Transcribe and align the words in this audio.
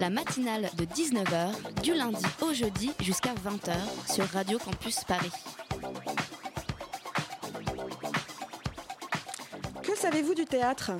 La 0.00 0.10
matinale 0.10 0.70
de 0.76 0.84
19h, 0.84 1.82
du 1.82 1.94
lundi 1.94 2.24
au 2.42 2.52
jeudi 2.52 2.90
jusqu'à 3.00 3.34
20h 3.34 3.74
sur 4.12 4.24
Radio 4.26 4.58
Campus 4.58 5.04
Paris. 5.04 5.32
Que 9.82 9.96
savez-vous 9.96 10.34
du 10.34 10.44
théâtre? 10.44 10.92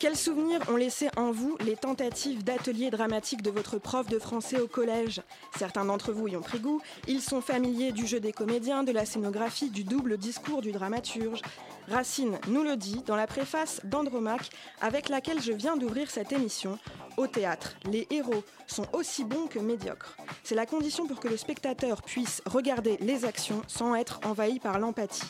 Quels 0.00 0.16
souvenirs 0.16 0.60
ont 0.70 0.76
laissé 0.76 1.10
en 1.16 1.30
vous 1.30 1.58
les 1.60 1.76
tentatives 1.76 2.42
d'ateliers 2.42 2.90
dramatiques 2.90 3.42
de 3.42 3.50
votre 3.50 3.78
prof 3.78 4.08
de 4.08 4.18
français 4.18 4.58
au 4.58 4.66
collège? 4.66 5.20
Certains 5.58 5.84
d'entre 5.84 6.12
vous 6.12 6.26
y 6.26 6.36
ont 6.36 6.40
pris 6.40 6.58
goût, 6.58 6.80
ils 7.06 7.20
sont 7.20 7.42
familiers 7.42 7.92
du 7.92 8.06
jeu 8.06 8.18
des 8.18 8.32
comédiens, 8.32 8.82
de 8.82 8.92
la 8.92 9.04
scénographie, 9.04 9.68
du 9.68 9.84
double 9.84 10.16
discours 10.16 10.62
du 10.62 10.72
dramaturge. 10.72 11.42
Racine 11.88 12.38
nous 12.48 12.62
le 12.62 12.76
dit 12.76 13.02
dans 13.06 13.16
la 13.16 13.26
préface 13.26 13.80
d'Andromaque 13.84 14.50
avec 14.80 15.08
laquelle 15.08 15.40
je 15.40 15.52
viens 15.52 15.76
d'ouvrir 15.76 16.10
cette 16.10 16.32
émission. 16.32 16.78
Au 17.16 17.26
théâtre, 17.26 17.76
les 17.84 18.06
héros 18.10 18.44
sont 18.66 18.86
aussi 18.92 19.24
bons 19.24 19.46
que 19.46 19.58
médiocres. 19.58 20.16
C'est 20.44 20.54
la 20.54 20.66
condition 20.66 21.06
pour 21.06 21.20
que 21.20 21.28
le 21.28 21.36
spectateur 21.36 22.02
puisse 22.02 22.40
regarder 22.46 22.96
les 23.00 23.24
actions 23.24 23.62
sans 23.66 23.94
être 23.94 24.20
envahi 24.24 24.58
par 24.60 24.78
l'empathie. 24.78 25.26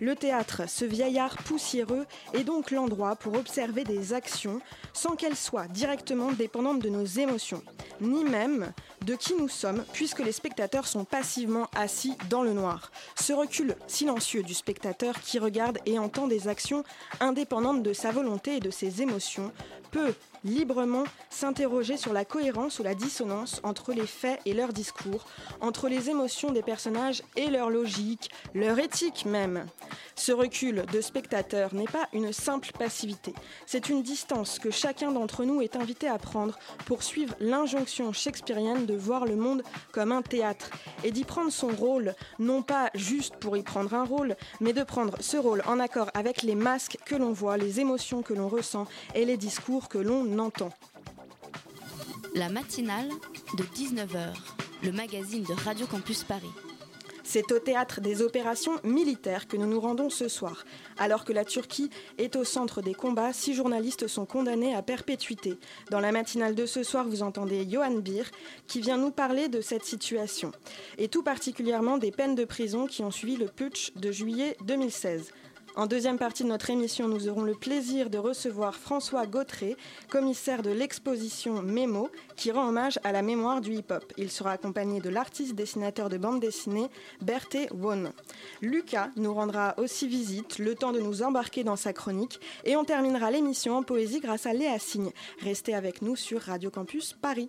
Le 0.00 0.16
théâtre, 0.16 0.62
ce 0.68 0.84
vieillard 0.84 1.36
poussiéreux, 1.36 2.06
est 2.34 2.44
donc 2.44 2.70
l'endroit 2.70 3.16
pour 3.16 3.34
observer 3.34 3.84
des 3.84 4.12
actions 4.12 4.60
sans 4.92 5.14
qu'elles 5.14 5.36
soient 5.36 5.68
directement 5.68 6.32
dépendantes 6.32 6.80
de 6.80 6.88
nos 6.88 7.04
émotions, 7.04 7.62
ni 8.00 8.24
même 8.24 8.72
de 9.06 9.14
qui 9.14 9.34
nous 9.34 9.48
sommes, 9.48 9.84
puisque 9.92 10.20
les 10.20 10.32
spectateurs 10.32 10.86
sont 10.86 11.04
passivement 11.04 11.68
assis 11.74 12.16
dans 12.28 12.42
le 12.42 12.52
noir. 12.52 12.90
Ce 13.14 13.32
recul 13.32 13.76
silencieux 13.86 14.42
du 14.42 14.54
spectateur 14.54 15.20
qui 15.20 15.38
regarde 15.38 15.78
entend 15.98 16.26
des 16.26 16.48
actions 16.48 16.84
indépendantes 17.20 17.82
de 17.82 17.92
sa 17.92 18.10
volonté 18.10 18.56
et 18.56 18.60
de 18.60 18.70
ses 18.70 19.02
émotions. 19.02 19.52
Peut 19.90 20.14
librement 20.44 21.04
s'interroger 21.28 21.96
sur 21.96 22.12
la 22.12 22.24
cohérence 22.24 22.78
ou 22.78 22.82
la 22.82 22.94
dissonance 22.94 23.60
entre 23.62 23.92
les 23.92 24.06
faits 24.06 24.40
et 24.46 24.54
leur 24.54 24.72
discours, 24.72 25.24
entre 25.60 25.88
les 25.88 26.10
émotions 26.10 26.50
des 26.50 26.62
personnages 26.62 27.22
et 27.36 27.48
leur 27.48 27.70
logique, 27.70 28.30
leur 28.54 28.78
éthique 28.78 29.24
même. 29.26 29.66
Ce 30.16 30.32
recul 30.32 30.84
de 30.92 31.00
spectateur 31.00 31.74
n'est 31.74 31.84
pas 31.84 32.08
une 32.12 32.32
simple 32.32 32.72
passivité, 32.78 33.34
c'est 33.66 33.88
une 33.88 34.02
distance 34.02 34.58
que 34.58 34.70
chacun 34.70 35.12
d'entre 35.12 35.44
nous 35.44 35.62
est 35.62 35.76
invité 35.76 36.08
à 36.08 36.18
prendre 36.18 36.58
pour 36.86 37.02
suivre 37.02 37.34
l'injonction 37.40 38.12
shakespearienne 38.12 38.86
de 38.86 38.94
voir 38.94 39.24
le 39.24 39.36
monde 39.36 39.62
comme 39.92 40.12
un 40.12 40.22
théâtre 40.22 40.70
et 41.04 41.10
d'y 41.10 41.24
prendre 41.24 41.50
son 41.50 41.68
rôle, 41.68 42.14
non 42.38 42.62
pas 42.62 42.90
juste 42.94 43.36
pour 43.36 43.56
y 43.56 43.62
prendre 43.62 43.94
un 43.94 44.04
rôle, 44.04 44.36
mais 44.60 44.72
de 44.72 44.82
prendre 44.82 45.16
ce 45.20 45.36
rôle 45.36 45.62
en 45.66 45.80
accord 45.80 46.10
avec 46.14 46.42
les 46.42 46.54
masques 46.54 46.98
que 47.04 47.14
l'on 47.14 47.32
voit, 47.32 47.56
les 47.56 47.80
émotions 47.80 48.22
que 48.22 48.34
l'on 48.34 48.48
ressent 48.48 48.86
et 49.14 49.24
les 49.24 49.36
discours 49.36 49.88
que 49.88 49.98
l'on 49.98 50.24
entend. 50.38 50.70
La 52.34 52.48
matinale 52.48 53.08
de 53.56 53.64
19h, 53.64 54.34
le 54.82 54.92
magazine 54.92 55.42
de 55.42 55.52
Radio 55.52 55.86
Campus 55.86 56.24
Paris. 56.24 56.50
C'est 57.32 57.52
au 57.52 57.60
théâtre 57.60 58.00
des 58.00 58.22
opérations 58.22 58.80
militaires 58.82 59.46
que 59.46 59.56
nous 59.56 59.68
nous 59.68 59.80
rendons 59.80 60.10
ce 60.10 60.26
soir. 60.26 60.64
Alors 60.98 61.24
que 61.24 61.32
la 61.32 61.44
Turquie 61.44 61.88
est 62.18 62.34
au 62.34 62.42
centre 62.42 62.82
des 62.82 62.92
combats, 62.92 63.32
six 63.32 63.54
journalistes 63.54 64.08
sont 64.08 64.26
condamnés 64.26 64.74
à 64.74 64.82
perpétuité. 64.82 65.56
Dans 65.90 66.00
la 66.00 66.10
matinale 66.10 66.56
de 66.56 66.66
ce 66.66 66.82
soir, 66.82 67.06
vous 67.06 67.22
entendez 67.22 67.68
Johan 67.70 67.98
Bir 68.00 68.28
qui 68.66 68.80
vient 68.80 68.96
nous 68.96 69.12
parler 69.12 69.48
de 69.48 69.60
cette 69.60 69.84
situation. 69.84 70.50
Et 70.98 71.06
tout 71.06 71.22
particulièrement 71.22 71.98
des 71.98 72.10
peines 72.10 72.34
de 72.34 72.44
prison 72.44 72.86
qui 72.86 73.02
ont 73.02 73.12
suivi 73.12 73.36
le 73.36 73.46
putsch 73.46 73.92
de 73.94 74.10
juillet 74.10 74.56
2016. 74.64 75.30
En 75.76 75.86
deuxième 75.86 76.18
partie 76.18 76.42
de 76.42 76.48
notre 76.48 76.70
émission, 76.70 77.06
nous 77.06 77.28
aurons 77.28 77.42
le 77.42 77.54
plaisir 77.54 78.10
de 78.10 78.18
recevoir 78.18 78.74
François 78.74 79.26
Gautré, 79.26 79.76
commissaire 80.10 80.62
de 80.62 80.70
l'exposition 80.70 81.62
Mémo, 81.62 82.10
qui 82.36 82.50
rend 82.50 82.68
hommage 82.68 82.98
à 83.04 83.12
la 83.12 83.22
mémoire 83.22 83.60
du 83.60 83.74
hip-hop. 83.74 84.12
Il 84.16 84.30
sera 84.30 84.50
accompagné 84.52 85.00
de 85.00 85.08
l'artiste 85.08 85.54
dessinateur 85.54 86.08
de 86.08 86.18
bande 86.18 86.40
dessinée 86.40 86.88
Berthe 87.22 87.70
Won. 87.72 88.12
Lucas 88.60 89.10
nous 89.16 89.32
rendra 89.32 89.74
aussi 89.78 90.08
visite, 90.08 90.58
le 90.58 90.74
temps 90.74 90.92
de 90.92 91.00
nous 91.00 91.22
embarquer 91.22 91.62
dans 91.62 91.76
sa 91.76 91.92
chronique, 91.92 92.40
et 92.64 92.74
on 92.76 92.84
terminera 92.84 93.30
l'émission 93.30 93.76
en 93.76 93.82
poésie 93.84 94.20
grâce 94.20 94.46
à 94.46 94.52
Léa 94.52 94.78
Signe. 94.80 95.12
Restez 95.40 95.74
avec 95.74 96.02
nous 96.02 96.16
sur 96.16 96.40
Radio 96.42 96.70
Campus 96.70 97.12
Paris. 97.12 97.48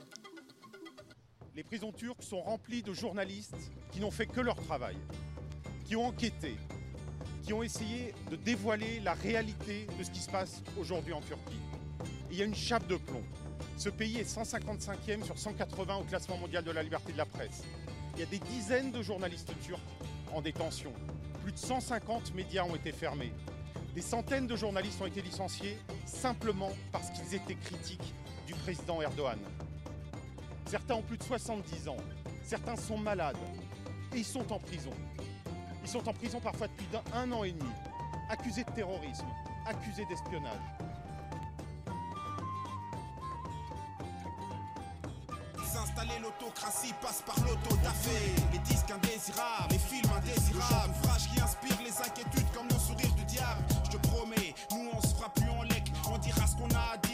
Les 1.55 1.63
prisons 1.63 1.91
turques 1.91 2.23
sont 2.23 2.41
remplies 2.41 2.83
de 2.83 2.93
journalistes 2.93 3.71
qui 3.91 3.99
n'ont 3.99 4.11
fait 4.11 4.27
que 4.27 4.41
leur 4.41 4.55
travail, 4.55 4.95
qui 5.85 5.95
ont 5.95 6.05
enquêté, 6.05 6.55
qui 7.41 7.53
ont 7.53 7.63
essayé 7.63 8.13
de 8.29 8.35
dévoiler 8.35 8.99
la 8.99 9.13
réalité 9.13 9.87
de 9.97 10.03
ce 10.03 10.11
qui 10.11 10.19
se 10.19 10.29
passe 10.29 10.61
aujourd'hui 10.79 11.13
en 11.13 11.21
Turquie. 11.21 11.59
Il 12.29 12.37
y 12.37 12.41
a 12.41 12.45
une 12.45 12.55
chape 12.55 12.87
de 12.87 12.95
plomb. 12.95 13.23
Ce 13.77 13.89
pays 13.89 14.17
est 14.17 14.29
155e 14.29 15.23
sur 15.23 15.37
180 15.37 15.95
au 15.97 16.03
classement 16.03 16.37
mondial 16.37 16.63
de 16.63 16.71
la 16.71 16.83
liberté 16.83 17.11
de 17.13 17.17
la 17.17 17.25
presse. 17.25 17.63
Il 18.13 18.19
y 18.19 18.23
a 18.23 18.25
des 18.25 18.39
dizaines 18.39 18.91
de 18.91 19.01
journalistes 19.01 19.53
turcs 19.63 19.79
en 20.33 20.41
détention. 20.41 20.93
Plus 21.43 21.51
de 21.51 21.57
150 21.57 22.33
médias 22.35 22.63
ont 22.63 22.75
été 22.75 22.91
fermés. 22.91 23.33
Des 23.95 24.01
centaines 24.01 24.47
de 24.47 24.55
journalistes 24.55 25.01
ont 25.01 25.07
été 25.07 25.21
licenciés 25.21 25.77
simplement 26.05 26.71
parce 26.91 27.09
qu'ils 27.09 27.35
étaient 27.35 27.55
critiques 27.55 28.13
du 28.47 28.53
président 28.53 29.01
Erdogan. 29.01 29.39
Certains 30.67 30.95
ont 30.95 31.01
plus 31.01 31.17
de 31.17 31.23
70 31.23 31.89
ans, 31.89 31.97
certains 32.43 32.77
sont 32.77 32.97
malades 32.97 33.35
et 34.13 34.19
ils 34.19 34.25
sont 34.25 34.49
en 34.53 34.59
prison. 34.59 34.91
Ils 35.83 35.89
sont 35.89 36.07
en 36.07 36.13
prison 36.13 36.39
parfois 36.39 36.67
depuis 36.67 36.87
un 37.13 37.31
an 37.31 37.43
et 37.43 37.51
demi, 37.51 37.71
accusés 38.29 38.63
de 38.63 38.71
terrorisme, 38.71 39.25
accusés 39.65 40.05
d'espionnage. 40.05 40.61
S'installer 45.65 46.19
l'autocratie 46.21 46.93
passe 47.01 47.23
par 47.25 47.35
l'autodafé. 47.45 48.35
Les 48.51 48.59
disques 48.59 48.91
indésirables, 48.91 49.71
les 49.71 49.79
films 49.79 50.11
indésirables. 50.15 50.93
Ouvrage 51.03 51.29
qui 51.29 51.41
inspire 51.41 51.77
les 51.83 51.97
inquiétudes 51.97 52.51
comme 52.53 52.67
le 52.67 52.77
sourire 52.77 53.13
du 53.15 53.25
diable. 53.25 53.63
Je 53.85 53.97
te 53.97 54.07
promets, 54.07 54.53
nous 54.71 54.89
on 54.93 55.01
se 55.01 55.15
fera 55.15 55.29
plus 55.33 55.49
en 55.49 55.63
lec. 55.63 55.91
On 56.11 56.17
dira 56.17 56.45
ce 56.45 56.55
qu'on 56.55 56.69
a 56.75 56.93
à 56.93 56.97
dire 56.97 57.10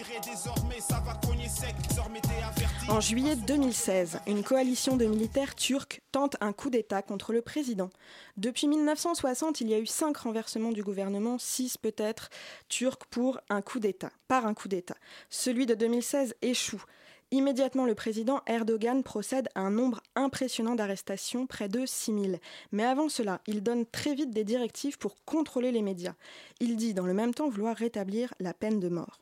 En 2.90 3.00
juillet 3.02 3.36
2016, 3.36 4.20
une 4.28 4.44
coalition 4.44 4.96
de 4.98 5.06
militaires 5.06 5.56
turcs 5.56 6.02
tente 6.12 6.38
un 6.42 6.54
coup 6.54 6.70
d'État 6.70 7.02
contre 7.02 7.34
le 7.34 7.42
président. 7.42 7.90
Depuis 8.38 8.68
1960, 8.68 9.62
il 9.62 9.70
y 9.70 9.74
a 9.74 9.80
eu 9.80 9.86
cinq 9.86 10.18
renversements 10.18 10.72
du 10.72 10.84
gouvernement, 10.84 11.38
six 11.38 11.78
peut-être 11.78 12.30
turcs 12.70 13.06
pour 13.10 13.40
un 13.50 13.62
coup 13.62 13.80
d'État, 13.80 14.12
par 14.28 14.46
un 14.46 14.54
coup 14.54 14.68
d'État. 14.68 14.96
Celui 15.30 15.66
de 15.66 15.76
2016 15.76 16.36
échoue. 16.42 16.84
Immédiatement, 17.32 17.86
le 17.86 17.94
président 17.94 18.42
Erdogan 18.48 19.04
procède 19.04 19.50
à 19.54 19.60
un 19.60 19.70
nombre 19.70 20.02
impressionnant 20.16 20.76
d'arrestations, 20.76 21.46
près 21.46 21.68
de 21.68 21.86
6000. 21.86 22.40
Mais 22.72 22.86
avant 22.86 23.10
cela, 23.10 23.42
il 23.48 23.62
donne 23.62 23.86
très 23.86 24.16
vite 24.16 24.32
des 24.32 24.46
directives 24.46 24.98
pour 24.98 25.16
contrôler 25.26 25.74
les 25.74 25.82
médias. 25.82 26.14
Il 26.62 26.78
dit 26.78 26.94
dans 26.94 27.06
le 27.06 27.14
même 27.14 27.34
temps 27.34 27.50
vouloir 27.50 27.76
rétablir 27.76 28.34
la 28.40 28.54
peine 28.54 28.80
de 28.80 28.88
mort. 28.88 29.20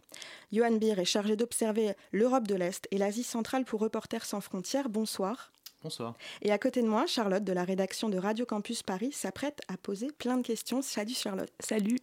Johan 0.52 0.74
Bir 0.74 1.00
est 1.00 1.06
chargé 1.06 1.36
d'observer 1.36 1.94
l'Europe 2.12 2.48
de 2.48 2.54
l'Est 2.54 2.88
et 2.92 3.00
l'Asie 3.00 3.24
centrale 3.24 3.66
pour 3.66 3.80
Reporters 3.80 4.26
sans 4.26 4.42
frontières. 4.42 4.88
Bonsoir. 4.90 5.52
Bonsoir. 5.82 6.16
Et 6.44 6.52
à 6.52 6.60
côté 6.60 6.82
de 6.84 6.88
moi, 6.88 7.08
Charlotte 7.08 7.44
de 7.44 7.54
la 7.54 7.64
rédaction 7.64 8.10
de 8.10 8.18
Radio 8.18 8.46
Campus 8.46 8.84
Paris 8.84 9.12
s'apprête 9.12 9.62
à 9.68 9.78
poser 9.78 10.12
plein 10.12 10.38
de 10.38 10.46
questions. 10.46 10.82
Salut 10.84 11.14
Charlotte. 11.14 11.52
Salut. 11.60 12.00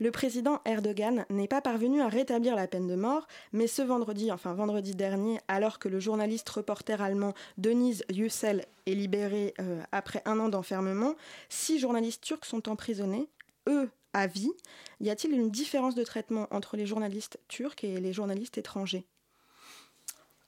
Le 0.00 0.10
président 0.10 0.60
Erdogan 0.64 1.24
n'est 1.30 1.48
pas 1.48 1.60
parvenu 1.60 2.00
à 2.00 2.08
rétablir 2.08 2.56
la 2.56 2.66
peine 2.66 2.88
de 2.88 2.96
mort, 2.96 3.26
mais 3.52 3.66
ce 3.66 3.82
vendredi, 3.82 4.32
enfin 4.32 4.52
vendredi 4.52 4.94
dernier, 4.94 5.38
alors 5.46 5.78
que 5.78 5.88
le 5.88 6.00
journaliste 6.00 6.48
reporter 6.48 7.00
allemand 7.00 7.34
Denise 7.58 8.04
Yücel 8.12 8.66
est 8.86 8.94
libéré 8.94 9.54
euh, 9.60 9.82
après 9.92 10.22
un 10.24 10.40
an 10.40 10.48
d'enfermement, 10.48 11.14
six 11.48 11.78
journalistes 11.78 12.22
turcs 12.22 12.44
sont 12.44 12.68
emprisonnés, 12.68 13.28
eux 13.68 13.88
à 14.12 14.26
vie. 14.26 14.52
Y 15.00 15.10
a-t-il 15.10 15.32
une 15.32 15.50
différence 15.50 15.94
de 15.94 16.04
traitement 16.04 16.48
entre 16.50 16.76
les 16.76 16.86
journalistes 16.86 17.38
turcs 17.48 17.84
et 17.84 18.00
les 18.00 18.12
journalistes 18.12 18.58
étrangers? 18.58 19.06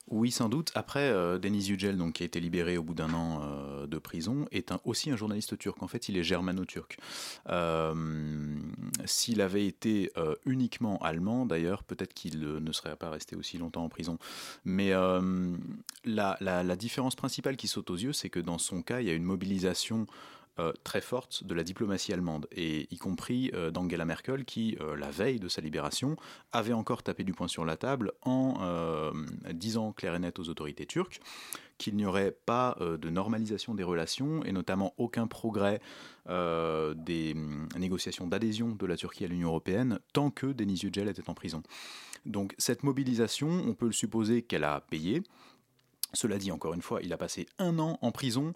Oui, 0.09 0.31
sans 0.31 0.49
doute. 0.49 0.71
Après, 0.77 1.11
euh, 1.11 1.37
Denis 1.37 1.65
Yücel, 1.67 1.97
donc, 1.97 2.15
qui 2.15 2.23
a 2.23 2.27
été 2.27 2.39
libéré 2.39 2.77
au 2.79 2.85
bout 2.85 2.95
d'un 2.95 3.13
an 3.13 3.41
euh, 3.43 3.87
de 3.89 3.99
prison, 3.99 4.47
est 4.53 4.73
aussi 4.85 5.11
un 5.11 5.17
journaliste 5.17 5.59
turc. 5.59 5.83
En 5.83 5.89
fait, 5.89 6.09
il 6.09 6.17
est 6.17 6.23
germano-turc. 6.23 6.97
Euh, 7.49 8.55
S'il 9.05 9.41
avait 9.41 9.67
été 9.67 10.13
euh, 10.17 10.37
uniquement 10.47 10.99
allemand, 10.99 11.45
d'ailleurs, 11.45 11.83
peut-être 11.83 12.15
qu'il 12.15 12.39
ne 12.41 12.73
serait 12.73 12.95
pas 12.95 13.11
resté 13.11 13.35
aussi 13.35 13.59
longtemps 13.59 13.83
en 13.85 13.89
prison. 13.89 14.19
Mais 14.65 14.93
la- 16.05 16.37
la 16.41 16.77
différence 16.77 17.17
principale 17.17 17.57
qui 17.57 17.67
saute 17.67 17.91
aux 17.91 17.97
yeux, 17.97 18.13
c'est 18.13 18.31
que 18.31 18.39
dans 18.41 18.59
son 18.59 18.83
cas, 18.83 19.01
il 19.01 19.09
y 19.09 19.11
a 19.11 19.15
une 19.15 19.25
mobilisation 19.25 20.07
euh, 20.59 20.73
très 20.85 21.03
forte 21.03 21.45
de 21.45 21.53
la 21.53 21.63
diplomatie 21.63 22.15
allemande, 22.15 22.47
et 22.51 22.89
y 22.91 22.97
compris 22.97 23.51
euh, 23.53 23.71
d'Angela 23.71 24.07
Merkel, 24.07 24.47
qui, 24.47 24.77
euh, 24.81 24.97
la 24.97 25.11
veille 25.11 25.39
de 25.39 25.49
sa 25.49 25.61
libération, 25.61 26.17
avait 26.51 26.73
encore 26.73 27.03
tapé 27.03 27.25
du 27.25 27.35
poing 27.35 27.47
sur 27.47 27.67
la 27.67 27.77
table 27.77 28.13
en 28.23 29.13
disant 29.53 29.93
clair 29.93 30.15
et 30.15 30.19
net 30.19 30.39
aux 30.39 30.49
autorités 30.49 30.87
turques 30.87 31.21
qu'il 31.77 31.95
n'y 31.97 32.07
aurait 32.07 32.33
pas 32.33 32.77
de 32.81 33.11
normalisation 33.11 33.75
des 33.75 33.83
relations, 33.83 34.43
et 34.45 34.53
notamment 34.53 34.95
aucun 34.97 35.27
progrès 35.27 35.81
des 36.27 37.33
hum, 37.35 37.69
négociations 37.77 38.27
d'adhésion 38.27 38.71
de 38.71 38.87
la 38.87 38.97
Turquie 38.97 39.25
à 39.25 39.29
l'Union 39.29 39.49
européenne, 39.49 39.99
tant 40.15 40.31
que 40.31 40.47
Denis 40.47 40.81
Yücel 40.83 41.09
était 41.09 41.29
en 41.29 41.35
prison. 41.35 41.63
Donc 42.25 42.55
cette 42.57 42.83
mobilisation, 42.83 43.49
on 43.49 43.75
peut 43.75 43.87
le 43.87 43.93
supposer 43.93 44.43
qu'elle 44.43 44.65
a 44.65 44.81
payé. 44.81 45.23
Cela 46.15 46.39
dit, 46.39 46.51
encore 46.51 46.73
une 46.73 46.83
fois, 46.83 47.03
il 47.03 47.13
a 47.13 47.19
passé 47.19 47.47
un 47.59 47.79
an 47.79 47.99
en 48.01 48.11
prison, 48.11 48.55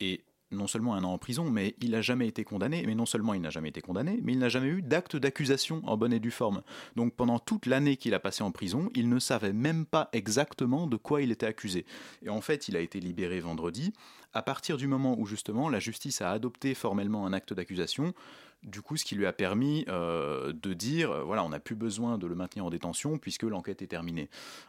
et 0.00 0.22
non 0.52 0.66
seulement 0.66 0.94
un 0.94 1.04
an 1.04 1.12
en 1.12 1.18
prison, 1.18 1.50
mais 1.50 1.74
il 1.80 1.90
n'a 1.90 2.02
jamais 2.02 2.28
été 2.28 2.44
condamné. 2.44 2.82
Mais 2.86 2.94
non 2.94 3.06
seulement 3.06 3.34
il 3.34 3.40
n'a 3.40 3.50
jamais 3.50 3.68
été 3.68 3.80
condamné, 3.80 4.20
mais 4.22 4.32
il 4.32 4.38
n'a 4.38 4.48
jamais 4.48 4.68
eu 4.68 4.82
d'acte 4.82 5.16
d'accusation 5.16 5.82
en 5.84 5.96
bonne 5.96 6.12
et 6.12 6.20
due 6.20 6.30
forme. 6.30 6.62
Donc 6.96 7.14
pendant 7.14 7.38
toute 7.38 7.66
l'année 7.66 7.96
qu'il 7.96 8.14
a 8.14 8.20
passé 8.20 8.42
en 8.42 8.50
prison, 8.50 8.90
il 8.94 9.08
ne 9.08 9.18
savait 9.18 9.52
même 9.52 9.86
pas 9.86 10.08
exactement 10.12 10.86
de 10.86 10.96
quoi 10.96 11.22
il 11.22 11.30
était 11.30 11.46
accusé. 11.46 11.84
Et 12.22 12.28
en 12.28 12.40
fait, 12.40 12.68
il 12.68 12.76
a 12.76 12.80
été 12.80 13.00
libéré 13.00 13.40
vendredi, 13.40 13.92
à 14.32 14.42
partir 14.42 14.76
du 14.76 14.86
moment 14.86 15.18
où 15.18 15.26
justement 15.26 15.68
la 15.68 15.80
justice 15.80 16.20
a 16.20 16.30
adopté 16.30 16.74
formellement 16.74 17.26
un 17.26 17.32
acte 17.32 17.52
d'accusation. 17.52 18.14
Du 18.62 18.82
coup, 18.82 18.96
ce 18.96 19.04
qui 19.04 19.14
lui 19.14 19.26
a 19.26 19.32
permis 19.32 19.84
euh, 19.88 20.52
de 20.52 20.74
dire, 20.74 21.10
euh, 21.10 21.22
voilà, 21.24 21.44
on 21.44 21.48
n'a 21.48 21.60
plus 21.60 21.74
besoin 21.74 22.18
de 22.18 22.26
le 22.26 22.34
maintenir 22.34 22.66
en 22.66 22.70
détention 22.70 23.18
puisque 23.18 23.44
l'enquête 23.44 23.80
est 23.80 23.86
terminée. 23.86 24.28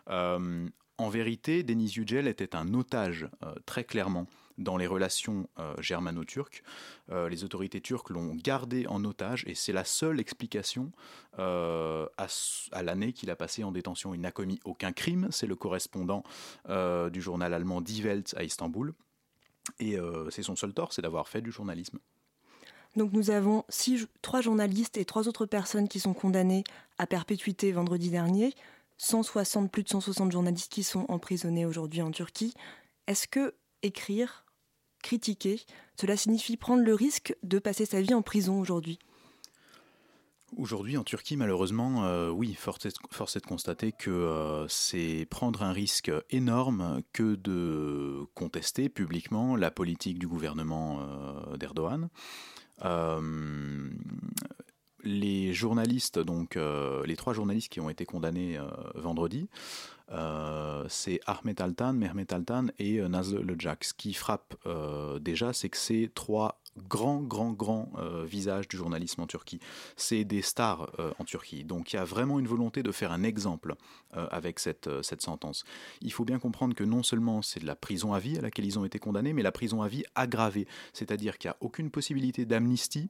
Euh, 0.10 0.68
en 0.98 1.10
vérité, 1.10 1.64
Denis 1.64 1.94
Yücel 1.96 2.28
était 2.28 2.56
un 2.56 2.74
otage, 2.74 3.28
très 3.66 3.84
clairement, 3.84 4.28
dans 4.58 4.78
les 4.78 4.88
relations 4.88 5.48
euh, 5.60 5.76
germano-turques. 5.80 6.64
Euh, 7.12 7.30
les 7.30 7.44
autorités 7.44 7.82
turques 7.82 8.10
l'ont 8.10 8.36
gardé 8.36 8.88
en 8.88 9.04
otage 9.06 9.44
et 9.48 9.56
c'est 9.56 9.74
la 9.74 9.86
seule 9.86 10.20
explication 10.20 10.92
euh, 11.40 12.08
à, 12.18 12.84
l'année 12.84 13.14
qu'il 13.14 13.30
a 13.30 13.36
passé 13.36 13.64
en 13.64 13.72
détention. 13.72 14.14
Il 14.14 14.22
n'a 14.22 14.32
commis 14.32 14.60
aucun 14.64 14.92
crime, 14.92 15.28
c'est 15.32 15.48
le 15.48 15.56
correspondant 15.56 16.24
du 17.12 17.22
journal 17.22 17.54
allemand 17.54 17.82
Die 17.82 18.02
Welt 18.04 18.34
à 18.38 18.44
Istanbul. 18.44 18.94
Et 19.80 19.98
c'est 20.30 20.44
son 20.44 20.56
seul 20.56 20.74
tort, 20.74 20.94
c'est 20.94 21.02
d'avoir 21.02 21.28
fait 21.28 21.42
du 21.42 21.52
journalisme. 21.52 22.00
Donc 22.96 23.14
nous 23.14 23.30
avons 23.30 23.64
six, 23.70 24.08
trois 24.22 24.42
journalistes 24.42 24.98
et 24.98 25.06
trois 25.06 25.28
autres 25.28 25.46
personnes 25.46 25.88
qui 25.88 26.00
sont 26.00 26.14
condamnées 26.14 26.64
à 26.98 27.08
perpétuité 27.08 27.72
vendredi 27.72 28.10
dernier. 28.10 28.54
160, 28.98 29.72
plus 29.72 29.82
de 29.84 29.90
160 29.90 30.32
journalistes 30.32 30.72
qui 30.72 30.84
sont 30.84 31.06
emprisonnés 31.10 31.66
aujourd'hui 31.66 32.04
en 32.04 32.12
Turquie. 32.12 32.54
Est-ce 33.08 33.28
que 33.28 33.56
écrire, 33.84 34.46
critiquer, 35.04 35.62
cela 36.00 36.18
signifie 36.18 36.58
prendre 36.58 36.84
le 36.84 36.94
risque 36.94 37.36
de 37.44 37.60
passer 37.60 37.86
sa 37.86 38.02
vie 38.02 38.14
en 38.14 38.22
prison 38.22 38.60
aujourd'hui 38.60 39.00
Aujourd'hui, 40.58 40.98
en 40.98 41.04
Turquie, 41.06 41.38
malheureusement, 41.38 42.04
euh, 42.04 42.30
oui, 42.30 42.54
force 42.56 42.86
est, 42.86 43.40
de 43.40 43.48
constater 43.48 43.94
que 43.94 44.10
euh, 44.10 44.68
c'est 44.68 45.26
prendre 45.30 45.64
un 45.64 45.72
risque 45.72 46.12
énorme 46.30 47.04
que 47.14 47.36
de 47.36 48.26
contester 48.36 48.90
publiquement 48.90 49.56
la 49.56 49.72
politique 49.72 50.20
du 50.20 50.28
gouvernement 50.28 51.00
euh, 51.02 51.58
d'Erdogan. 51.58 52.10
Les 55.04 55.54
journalistes, 55.54 56.20
donc 56.20 56.56
les 57.06 57.16
trois 57.16 57.34
journalistes 57.34 57.72
qui 57.72 57.80
ont 57.80 57.90
été 57.90 58.06
condamnés 58.06 58.60
vendredi, 58.94 59.50
euh, 60.12 60.86
c'est 60.90 61.20
Ahmet 61.26 61.62
Altan, 61.62 61.94
Mehmet 61.94 62.34
Altan 62.34 62.68
et 62.80 63.00
euh, 63.00 63.08
Nazlı 63.08 63.42
Lecak. 63.42 63.84
Ce 63.84 63.94
qui 63.94 64.14
frappe 64.14 64.56
euh, 64.66 65.20
déjà, 65.20 65.54
c'est 65.54 65.70
que 65.70 65.78
c'est 65.78 66.12
trois 66.14 66.62
grands, 66.88 67.22
grands, 67.22 67.52
grands 67.52 67.92
euh, 67.98 68.24
visages 68.24 68.68
du 68.68 68.78
journalisme 68.78 69.22
en 69.22 69.28
Turquie. 69.28 69.60
C'est 69.96 70.24
des 70.24 70.42
stars 70.42 70.90
en 71.20 71.26
Turquie. 71.26 71.64
Donc 71.66 71.92
il 71.92 71.98
y 71.98 72.00
a 72.00 72.06
vraiment 72.06 72.40
une 72.40 72.48
volonté 72.48 72.82
de 72.82 72.92
faire 72.92 73.12
un 73.12 73.24
exemple 73.24 73.76
avec 74.14 74.60
cette, 74.60 74.90
cette 75.04 75.22
sentence. 75.22 75.64
Il 76.02 76.14
faut 76.14 76.24
bien 76.24 76.40
comprendre 76.40 76.74
que 76.74 76.84
non 76.84 77.04
seulement 77.04 77.42
c'est 77.42 77.60
de 77.60 77.66
la 77.66 77.76
prison 77.76 78.14
à 78.14 78.20
vie 78.20 78.38
à 78.38 78.42
laquelle 78.42 78.66
ils 78.66 78.80
ont 78.80 78.86
été 78.86 79.00
condamnés, 79.00 79.34
mais 79.34 79.44
la 79.44 79.52
prison 79.52 79.82
à 79.82 79.90
vie 79.90 80.04
aggravée. 80.16 80.66
C'est-à-dire 80.94 81.38
qu'il 81.38 81.50
n'y 81.50 81.54
a 81.54 81.58
aucune 81.60 81.92
possibilité 81.92 82.46
d'amnistie 82.46 83.10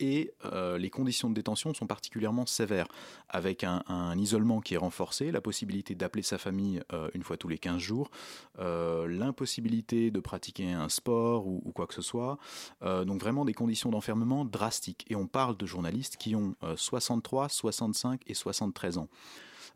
et 0.00 0.32
euh, 0.44 0.78
les 0.78 0.90
conditions 0.90 1.28
de 1.30 1.34
détention 1.34 1.74
sont 1.74 1.86
particulièrement 1.86 2.46
sévères, 2.46 2.88
avec 3.28 3.64
un, 3.64 3.82
isolement 4.16 4.60
qui 4.60 4.74
est 4.74 4.78
renforcé, 4.78 5.30
la 5.32 5.40
possibilité 5.40 5.94
d'appeler 5.94 6.22
sa 6.22 6.38
famille 6.38 6.80
euh, 6.92 7.08
une 7.14 7.22
fois 7.22 7.36
tous 7.36 7.48
les 7.48 7.58
15 7.58 7.78
jours, 7.78 8.10
euh, 8.58 9.06
l'impossibilité 9.08 10.10
de 10.10 10.20
pratiquer 10.20 10.72
un 10.72 10.88
sport 10.88 11.46
ou, 11.46 11.72
quoi 11.74 11.86
que 11.86 11.94
ce 11.94 12.02
soit, 12.02 12.38
Euh, 12.82 13.04
donc 13.04 13.20
vraiment 13.20 13.44
des 13.44 13.54
conditions 13.54 13.90
d'enfermement 13.90 14.44
drastiques. 14.44 15.04
Et 15.08 15.16
on 15.16 15.26
parle 15.26 15.56
de 15.56 15.66
journalistes 15.66 16.16
qui 16.16 16.34
ont 16.34 16.54
euh, 16.62 16.76
63, 16.76 17.48
65 17.48 18.20
et 18.26 18.34
73 18.34 18.98
ans. 18.98 19.08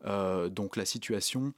Euh, 0.05 0.49
donc 0.49 0.77
la 0.77 0.85
situation 0.85 1.53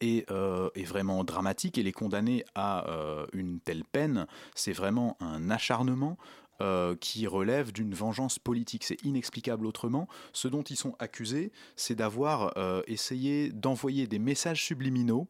est, 0.00 0.30
euh, 0.30 0.68
vraiment 0.76 1.24
dramatique 1.24 1.78
et 1.78 1.82
les 1.82 1.92
condamner 1.92 2.44
à 2.54 2.88
euh, 2.88 3.26
une 3.32 3.60
telle 3.60 3.84
peine, 3.84 4.26
c'est 4.54 4.72
vraiment 4.72 5.16
un 5.20 5.50
acharnement 5.50 6.18
euh, 6.62 6.94
qui 6.94 7.26
relève 7.26 7.72
d'une 7.72 7.92
vengeance 7.92 8.38
politique. 8.38 8.84
C'est 8.84 9.02
inexplicable 9.04 9.66
autrement. 9.66 10.06
Ce 10.32 10.46
dont 10.46 10.62
ils 10.62 10.76
sont 10.76 10.94
accusés, 11.00 11.50
c'est 11.74 11.96
d'avoir 11.96 12.56
euh, 12.56 12.82
essayé 12.86 13.50
d'envoyer 13.50 14.06
des 14.06 14.20
messages 14.20 14.62
subliminaux 14.64 15.26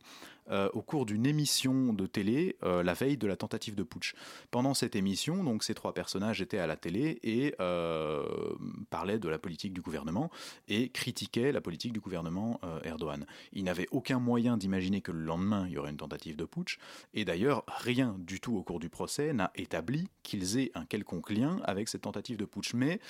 euh, 0.53 0.69
au 0.75 0.83
cours 0.83 1.07
d'une 1.07 1.27
émission 1.27 1.95
de 1.95 2.07
télé 2.07 2.57
euh, 2.63 2.83
la 2.83 2.93
veille 2.93 3.17
de 3.17 3.27
la 3.27 3.37
tentative 3.37 3.75
de 3.75 3.83
putsch. 3.83 4.15
Pendant 4.51 4.75
cette 4.75 4.95
émission, 4.97 5.43
donc 5.45 5.65
ces 5.65 5.73
trois 5.73 5.95
personnages 5.95 6.43
étaient 6.43 6.59
à 6.59 6.67
la 6.67 6.77
télé 6.77 7.19
et 7.23 7.55
euh, 7.61 8.23
parlaient 8.91 9.19
de 9.19 9.29
la 9.29 9.39
politique 9.39 9.73
du 9.73 9.81
gouvernement 9.81 10.31
et 10.69 10.91
critiquaient 10.91 11.53
la 11.53 11.63
politique 11.63 11.93
du 11.93 12.01
gouvernement 12.01 12.61
Erdogan. 12.85 13.27
Ils 13.53 13.65
n'avaient 13.65 13.89
aucun 13.91 14.19
moyen 14.19 14.57
d'imaginer 14.57 15.01
que 15.01 15.13
le 15.13 15.21
lendemain 15.21 15.67
il 15.67 15.73
y 15.73 15.79
aurait 15.79 15.91
une 15.91 15.97
tentative 15.97 16.37
de 16.37 16.45
putsch 16.45 16.79
et 17.15 17.25
d'ailleurs 17.25 17.65
rien 17.67 18.17
du 18.19 18.41
tout 18.41 18.57
au 18.57 18.63
cours 18.63 18.79
du 18.79 18.89
procès 18.89 19.33
n'a 19.33 19.51
établi 19.55 20.09
qu'ils 20.23 20.59
aient 20.59 20.71
un 20.75 20.85
quelconque 20.85 21.31
lien 21.31 21.61
avec 21.65 21.89
cette 21.89 22.03
tentative 22.03 22.37
de 22.37 22.45
putsch. 22.45 22.75
Mais 22.75 23.01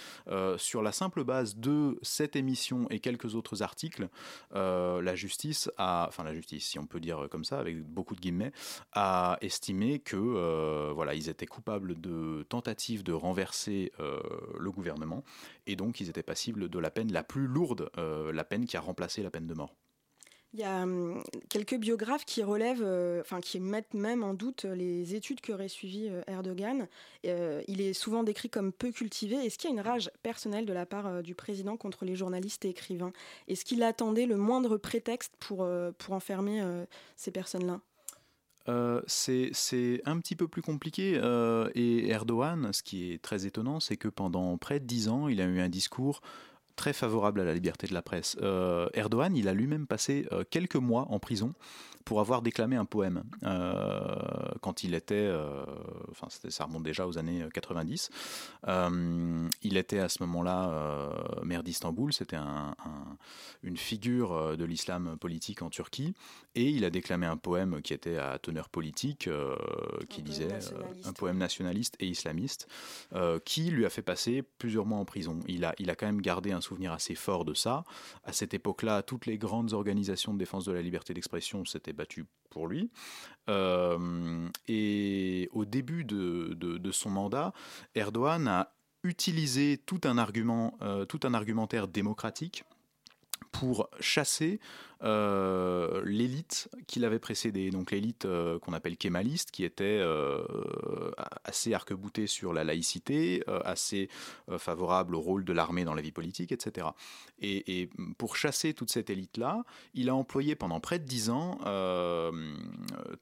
sur 0.57 0.83
la 0.83 0.93
simple 0.93 1.25
base 1.25 1.57
de 1.57 1.99
cette 2.03 2.37
émission 2.37 2.87
et 2.91 3.01
quelques 3.01 3.35
autres 3.35 3.63
articles, 3.63 4.09
la 4.53 5.15
justice 5.15 5.71
a, 5.77 6.07
enfin 6.09 6.25
la 6.25 6.35
justice, 6.35 6.67
si 6.67 6.79
on 6.79 6.87
peut 6.87 7.01
dire 7.01 7.29
comme 7.33 7.45
ça, 7.45 7.59
avec 7.59 7.83
beaucoup 7.83 8.15
de 8.15 8.21
guillemets, 8.21 8.53
a 8.93 9.39
estimé 9.41 9.99
que 9.99 10.17
euh, 10.17 10.93
voilà, 10.95 11.15
ils 11.15 11.31
étaient 11.31 11.47
coupables 11.47 11.99
de 12.01 12.45
tentative 12.49 13.03
de 13.03 13.13
renverser 13.13 13.91
euh, 14.01 14.21
le 14.61 14.71
gouvernement 14.71 15.25
et 15.67 15.75
donc 15.75 16.01
ils 16.01 16.11
étaient 16.11 16.23
passibles 16.23 16.69
de 16.69 16.79
la 16.79 16.91
peine 16.91 17.11
la 17.11 17.25
plus 17.25 17.47
lourde, 17.47 17.91
euh, 17.97 18.33
la 18.33 18.45
peine 18.45 18.67
qui 18.67 18.77
a 18.77 18.81
remplacé 18.81 19.23
la 19.23 19.31
peine 19.31 19.47
de 19.47 19.55
mort. 19.55 19.75
Il 20.55 20.61
y 20.61 20.65
a 20.65 20.83
hum, 20.83 21.23
quelques 21.49 21.77
biographes 21.79 22.27
qui 22.27 22.43
relèvent, 22.43 22.83
euh, 22.85 23.23
enfin 23.23 23.41
qui 23.41 23.59
mettent 23.59 23.95
même 23.95 24.23
en 24.23 24.35
doute 24.35 24.65
les 24.65 25.15
études 25.15 25.41
qu'aurait 25.41 25.69
suivi 25.69 26.09
euh, 26.11 26.23
Erdogan. 26.27 26.89
Euh, 27.27 27.63
il 27.69 27.81
est 27.81 27.95
souvent 27.95 28.23
décrit 28.23 28.51
comme 28.51 28.71
peu 28.71 28.93
cultivé. 28.93 29.37
Est-ce 29.37 29.57
qu'il 29.57 29.71
y 29.71 29.73
a 29.73 29.77
une 29.77 29.81
rage 29.81 30.11
personnelle 30.23 30.67
de 30.67 30.73
la 30.75 30.85
part 30.85 31.07
euh, 31.07 31.23
du 31.23 31.35
président 31.35 31.79
contre 31.79 32.05
les 32.05 32.17
journalistes 32.17 32.67
et 32.67 32.69
écrivains? 32.69 33.13
Est-ce 33.49 33.65
qu'il 33.65 33.83
attendait 33.83 34.27
le 34.27 34.37
moindre 34.37 34.77
prétexte 34.77 35.33
pour, 35.39 35.63
euh, 35.63 35.91
pour 35.97 36.13
enfermer 36.13 36.61
euh, 36.61 36.85
ces 37.17 37.31
personnes-là? 37.31 37.81
Euh, 38.69 39.01
c'est 39.07 40.03
un 40.05 40.19
petit 40.21 40.37
peu 40.37 40.49
plus 40.49 40.63
compliqué. 40.63 41.17
euh, 41.17 41.71
et 41.75 42.09
Erdogan, 42.09 42.73
ce 42.73 42.83
qui 42.83 43.13
est 43.13 43.23
très 43.23 43.47
étonnant, 43.47 43.81
c'est 43.81 43.97
que 43.97 44.09
pendant 44.09 44.57
près 44.59 44.81
de 44.81 44.85
dix 44.85 45.09
ans, 45.09 45.29
il 45.29 45.41
a 45.41 45.45
eu 45.45 45.61
un 45.61 45.69
discours 45.69 46.21
très 46.77 46.93
favorable 46.93 47.41
à 47.41 47.45
la 47.45 47.55
liberté 47.55 47.87
de 47.87 47.95
la 47.95 48.03
presse. 48.03 48.37
Euh, 48.43 48.89
Erdogan, 48.95 49.37
il 49.37 49.49
a 49.49 49.55
lui-même 49.55 49.87
passé 49.87 50.27
euh, 50.33 50.45
quelques 50.49 50.77
mois 50.77 51.07
en 51.11 51.19
prison 51.19 51.53
pour 52.05 52.21
avoir 52.21 52.43
déclamé 52.43 52.77
un 52.77 52.85
poème 52.85 53.23
quand 54.61 54.85
il 54.85 54.95
était, 54.95 55.31
enfin 56.11 56.29
ça 56.49 56.65
remonte 56.65 56.83
déjà 56.83 57.07
aux 57.07 57.19
années 57.19 57.45
90. 57.53 58.11
il 59.63 59.77
était 59.77 59.99
à 59.99 60.09
ce 60.09 60.23
moment-là 60.23 61.11
maire 61.43 61.63
d'Istanbul, 61.63 62.13
c'était 62.13 62.39
une 63.63 63.77
figure 63.77 64.57
de 64.57 64.65
l'islam 64.65 65.17
politique 65.19 65.63
en 65.63 65.71
Turquie, 65.71 66.15
et 66.55 66.69
il 66.69 66.85
a 66.85 66.91
déclamé 66.91 67.27
un 67.27 67.37
poème 67.37 67.83
qui 67.83 67.95
était 67.95 68.19
à 68.19 68.39
teneur 68.39 68.69
politique, 68.69 69.29
qui 70.09 70.23
disait 70.23 70.59
un 71.05 71.13
poème 71.13 71.39
nationaliste 71.39 71.97
et 72.01 72.07
islamiste, 72.07 72.69
qui 73.45 73.71
lui 73.71 73.87
a 73.87 73.91
fait 73.91 74.03
passer 74.03 74.43
plusieurs 74.59 74.87
mois 74.87 74.99
en 74.99 75.05
prison. 75.05 75.41
Il 75.49 75.65
a, 75.65 75.75
il 75.79 75.91
a 75.91 75.97
quand 75.97 76.07
même 76.07 76.21
gardé 76.21 76.53
un 76.53 76.61
souvenir 76.61 76.93
assez 76.93 77.15
fort 77.15 77.45
de 77.45 77.55
ça. 77.55 77.85
À 78.25 78.33
cette 78.33 78.55
époque-là, 78.55 79.03
toutes 79.03 79.27
les 79.27 79.39
grandes 79.39 79.73
organisations 79.73 80.33
de 80.35 80.39
défense 80.39 80.65
de 80.65 80.73
la 80.73 80.83
liberté 80.83 81.15
d'expression 81.15 81.65
s'étaient 81.65 81.92
battues 81.93 82.27
pour 82.51 82.69
lui. 82.69 82.91
Euh, 83.49 84.49
et 84.69 85.49
au 85.53 85.65
début 85.65 86.05
de, 86.05 86.91
son 86.93 87.11
mandat, 87.11 87.53
Erdogan 87.95 88.47
a 88.47 88.75
utilisé 89.03 89.79
tout 89.79 90.01
un 90.05 90.17
euh, 90.83 91.05
tout 91.07 91.21
un 91.25 91.35
argumentaire 91.35 91.89
démocratique 91.89 92.65
pour 93.51 93.89
chasser 94.01 94.61
euh, 95.05 96.01
l'élite 96.05 96.69
qui 96.87 97.01
l'avait 97.01 97.19
précédé, 97.19 97.71
donc 97.71 97.91
l'élite 97.91 98.25
euh, 98.25 98.59
qu'on 98.61 98.73
appelle 98.73 98.97
kémaliste, 98.97 99.51
qui 99.51 99.65
était 99.65 99.99
euh, 100.01 100.43
assez 101.45 101.75
arc-boutée 101.75 102.27
sur 102.27 102.53
la 102.53 102.63
laïcité, 102.63 103.43
assez 103.65 104.09
favorable 104.59 105.15
au 105.15 105.21
rôle 105.21 105.45
de 105.45 105.53
l'armée 105.53 105.85
dans 105.85 105.95
la 105.95 106.03
vie 106.03 106.13
politique, 106.13 106.53
etc. 106.53 106.87
Et, 107.41 107.89
pour 108.19 108.37
chasser 108.37 108.75
toute 108.75 108.91
cette 108.91 109.11
élite-là, 109.11 109.65
il 109.95 110.09
a 110.09 110.15
employé 110.15 110.55
pendant 110.55 110.81
près 110.81 110.99
de 110.99 111.05
dix 111.05 111.31
ans 111.31 111.59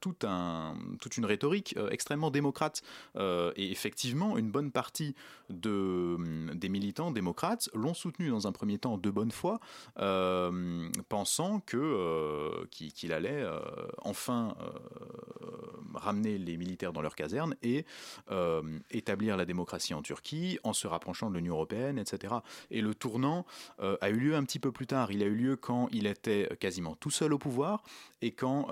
toute 0.00 0.24
une 1.16 1.24
rhétorique 1.24 1.76
extrêmement 1.90 2.30
démocrate. 2.30 2.82
et 3.16 3.70
effectivement, 3.70 4.36
une 4.36 4.50
bonne 4.50 4.70
partie 4.70 5.14
de, 5.48 6.16
des 6.54 6.68
militants 6.68 7.10
démocrates 7.10 7.70
l'ont 7.74 7.94
soutenu 7.94 8.28
dans 8.28 8.46
un 8.46 8.52
premier 8.52 8.78
temps 8.78 8.98
de 8.98 9.10
bonne 9.10 9.30
foi, 9.32 9.60
pensant 11.08 11.60
euh, 11.78 12.66
qu'il 12.70 13.12
allait 13.12 13.42
euh, 13.42 13.58
enfin 13.98 14.54
euh, 14.60 14.70
ramener 15.94 16.38
les 16.38 16.56
militaires 16.56 16.92
dans 16.92 17.02
leur 17.02 17.14
caserne 17.14 17.56
et 17.62 17.84
établir 18.90 19.36
la 19.36 19.44
démocratie 19.44 19.94
en 19.94 20.02
Turquie 20.02 20.58
en 20.62 20.72
se 20.72 20.86
rapprochant 20.86 21.30
de 21.30 21.36
l'Union 21.36 21.54
européenne, 21.54 21.98
etc. 21.98 22.34
Et 22.70 22.80
le 22.80 22.94
tournant 22.94 23.44
a 23.78 24.10
eu 24.10 24.14
lieu 24.14 24.34
un 24.36 24.44
petit 24.44 24.58
peu 24.58 24.72
plus 24.72 24.86
tard. 24.86 25.10
Il 25.10 25.22
a 25.22 25.26
eu 25.26 25.34
lieu 25.34 25.56
quand 25.56 25.88
il 25.90 26.06
était 26.06 26.48
quasiment 26.60 26.94
tout 26.94 27.10
seul 27.10 27.32
au 27.32 27.38
pouvoir 27.38 27.82
et 28.22 28.32
quand, 28.32 28.68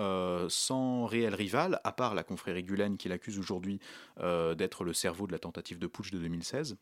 sans 0.49 1.07
réel 1.07 1.35
rival, 1.35 1.81
à 1.85 1.93
part 1.93 2.15
la 2.15 2.23
confrérie 2.23 2.63
Gulen 2.63 2.97
qu'il 2.97 3.13
accuse 3.13 3.39
aujourd'hui 3.39 3.81
d'être 4.21 4.85
le 4.85 4.93
cerveau 4.93 5.27
de 5.27 5.33
la 5.33 5.39
tentative 5.39 5.79
de 5.79 5.87
putsch 5.87 6.13
de 6.13 6.19
2016, 6.19 6.77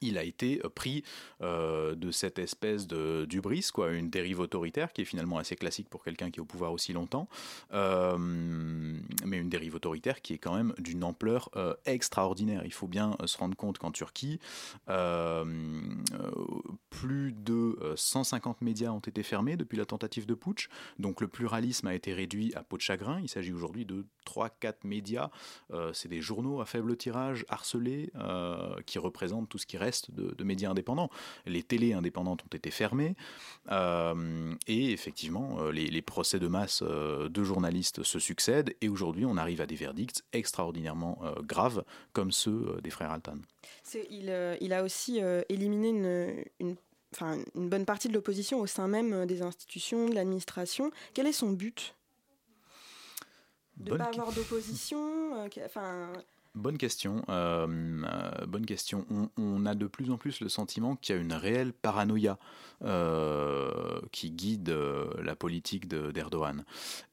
il 0.00 0.18
a 0.18 0.22
été 0.22 0.60
euh, 0.64 0.68
pris 0.68 1.02
euh, 1.42 1.94
de 1.94 2.10
cette 2.10 2.38
espèce 2.38 2.86
de 2.86 3.24
d'ubris, 3.28 3.68
quoi, 3.72 3.92
une 3.92 4.10
dérive 4.10 4.40
autoritaire 4.40 4.92
qui 4.92 5.02
est 5.02 5.04
finalement 5.04 5.38
assez 5.38 5.56
classique 5.56 5.88
pour 5.88 6.04
quelqu'un 6.04 6.30
qui 6.30 6.38
est 6.38 6.42
au 6.42 6.46
pouvoir 6.46 6.72
aussi 6.72 6.92
longtemps, 6.92 7.28
euh, 7.72 8.16
mais 8.18 9.38
une 9.38 9.48
dérive 9.48 9.74
autoritaire 9.74 10.20
qui 10.22 10.34
est 10.34 10.38
quand 10.38 10.54
même 10.54 10.74
d'une 10.78 11.04
ampleur 11.04 11.50
extraordinaire. 11.84 12.62
Il 12.64 12.72
faut 12.72 12.86
bien 12.86 13.16
se 13.24 13.36
rendre 13.36 13.56
compte 13.56 13.78
qu'en 13.78 13.90
Turquie, 13.90 14.38
plus 16.90 17.32
de 17.32 17.94
150 17.96 18.62
médias 18.62 18.90
ont 18.90 18.98
été 19.00 19.22
fermés 19.22 19.56
depuis 19.56 19.76
la 19.76 19.86
tentative 19.86 20.26
de 20.26 20.34
putsch, 20.34 20.68
donc 20.98 21.20
le 21.20 21.28
pluralisme 21.28 21.86
a 21.86 21.94
été 21.94 22.12
réduit 22.12 22.52
à 22.54 22.62
peau 22.62 22.76
de 22.76 22.82
chagrin. 22.82 23.20
Il 23.20 23.28
s'agit 23.28 23.52
aujourd'hui 23.52 23.84
de 23.84 24.06
3-4 24.26 24.74
médias, 24.84 25.30
c'est 25.92 26.08
des 26.08 26.20
journaux 26.20 26.60
à 26.60 26.66
faible 26.66 26.96
tirage 26.96 27.44
harcelés 27.48 28.12
qui 28.86 28.98
représentent 28.98 29.48
tout 29.48 29.58
ce 29.58 29.66
qui 29.66 29.77
reste 29.78 30.10
de, 30.10 30.44
médias 30.44 30.70
indépendants. 30.70 31.10
Les 31.46 31.62
télés 31.62 31.92
indépendantes 31.92 32.42
ont 32.42 32.56
été 32.56 32.70
fermées 32.70 33.14
euh, 33.70 34.54
et 34.66 34.92
effectivement, 34.92 35.58
euh, 35.60 35.70
les, 35.70 36.02
procès 36.02 36.38
de 36.38 36.48
masse 36.48 36.82
euh, 36.82 37.28
de 37.28 37.44
journalistes 37.44 38.02
se 38.02 38.18
succèdent 38.18 38.74
et 38.80 38.88
aujourd'hui, 38.88 39.24
on 39.24 39.36
arrive 39.36 39.60
à 39.60 39.66
des 39.66 39.74
verdicts 39.74 40.24
extraordinairement 40.32 41.18
graves 41.42 41.84
comme 42.12 42.32
ceux 42.32 42.78
des 42.82 42.90
frères 42.90 43.10
Altan. 43.10 43.38
Il, 44.10 44.32
il, 44.60 44.72
a 44.72 44.82
aussi 44.82 45.20
éliminé 45.48 45.88
une, 45.88 46.44
une 46.60 46.76
Enfin, 47.14 47.38
une 47.54 47.70
bonne 47.70 47.86
partie 47.86 48.08
de 48.08 48.12
l'opposition 48.12 48.60
au 48.60 48.66
sein 48.66 48.86
même 48.86 49.24
des 49.24 49.40
institutions, 49.40 50.10
de 50.10 50.14
l'administration. 50.14 50.90
Quel 51.14 51.26
est 51.26 51.32
son 51.32 51.52
but? 51.52 51.94
De 53.78 53.92
ne 53.92 53.96
pas 53.96 54.04
avoir 54.04 54.30
d'opposition 54.30 55.46
enfin, 55.64 56.12
Bonne 56.58 56.76
question. 56.76 57.22
Euh, 57.28 57.68
euh, 57.68 58.46
bonne 58.46 58.66
question. 58.66 59.06
On, 59.36 59.64
a 59.64 59.76
de 59.76 59.86
plus 59.86 60.10
en 60.10 60.16
plus 60.16 60.40
le 60.40 60.48
sentiment 60.48 60.96
qu'il 60.96 61.14
y 61.14 61.18
a 61.18 61.22
une 61.22 61.32
réelle 61.32 61.72
paranoïa 61.72 62.36
euh, 62.84 64.00
qui 64.10 64.32
guide 64.32 64.74
la 65.22 65.36
politique 65.36 65.86
d'Erdogan. 65.86 66.64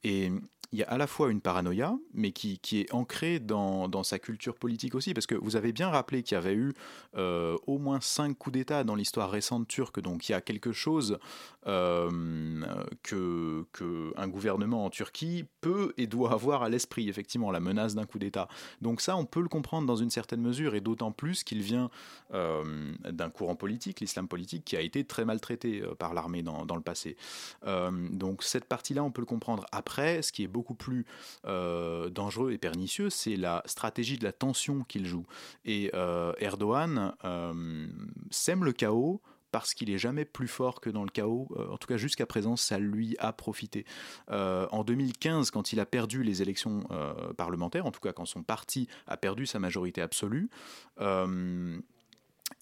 Et 0.03 0.31
il 0.75 0.79
y 0.79 0.83
a 0.83 0.89
à 0.89 0.97
la 0.97 1.07
fois 1.07 1.31
une 1.31 1.39
paranoïa, 1.39 1.97
mais 2.13 2.31
qui, 2.31 2.59
est 2.73 2.93
ancrée 2.93 3.39
dans, 3.39 4.03
sa 4.03 4.19
culture 4.19 4.55
politique 4.55 4.93
aussi, 4.93 5.13
parce 5.13 5.25
que 5.25 5.35
vous 5.35 5.55
avez 5.55 5.71
bien 5.71 5.89
rappelé 5.89 6.21
qu'il 6.21 6.35
y 6.35 6.37
avait 6.37 6.53
eu 6.53 6.73
au 7.15 7.77
moins 7.77 8.01
cinq 8.01 8.37
coups 8.37 8.55
d'État 8.55 8.83
dans 8.83 8.95
l'histoire 8.95 9.31
récente 9.31 9.67
turque, 9.67 10.01
donc 10.01 10.27
il 10.27 10.33
y 10.33 10.35
a 10.35 10.41
quelque 10.41 10.73
chose 10.73 11.17
euh, 11.67 12.61
que, 13.01 13.65
que, 13.71 14.13
un 14.17 14.27
gouvernement 14.27 14.85
en 14.85 14.89
Turquie 14.89 15.45
peut 15.61 15.93
et 15.97 16.05
doit 16.05 16.33
avoir 16.33 16.61
à 16.61 16.69
l'esprit, 16.69 17.09
effectivement, 17.09 17.51
la 17.51 17.59
menace 17.59 17.95
d'un 17.95 18.05
coup 18.05 18.19
d'État. 18.19 18.47
Donc 18.81 19.01
ça, 19.01 19.17
on 19.17 19.25
peut 19.25 19.41
le 19.41 19.47
comprendre 19.47 19.87
dans 19.87 19.95
une 19.95 20.09
certaine 20.09 20.41
mesure, 20.41 20.75
et 20.75 20.81
d'autant 20.81 21.11
plus 21.11 21.43
qu'il 21.43 21.61
vient 21.61 21.89
euh, 22.33 22.93
d'un 23.09 23.29
courant 23.29 23.55
politique, 23.55 23.99
l'islam 23.99 24.27
politique, 24.27 24.63
qui 24.65 24.77
a 24.77 24.81
été 24.81 25.05
très 25.05 25.25
maltraité 25.25 25.81
euh, 25.81 25.95
par 25.95 26.13
l'armée 26.13 26.43
dans, 26.43 26.65
dans, 26.65 26.75
le 26.75 26.81
passé. 26.81 27.15
donc 27.63 28.43
cette 28.43 28.65
partie-là, 28.65 29.03
on 29.03 29.11
peut 29.11 29.21
le 29.21 29.25
comprendre. 29.25 29.65
Après, 29.71 30.21
ce 30.21 30.31
qui 30.31 30.43
est 30.43 30.47
beaucoup 30.47 30.64
plus 30.73 31.05
dangereux 31.43 32.51
et 32.51 32.57
pernicieux, 32.57 33.09
c'est 33.09 33.35
la 33.35 33.61
stratégie 33.65 34.17
de 34.17 34.23
la 34.23 34.31
tension 34.31 34.83
qu'il 34.83 35.05
joue. 35.05 35.25
Et 35.65 35.91
Erdogan 36.39 37.13
sème 38.31 38.63
le 38.63 38.73
chaos 38.73 39.21
parce 39.55 39.73
qu'il 39.73 39.89
est 39.89 39.97
jamais 39.97 40.25
plus 40.25 40.49
fort 40.49 40.81
que 40.81 40.89
dans 40.89 41.05
le 41.05 41.09
chaos. 41.09 41.47
Euh, 41.55 41.69
en 41.69 41.77
tout 41.77 41.87
cas, 41.87 41.95
jusqu'à 41.95 42.25
présent, 42.25 42.57
ça 42.57 42.77
lui 42.77 43.15
a 43.19 43.31
profité. 43.31 43.85
Euh, 44.29 44.67
en 44.73 44.83
2015, 44.83 45.49
quand 45.49 45.71
il 45.71 45.79
a 45.79 45.85
perdu 45.85 46.23
les 46.23 46.41
élections 46.41 46.83
euh, 46.91 47.31
parlementaires, 47.31 47.85
en 47.85 47.91
tout 47.91 48.01
cas 48.01 48.11
quand 48.11 48.25
son 48.25 48.43
parti 48.43 48.89
a 49.07 49.15
perdu 49.15 49.45
sa 49.45 49.59
majorité 49.59 50.01
absolue, 50.01 50.49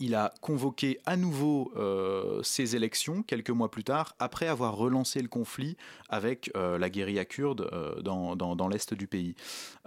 il 0.03 0.15
a 0.15 0.33
convoqué 0.41 1.00
à 1.05 1.15
nouveau 1.15 1.72
euh, 1.77 2.43
ces 2.43 2.75
élections 2.75 3.24
quelques 3.24 3.51
mois 3.51 3.72
plus 3.72 3.86
tard, 3.86 4.15
après 4.19 4.48
avoir 4.48 4.75
relancé 4.75 5.22
le 5.22 5.29
conflit 5.29 5.77
avec 6.10 6.51
euh, 6.57 6.77
la 6.77 6.89
guérilla 6.89 7.24
kurde 7.24 7.69
euh, 7.72 8.01
dans, 8.01 8.36
dans, 8.36 8.67
l'est 8.67 8.93
du 8.93 9.07
pays. 9.07 9.36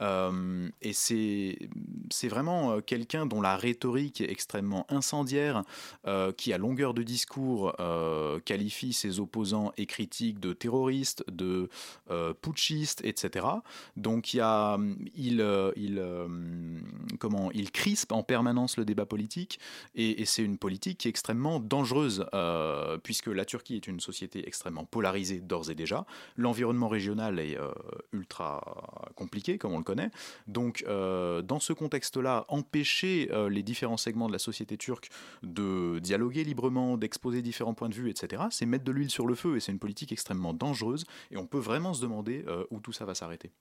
et 0.00 0.92
c'est, 0.92 1.58
vraiment 2.28 2.80
quelqu'un 2.80 3.26
dont 3.26 3.42
la 3.42 3.56
rhétorique 3.56 4.20
est 4.20 4.30
extrêmement 4.30 4.86
incendiaire, 4.88 5.62
qui 6.36 6.52
à 6.52 6.58
longueur 6.58 6.94
de 6.94 7.02
discours 7.02 7.74
qualifie 8.44 8.92
ses 8.92 9.20
opposants 9.20 9.72
et 9.76 9.86
critiques 9.86 10.40
de 10.40 10.52
terroristes, 10.52 11.24
de 11.30 11.68
putschistes, 12.42 13.00
etc. 13.04 13.46
Donc 13.96 14.34
il, 14.34 14.40
a, 14.40 14.78
il, 15.14 15.44
il, 15.76 16.02
comment, 17.18 17.50
il 17.52 17.70
crispe 17.70 18.12
en 18.12 18.22
permanence 18.22 18.76
le 18.76 18.84
débat 18.84 19.06
politique 19.06 19.58
et, 20.10 20.24
c'est 20.24 20.42
une 20.42 20.58
politique 20.58 20.98
qui 20.98 21.08
est 21.08 21.10
extrêmement 21.10 21.60
dangereuse, 21.60 22.26
euh, 22.34 22.98
puisque 22.98 23.28
la 23.28 23.44
Turquie 23.44 23.76
est 23.76 23.86
une 23.86 24.00
société 24.00 24.46
extrêmement 24.46 24.84
polarisée 24.84 25.40
d'ores 25.40 25.70
et 25.70 25.74
déjà. 25.74 26.06
L'environnement 26.36 26.88
régional 26.88 27.38
est 27.38 27.58
euh, 27.58 27.70
ultra 28.12 29.10
compliqué, 29.14 29.58
comme 29.58 29.72
on 29.72 29.78
le 29.78 29.84
connaît. 29.84 30.10
Donc, 30.46 30.84
euh, 30.88 31.42
dans 31.42 31.60
ce 31.60 31.72
contexte-là, 31.72 32.44
empêcher 32.48 33.30
les 33.50 33.62
différents 33.62 33.96
segments 33.96 34.28
de 34.28 34.32
la 34.32 34.38
société 34.38 34.76
turque 34.76 35.10
de 35.42 35.98
dialoguer 35.98 36.44
librement, 36.44 36.96
d'exposer 36.96 37.42
différents 37.42 37.74
points 37.74 37.88
de 37.88 37.94
vue, 37.94 38.10
etc., 38.10 38.44
c'est 38.50 38.66
mettre 38.66 38.84
de 38.84 38.92
l'huile 38.92 39.10
sur 39.10 39.26
le 39.26 39.34
feu, 39.34 39.56
et 39.56 39.60
c'est 39.60 39.72
une 39.72 39.78
politique 39.78 40.12
extrêmement 40.12 40.54
dangereuse, 40.54 41.04
et 41.30 41.36
on 41.36 41.46
peut 41.46 41.58
vraiment 41.58 41.94
se 41.94 42.02
demander 42.02 42.44
où 42.70 42.80
tout 42.80 42.92
ça 42.92 43.04
va 43.04 43.14
s'arrêter. 43.14 43.52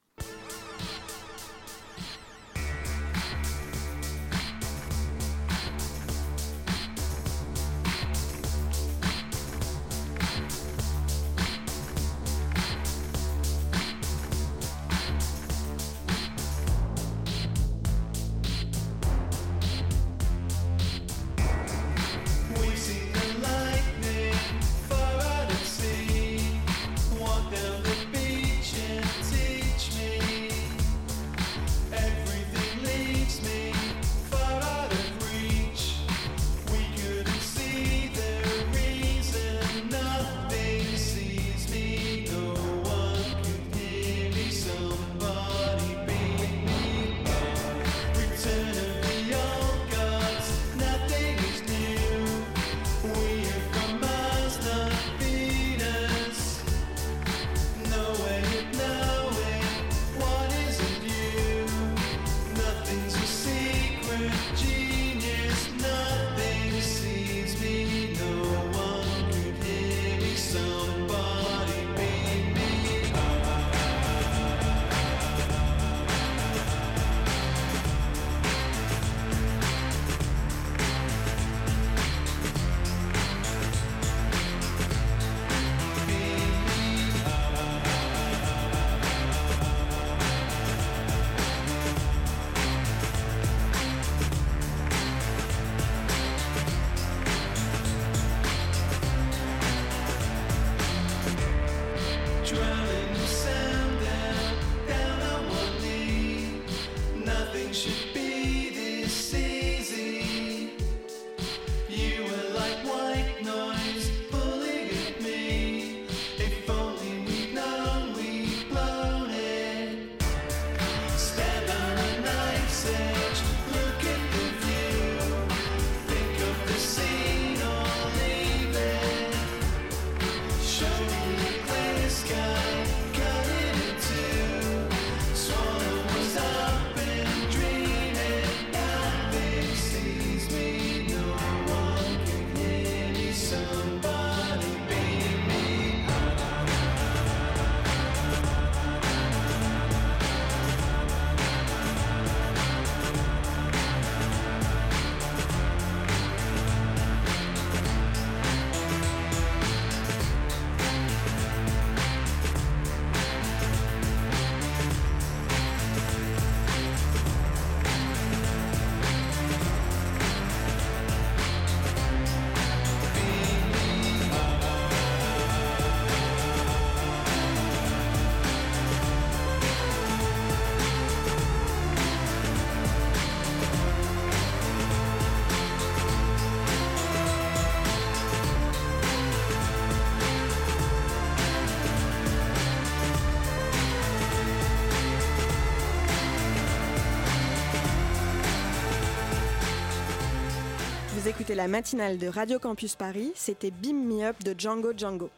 Écoutez 201.45 201.53
la 201.53 201.67
matinale 201.67 202.17
de 202.17 202.25
Radio 202.25 202.57
Campus 202.57 202.95
Paris, 202.95 203.31
c'était 203.35 203.69
Beam 203.69 204.03
Me 204.03 204.23
Up 204.23 204.43
de 204.43 204.59
Django 204.59 204.93
Django. 204.97 205.29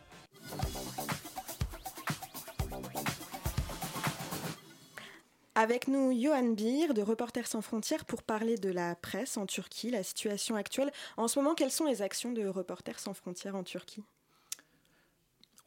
Avec 5.53 5.89
nous, 5.89 6.13
Johan 6.17 6.53
Bir 6.53 6.93
de 6.93 7.01
Reporters 7.01 7.47
sans 7.47 7.61
frontières 7.61 8.05
pour 8.05 8.23
parler 8.23 8.55
de 8.55 8.69
la 8.69 8.95
presse 8.95 9.35
en 9.35 9.45
Turquie, 9.45 9.91
la 9.91 10.01
situation 10.01 10.55
actuelle. 10.55 10.93
En 11.17 11.27
ce 11.27 11.39
moment, 11.39 11.55
quelles 11.55 11.71
sont 11.71 11.83
les 11.83 12.01
actions 12.01 12.31
de 12.31 12.47
Reporters 12.47 12.99
sans 12.99 13.13
frontières 13.13 13.57
en 13.57 13.63
Turquie? 13.63 14.05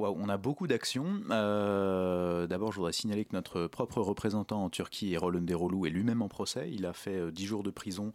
On 0.09 0.29
a 0.29 0.37
beaucoup 0.37 0.67
d'actions. 0.67 1.21
Euh, 1.31 2.47
d'abord, 2.47 2.73
je 2.73 2.77
voudrais 2.77 2.93
signaler 2.93 3.25
que 3.25 3.35
notre 3.35 3.67
propre 3.67 4.01
représentant 4.01 4.65
en 4.65 4.71
Turquie, 4.71 5.13
Erol 5.13 5.37
Önderoglu, 5.37 5.87
est 5.87 5.91
lui-même 5.91 6.23
en 6.23 6.29
procès. 6.29 6.71
Il 6.73 6.87
a 6.87 6.93
fait 6.93 7.31
10 7.31 7.45
euh, 7.45 7.47
jours 7.47 7.63
de 7.63 7.71
prison 7.71 8.13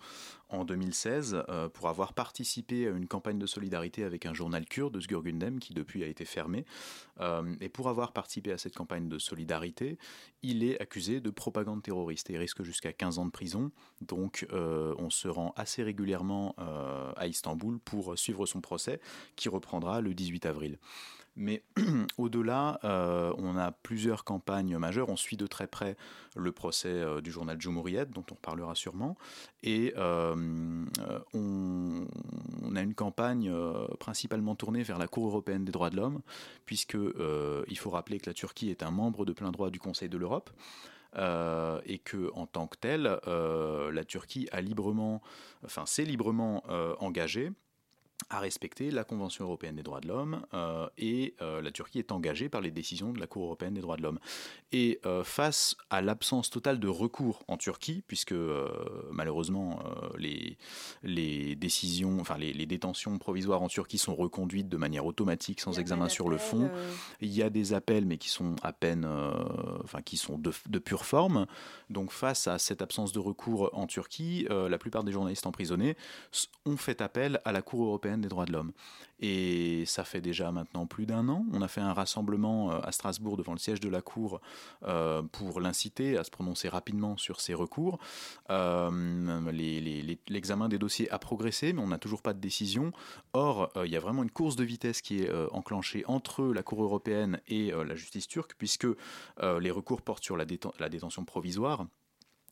en 0.49 0.63
2016 0.63 1.43
euh, 1.49 1.69
pour 1.69 1.89
avoir 1.89 2.13
participé 2.13 2.87
à 2.87 2.91
une 2.91 3.07
campagne 3.07 3.39
de 3.39 3.45
solidarité 3.45 4.03
avec 4.03 4.25
un 4.25 4.33
journal 4.33 4.65
kurde, 4.65 4.99
Sgurgundem, 4.99 5.59
qui 5.59 5.73
depuis 5.73 6.03
a 6.03 6.07
été 6.07 6.25
fermé. 6.25 6.65
et 7.61 7.69
pour 7.69 7.89
avoir 7.89 8.11
participé 8.11 8.51
à 8.51 8.57
cette 8.57 8.75
campagne 8.75 9.07
de 9.07 9.17
solidarité, 9.19 9.97
il 10.43 10.63
est 10.63 10.79
accusé 10.81 11.21
de 11.21 11.29
propagande 11.29 11.81
terroriste 11.81 12.29
et 12.29 12.37
risque 12.37 12.63
jusqu'à 12.63 12.93
15 12.93 13.19
ans 13.19 13.25
de 13.25 13.31
prison. 13.31 13.71
Donc, 14.01 14.45
on 14.51 15.09
se 15.09 15.27
rend 15.27 15.53
assez 15.55 15.83
régulièrement 15.83 16.55
à 16.57 17.27
Istanbul 17.27 17.79
pour 17.79 18.17
suivre 18.17 18.45
son 18.45 18.61
procès, 18.61 18.99
qui 19.35 19.49
reprendra 19.49 20.01
le 20.01 20.13
18 20.13 20.45
avril. 20.45 20.77
Mais 21.35 21.63
au-delà, 22.17 22.79
euh, 22.83 23.33
on 23.37 23.57
a 23.57 23.71
plusieurs 23.71 24.23
campagnes 24.23 24.77
majeures. 24.77 25.09
On 25.09 25.17
suit 25.17 25.37
de 25.37 25.47
très 25.47 25.67
près 25.67 25.97
le 26.35 26.51
procès 26.51 26.87
euh, 26.87 27.21
du 27.21 27.31
journal 27.31 27.57
Cumhuriyet, 27.57 28.05
dont 28.05 28.25
on 28.31 28.35
parlera 28.35 28.73
sûrement. 28.75 29.17
Et 29.63 29.93
euh, 29.97 30.85
on, 31.33 32.05
a 32.75 32.81
une 32.81 32.93
campagne 32.93 33.53
principalement 33.99 34.55
tournée 34.55 34.83
vers 34.83 34.97
la 34.97 35.07
Cour 35.07 35.27
européenne 35.27 35.65
des 35.65 35.71
droits 35.71 35.89
de 35.89 35.95
l'homme, 35.95 36.21
puisque 36.65 36.97
il 37.67 37.77
faut 37.77 37.89
rappeler 37.89 38.19
que 38.19 38.29
la 38.29 38.33
Turquie 38.33 38.69
est 38.69 38.83
un 38.83 38.91
membre 38.91 39.25
de 39.25 39.31
plein 39.31 39.51
droit 39.51 39.69
du 39.69 39.79
Conseil 39.79 40.09
de 40.09 40.17
l'Europe. 40.17 40.49
et 41.15 41.99
que 41.99 42.31
en 42.33 42.45
tant 42.47 42.67
que 42.67 42.77
telle, 42.77 43.19
la 43.25 44.03
Turquie 44.03 44.49
a 44.51 44.59
librement, 44.59 45.21
enfin, 45.63 45.85
s'est 45.85 46.03
librement 46.03 46.63
engagée 46.99 47.53
à 48.29 48.39
respecter 48.39 48.91
la 48.91 49.03
Convention 49.03 49.45
européenne 49.45 49.75
des 49.75 49.83
droits 49.83 49.99
de 49.99 50.07
l'homme 50.07 50.45
euh, 50.53 50.87
et 50.97 51.35
euh, 51.41 51.61
la 51.61 51.71
Turquie 51.71 51.99
est 51.99 52.11
engagée 52.11 52.49
par 52.49 52.61
les 52.61 52.71
décisions 52.71 53.13
de 53.13 53.19
la 53.19 53.27
Cour 53.27 53.43
européenne 53.43 53.73
des 53.73 53.81
droits 53.81 53.97
de 53.97 54.01
l'homme. 54.01 54.19
Et 54.71 54.99
euh, 55.05 55.23
face 55.23 55.75
à 55.89 56.01
l'absence 56.01 56.49
totale 56.49 56.79
de 56.79 56.87
recours 56.87 57.43
en 57.47 57.57
Turquie, 57.57 58.03
puisque 58.07 58.33
malheureusement 59.11 59.79
les, 60.17 60.57
les 61.03 61.55
décisions, 61.55 62.19
enfin 62.19 62.37
les, 62.37 62.65
détentions 62.65 63.17
provisoires 63.19 63.61
en 63.61 63.67
Turquie 63.67 63.97
sont 63.97 64.15
reconduites 64.15 64.69
de 64.69 64.77
manière 64.77 65.05
automatique 65.05 65.61
sans 65.61 65.77
examen 65.79 66.09
sur 66.09 66.29
le 66.29 66.37
fond, 66.37 66.71
il 67.21 67.31
y 67.31 67.43
a 67.43 67.49
des 67.49 67.73
appels 67.73 68.05
mais 68.05 68.17
qui 68.17 68.29
sont 68.29 68.55
à 68.63 68.73
peine, 68.73 69.05
enfin 69.83 70.01
qui 70.01 70.17
sont 70.17 70.37
de, 70.37 70.51
de, 70.67 70.79
pure 70.79 71.05
forme. 71.05 71.45
Donc 71.89 72.11
face 72.11 72.47
à 72.47 72.57
cette 72.57 72.81
absence 72.81 73.11
de 73.11 73.19
recours 73.19 73.69
en 73.73 73.85
Turquie, 73.85 74.47
la 74.49 74.77
plupart 74.77 75.03
des 75.03 75.11
journalistes 75.11 75.45
emprisonnés 75.45 75.95
ont 76.65 76.77
fait 76.77 77.01
appel 77.01 77.39
à 77.45 77.51
la 77.51 77.61
Cour 77.61 77.83
européenne 77.85 78.04
des 78.17 78.27
droits 78.27 78.45
de 78.45 78.53
l'homme. 78.53 78.71
Et 79.19 79.85
ça 79.85 80.03
fait 80.03 80.19
déjà 80.19 80.51
maintenant 80.51 80.85
plus 80.87 81.05
d'un 81.05 81.29
an. 81.29 81.45
On 81.53 81.61
a 81.61 81.67
fait 81.67 81.81
un 81.81 81.93
rassemblement 81.93 82.71
euh, 82.71 82.79
à 82.83 82.91
Strasbourg 82.91 83.37
devant 83.37 83.53
le 83.53 83.59
siège 83.59 83.79
de 83.79 83.87
la 83.87 84.01
Cour 84.01 84.41
euh, 84.83 85.21
pour 85.23 85.61
l'inciter 85.61 86.17
à 86.17 86.23
se 86.23 86.31
prononcer 86.31 86.67
rapidement 86.67 87.15
sur 87.15 87.39
ces 87.39 87.53
recours. 87.53 87.97
Euh, 88.49 89.51
l'examen 90.27 90.67
des 90.67 90.77
dossiers 90.77 91.09
a 91.11 91.19
progressé, 91.19 91.71
mais 91.71 91.81
on 91.81 91.87
n'a 91.87 91.97
toujours 91.97 92.21
pas 92.21 92.33
de 92.33 92.39
décision. 92.39 92.91
Or, 93.33 93.71
il 93.85 93.91
y 93.91 93.95
a 93.95 93.99
vraiment 93.99 94.23
une 94.23 94.31
course 94.31 94.55
de 94.55 94.63
vitesse 94.63 95.01
qui 95.01 95.19
est 95.19 95.31
enclenchée 95.51 96.03
entre 96.07 96.45
la 96.45 96.63
Cour 96.63 96.83
européenne 96.83 97.39
et 97.47 97.71
la 97.71 97.95
justice 97.95 98.27
turque, 98.27 98.55
puisque 98.57 98.87
les 99.41 99.71
recours 99.71 100.01
portent 100.01 100.23
sur 100.23 100.37
la 100.37 100.45
détention 100.45 101.25
provisoire 101.25 101.85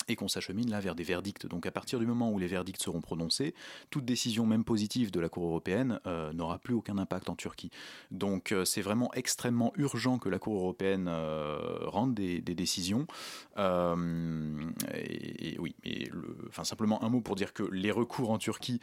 et 0.08 0.16
qu'on 0.16 0.28
s'achemine 0.28 0.70
là 0.70 0.80
vers 0.80 0.96
des 0.96 1.04
verdicts. 1.04 1.48
Donc 1.48 1.66
à 1.66 1.72
partir 1.72 2.00
du 2.00 2.06
moment 2.06 2.32
où 2.32 2.40
les 2.40 2.48
verdicts 2.48 2.82
seront 2.82 3.02
prononcés, 3.02 3.54
toute 3.90 4.06
décision, 4.06 4.46
même 4.46 4.64
positive, 4.64 5.12
de 5.12 5.20
la 5.20 5.30
Cour 5.30 5.46
européenne 5.46 6.00
euh, 6.06 6.34
n'aura 6.34 6.60
plus 6.60 6.74
aucun 6.74 6.98
impact 6.98 7.30
en 7.30 7.36
Turquie. 7.36 7.70
Donc 8.12 8.52
euh, 8.52 8.66
c'est 8.66 8.82
vraiment 8.82 9.12
extrêmement 9.14 9.74
urgent 9.76 10.18
que 10.18 10.30
la 10.30 10.40
Cour 10.40 10.56
européenne 10.56 11.08
euh, 11.10 11.80
rende 11.86 12.14
des, 12.14 12.42
décisions. 12.42 13.08
Et, 13.58 15.58
oui, 15.60 15.76
le, 15.84 16.38
enfin 16.48 16.64
simplement 16.64 17.04
un 17.04 17.10
mot 17.10 17.22
pour 17.22 17.36
dire 17.36 17.54
que 17.54 17.64
les 17.64 17.92
recours 17.92 18.30
en 18.30 18.38
Turquie 18.38 18.80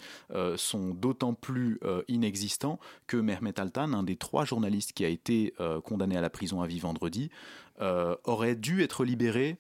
sont 0.56 0.90
d'autant 0.90 1.34
plus 1.34 1.78
inexistants 2.08 2.80
que 3.06 3.16
Mehmet 3.16 3.60
Altan, 3.60 3.92
un 3.92 4.02
des 4.02 4.16
trois 4.16 4.44
journalistes 4.44 4.92
qui 4.92 5.04
a 5.04 5.08
été 5.08 5.54
condamné 5.84 6.16
à 6.16 6.20
la 6.20 6.30
prison 6.30 6.62
à 6.62 6.66
vie 6.66 6.80
vendredi, 6.80 7.30
aurait 7.78 8.56
dû 8.56 8.82
être 8.82 9.04
libéré 9.04 9.58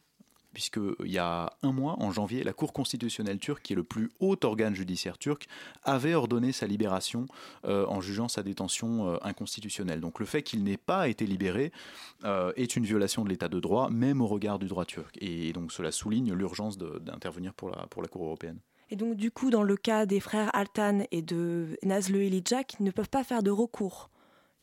puisqu'il 0.52 1.10
y 1.10 1.18
a 1.18 1.52
un 1.62 1.72
mois, 1.72 1.96
en 1.98 2.10
janvier, 2.10 2.42
la 2.42 2.52
Cour 2.52 2.72
constitutionnelle 2.72 3.38
turque, 3.38 3.62
qui 3.62 3.72
est 3.72 3.76
le 3.76 3.84
plus 3.84 4.10
haut 4.20 4.36
organe 4.42 4.74
judiciaire 4.74 5.18
turc, 5.18 5.46
avait 5.84 6.14
ordonné 6.14 6.52
sa 6.52 6.66
libération 6.66 7.26
euh, 7.64 7.86
en 7.86 8.00
jugeant 8.00 8.28
sa 8.28 8.42
détention 8.42 9.08
euh, 9.08 9.16
inconstitutionnelle. 9.22 10.00
Donc 10.00 10.18
le 10.18 10.26
fait 10.26 10.42
qu'il 10.42 10.64
n'ait 10.64 10.76
pas 10.76 11.08
été 11.08 11.26
libéré 11.26 11.72
euh, 12.24 12.52
est 12.56 12.76
une 12.76 12.84
violation 12.84 13.24
de 13.24 13.28
l'état 13.28 13.48
de 13.48 13.60
droit, 13.60 13.90
même 13.90 14.20
au 14.20 14.26
regard 14.26 14.58
du 14.58 14.66
droit 14.66 14.84
turc. 14.84 15.16
Et 15.20 15.52
donc 15.52 15.72
cela 15.72 15.92
souligne 15.92 16.32
l'urgence 16.32 16.78
d'intervenir 16.78 17.54
pour 17.54 17.70
la, 17.70 17.86
Cour 18.10 18.24
européenne. 18.24 18.58
Et 18.90 18.96
donc 18.96 19.14
du 19.14 19.30
coup, 19.30 19.50
dans 19.50 19.62
le 19.62 19.76
cas 19.76 20.04
des 20.04 20.18
frères 20.18 20.50
Altan 20.54 21.04
et 21.12 21.22
de 21.22 21.78
Nazlı 21.84 22.24
Ilicak, 22.24 22.74
ils 22.80 22.84
ne 22.84 22.90
peuvent 22.90 23.10
pas 23.10 23.22
faire 23.22 23.42
de 23.42 23.50
recours. 23.50 24.10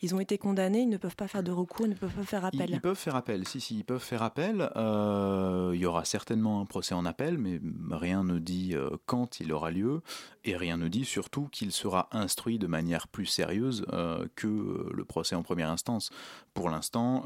Ils 0.02 0.14
ont 0.14 0.20
été 0.20 0.38
condamnés, 0.38 0.82
ils 0.82 0.90
ne 0.90 0.98
peuvent 0.98 1.16
pas 1.16 1.28
faire 1.28 1.42
de 1.42 1.52
recours, 1.52 1.88
ils 1.88 1.92
ne 1.92 1.96
peuvent 1.96 2.14
pas 2.14 2.24
faire 2.24 2.46
appel. 2.46 2.70
Ils, 2.70 2.80
peuvent 2.82 2.98
faire 2.98 3.16
appel, 3.16 3.48
si, 3.48 3.60
si, 3.60 3.78
ils 3.78 3.84
peuvent 3.84 4.04
faire 4.04 4.22
appel. 4.22 4.70
Euh, 4.76 5.72
il 5.74 5.80
y 5.80 5.86
aura 5.88 6.06
certainement 6.06 6.62
un 6.62 6.66
procès 6.66 6.94
en 6.94 7.04
appel, 7.04 7.40
mais 7.40 7.60
rien 7.90 8.24
ne 8.24 8.38
dit 8.38 8.76
euh, 8.76 8.90
quand 9.08 9.40
il 9.40 9.52
aura 9.52 9.72
lieu, 9.72 10.02
et 10.46 10.56
rien 10.56 10.78
ne 10.78 10.88
dit 10.88 11.04
surtout 11.04 11.48
qu'il 11.52 11.72
sera 11.72 12.10
instruit 12.12 12.60
de 12.60 12.68
manière 12.68 13.08
plus 13.08 13.26
sérieuse 13.26 13.86
euh, 13.92 14.28
que 14.36 14.88
le 14.94 15.06
procès 15.06 15.36
en 15.36 15.42
première 15.42 15.72
instance. 15.72 16.12
Pour 16.54 16.70
l'instant, 16.70 17.24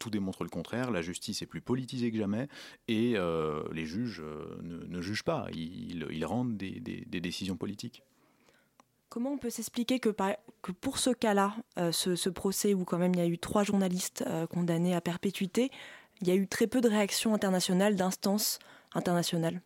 tout 0.00 0.10
démontre 0.10 0.42
le 0.42 0.50
contraire, 0.50 0.90
la 0.90 1.00
justice 1.00 1.42
est 1.42 1.46
plus 1.46 1.60
politisée 1.60 2.10
que 2.10 2.18
jamais, 2.18 2.48
et 2.88 3.14
les 3.72 3.84
juges 3.84 4.22
ne, 4.62 5.00
jugent 5.00 5.22
pas, 5.22 5.46
ils, 5.52 6.24
rendent 6.24 6.56
des 6.56 7.20
décisions 7.20 7.56
politiques. 7.56 8.02
Comment 9.10 9.32
on 9.32 9.38
peut 9.38 9.50
s'expliquer 9.50 9.98
que, 9.98 10.08
pour 10.80 10.98
ce 10.98 11.10
cas-là, 11.10 11.56
euh, 11.78 11.90
ce, 11.90 12.28
procès 12.28 12.74
où 12.74 12.84
quand 12.84 12.96
même 12.96 13.12
il 13.12 13.18
y 13.18 13.22
a 13.22 13.26
eu 13.26 13.38
trois 13.38 13.64
journalistes 13.64 14.22
euh, 14.28 14.46
condamnés 14.46 14.94
à 14.94 15.00
perpétuité, 15.00 15.72
il 16.20 16.28
y 16.28 16.30
a 16.30 16.36
eu 16.36 16.46
très 16.46 16.68
peu 16.68 16.80
de 16.80 16.88
réactions 16.88 17.34
internationales, 17.34 17.96
d'instances 17.96 18.60
internationales? 18.94 19.60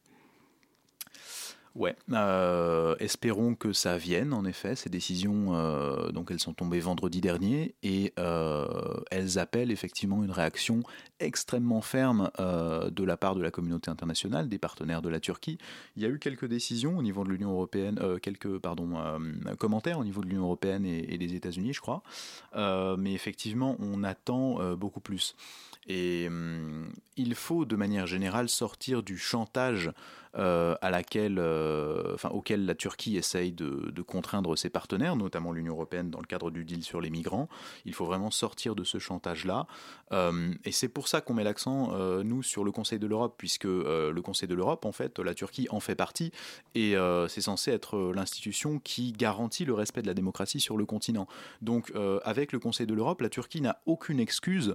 Ouais, 1.74 1.96
euh, 2.12 2.94
espérons 3.00 3.56
que 3.56 3.72
ça 3.72 3.98
vienne 3.98 4.32
en 4.32 4.44
effet. 4.44 4.76
Ces 4.76 4.90
décisions, 4.90 5.56
euh, 5.56 6.12
donc 6.12 6.30
elles 6.30 6.38
sont 6.38 6.54
tombées 6.54 6.78
vendredi 6.78 7.20
dernier 7.20 7.74
et 7.82 8.12
euh, 8.16 8.68
elles 9.10 9.40
appellent 9.40 9.72
effectivement 9.72 10.22
une 10.22 10.30
réaction 10.30 10.84
extrêmement 11.18 11.80
ferme 11.80 12.30
de 12.38 13.04
la 13.04 13.16
part 13.16 13.34
de 13.34 13.42
la 13.42 13.50
communauté 13.50 13.90
internationale, 13.90 14.48
des 14.48 14.58
partenaires 14.58 15.02
de 15.02 15.08
la 15.08 15.18
Turquie. 15.18 15.58
Il 15.96 16.02
y 16.02 16.06
a 16.06 16.08
eu 16.08 16.20
quelques 16.20 16.46
décisions 16.46 16.96
au 16.96 17.02
niveau 17.02 17.24
de 17.24 17.30
l'Union 17.30 17.50
européenne, 17.50 17.98
quelques 18.20 18.58
pardon 18.58 18.94
commentaires 19.58 19.98
au 19.98 20.04
niveau 20.04 20.20
de 20.20 20.26
l'Union 20.26 20.42
européenne 20.42 20.84
et, 20.84 21.16
des 21.16 21.34
États-Unis, 21.34 21.72
je 21.72 21.80
crois. 21.80 22.02
mais 22.54 23.14
effectivement, 23.14 23.76
on 23.78 24.04
attend 24.04 24.74
beaucoup 24.76 25.00
plus. 25.00 25.34
Et 25.86 26.26
hum, 26.28 26.88
il 27.16 27.34
faut 27.34 27.64
de 27.64 27.76
manière 27.76 28.06
générale 28.06 28.48
sortir 28.48 29.02
du 29.02 29.18
chantage 29.18 29.90
à 30.36 30.90
laquelle, 30.90 31.38
euh, 31.38 32.14
enfin, 32.14 32.30
auquel 32.30 32.66
la 32.66 32.74
Turquie 32.74 33.16
essaye 33.16 33.52
de, 33.52 34.02
contraindre 34.02 34.56
ses 34.58 34.68
partenaires, 34.68 35.16
notamment 35.16 35.52
l'Union 35.52 35.74
européenne 35.74 36.10
dans 36.10 36.20
le 36.20 36.26
cadre 36.26 36.50
du 36.50 36.64
deal 36.64 36.84
sur 36.84 37.00
les 37.00 37.10
migrants. 37.10 37.48
Il 37.84 37.94
faut 37.94 38.04
vraiment 38.04 38.30
sortir 38.30 38.74
de 38.74 38.84
ce 38.84 38.98
chantage-là. 38.98 39.66
Euh, 40.12 40.52
et 40.64 40.72
c'est 40.72 40.88
pour 40.88 41.08
ça 41.08 41.20
qu'on 41.20 41.34
met 41.34 41.44
l'accent, 41.44 41.92
nous, 42.22 42.42
sur 42.42 42.64
le 42.64 42.72
Conseil 42.72 42.98
de 42.98 43.06
l'Europe, 43.06 43.34
puisque 43.38 43.64
le 43.64 44.20
Conseil 44.20 44.48
de 44.48 44.54
l'Europe, 44.54 44.84
en 44.84 44.92
fait, 44.92 45.18
la 45.18 45.34
Turquie 45.34 45.66
en 45.70 45.80
fait 45.80 45.94
partie, 45.94 46.32
et 46.74 46.94
c'est 47.28 47.40
censé 47.40 47.70
être 47.70 48.12
l'institution 48.14 48.78
qui 48.78 49.12
garantit 49.12 49.64
le 49.64 49.74
respect 49.74 50.02
de 50.02 50.06
la 50.06 50.14
démocratie 50.14 50.60
sur 50.60 50.76
le 50.76 50.84
continent. 50.84 51.26
Donc, 51.62 51.92
avec 52.24 52.52
le 52.52 52.58
Conseil 52.58 52.86
de 52.86 52.94
l'Europe, 52.94 53.20
la 53.20 53.28
Turquie 53.28 53.60
n'a 53.60 53.80
aucune 53.86 54.20
excuse, 54.20 54.74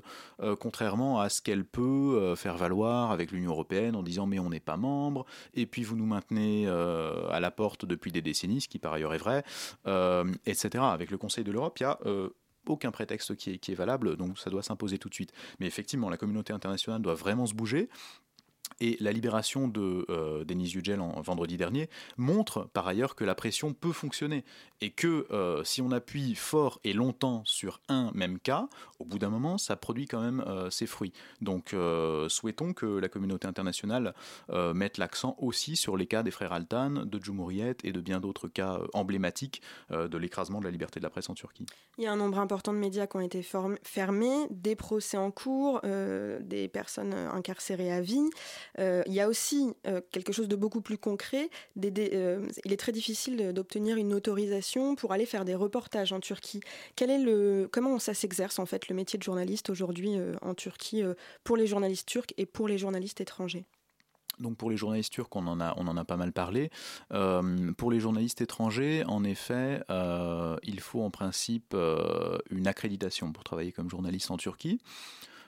contrairement 0.60 1.20
à 1.20 1.30
ce 1.30 1.42
qu'elle 1.42 1.66
peut 1.66 2.36
faire 2.36 2.58
valoir 2.58 3.12
avec 3.12 3.32
l'Union 3.32 3.52
européenne 3.52 3.96
en 3.96 4.04
disant 4.04 4.26
mais 4.26 4.40
on 4.40 4.50
n'est 4.50 4.60
pas 4.60 4.78
membre, 4.78 5.26
et 5.54 5.66
puis 5.66 5.84
vous 5.84 5.96
nous 5.96 6.06
maintenez 6.06 6.66
euh, 6.68 7.28
à 7.30 7.40
la 7.40 7.52
porte 7.52 7.86
depuis 7.86 8.12
des 8.12 8.22
décennies, 8.22 8.62
ce 8.62 8.68
qui 8.68 8.80
par 8.80 8.94
ailleurs 8.94 9.14
est 9.14 9.20
vrai, 9.20 9.44
euh, 9.88 10.32
etc. 10.46 10.84
Avec 10.84 11.12
le 11.12 11.18
Conseil 11.18 11.44
de 11.44 11.52
l'Europe, 11.52 11.78
il 11.80 11.84
y 11.84 11.86
a 11.86 12.00
euh, 12.06 12.30
aucun 12.68 12.92
prétexte 12.92 13.36
qui 13.36 13.52
est, 13.52 13.58
qui 13.58 13.72
est, 13.72 13.76
valable, 13.76 14.16
donc 14.18 14.38
ça 14.38 14.50
doit 14.50 14.64
s'imposer 14.64 14.98
tout 14.98 15.10
de 15.10 15.14
suite. 15.14 15.34
Mais 15.60 15.68
effectivement, 15.68 16.10
la 16.10 16.18
communauté 16.18 16.54
internationale 16.54 17.02
doit 17.02 17.16
vraiment 17.16 17.46
se 17.46 17.54
bouger. 17.54 17.90
Et 18.82 18.98
la 19.02 19.12
libération 19.12 19.68
de 19.68 20.06
euh, 20.10 20.46
Denis 20.46 20.70
Yücel 20.70 21.02
en 21.02 21.22
vendredi 21.22 21.58
dernier 21.58 21.90
montre 22.18 22.70
par 22.74 22.88
ailleurs 22.88 23.16
que 23.16 23.26
la 23.26 23.36
pression 23.36 23.74
peut 23.74 23.92
fonctionner 23.92 24.46
et 24.82 24.92
que 24.92 25.28
euh, 25.32 25.64
si 25.66 25.82
on 25.82 25.92
appuie 25.92 26.36
fort 26.36 26.80
et 26.86 26.94
longtemps 26.94 27.42
sur 27.46 27.82
un 27.90 28.12
même 28.14 28.40
cas, 28.40 28.70
au 29.00 29.06
bout 29.06 29.20
d'un 29.20 29.30
moment, 29.30 29.58
ça 29.58 29.76
produit 29.76 30.06
quand 30.06 30.22
même 30.22 30.42
euh, 30.48 30.70
ses 30.70 30.86
fruits. 30.86 31.12
Donc 31.42 31.76
souhaitons 32.30 32.74
que 32.74 32.86
la 32.86 33.10
communauté 33.10 33.48
internationale 33.48 34.14
mette 34.74 34.98
l'accent 34.98 35.36
aussi 35.40 35.76
sur 35.76 35.98
les 35.98 36.08
cas 36.08 36.24
des 36.24 36.32
frères 36.32 36.54
Altan, 36.54 37.06
de 37.06 37.18
Cumhuriyet 37.18 37.78
et 37.84 37.92
de 37.92 38.02
bien 38.02 38.20
d'autres 38.20 38.48
cas 38.48 38.80
emblématiques 38.94 39.62
de 39.90 40.18
l'écrasement 40.18 40.60
de 40.60 40.66
la 40.66 40.72
liberté 40.72 41.00
de 41.00 41.06
la 41.06 41.10
presse 41.10 41.30
en 41.30 41.34
Turquie. 41.34 41.66
Il 41.98 42.04
y 42.04 42.08
a 42.08 42.12
un 42.12 42.18
nombre 42.18 42.40
important 42.40 42.74
de 42.74 42.78
médias 42.78 43.08
qui 43.08 43.18
ont 43.18 43.22
été 43.22 43.46
fermés, 43.84 44.48
des 44.50 44.76
procès 44.76 45.18
en 45.18 45.32
cours, 45.32 45.82
des 45.82 46.68
personnes 46.68 47.14
incarcérées 47.14 47.92
à 47.92 48.02
vie. 48.02 48.30
Euh, 48.78 49.04
il 49.06 49.14
y 49.14 49.20
a 49.20 49.28
aussi 49.28 49.74
euh, 49.88 50.02
quelque 50.12 50.34
chose 50.34 50.48
de 50.48 50.56
beaucoup 50.56 50.82
plus 50.82 50.98
concret. 50.98 51.50
Euh, 51.84 52.48
il 52.66 52.74
est 52.74 52.78
très 52.78 52.92
difficile 52.92 53.54
d'obtenir 53.54 53.98
une 53.98 54.14
autorisation 54.14 54.96
pour 54.96 55.12
aller 55.12 55.26
faire 55.26 55.46
des 55.46 55.56
reportages 55.56 56.14
en 56.14 56.20
Turquie. 56.20 56.62
Comment 57.72 58.00
ça 58.00 58.14
s'exerce 58.14 58.60
en 58.60 58.66
fait 58.66 58.90
le 58.90 58.96
métier 58.96 59.18
de 59.18 59.24
journaliste 59.24 59.70
aujourd'hui 59.70 60.12
en 60.42 60.54
Turquie 60.54 61.04
pour 61.44 61.58
les 61.58 61.68
journalistes 61.68 62.08
turcs 62.08 62.34
et 62.38 62.46
pour 62.46 62.68
les 62.68 62.78
journalistes 62.78 63.22
étrangers? 63.22 63.66
Donc 64.40 64.56
pour 64.56 64.70
les 64.70 64.78
journalistes 64.78 65.12
turcs, 65.12 65.36
on 65.36 65.46
en 65.48 65.60
a, 65.60 65.74
on 65.78 65.88
en 65.88 65.98
a 65.98 66.06
pas 66.06 66.18
mal 66.18 66.32
parlé. 66.32 66.70
pour 67.78 67.92
les 67.92 68.00
journalistes 68.00 68.42
étrangers, 68.42 69.04
en 69.06 69.24
effet, 69.24 69.82
il 70.64 70.80
faut 70.80 71.02
en 71.02 71.12
principe 71.12 71.76
une 72.50 72.68
accréditation 72.68 73.32
pour 73.32 73.44
travailler 73.44 73.72
comme 73.72 73.90
journaliste 73.90 74.32
en 74.32 74.38
Turquie. 74.38 74.80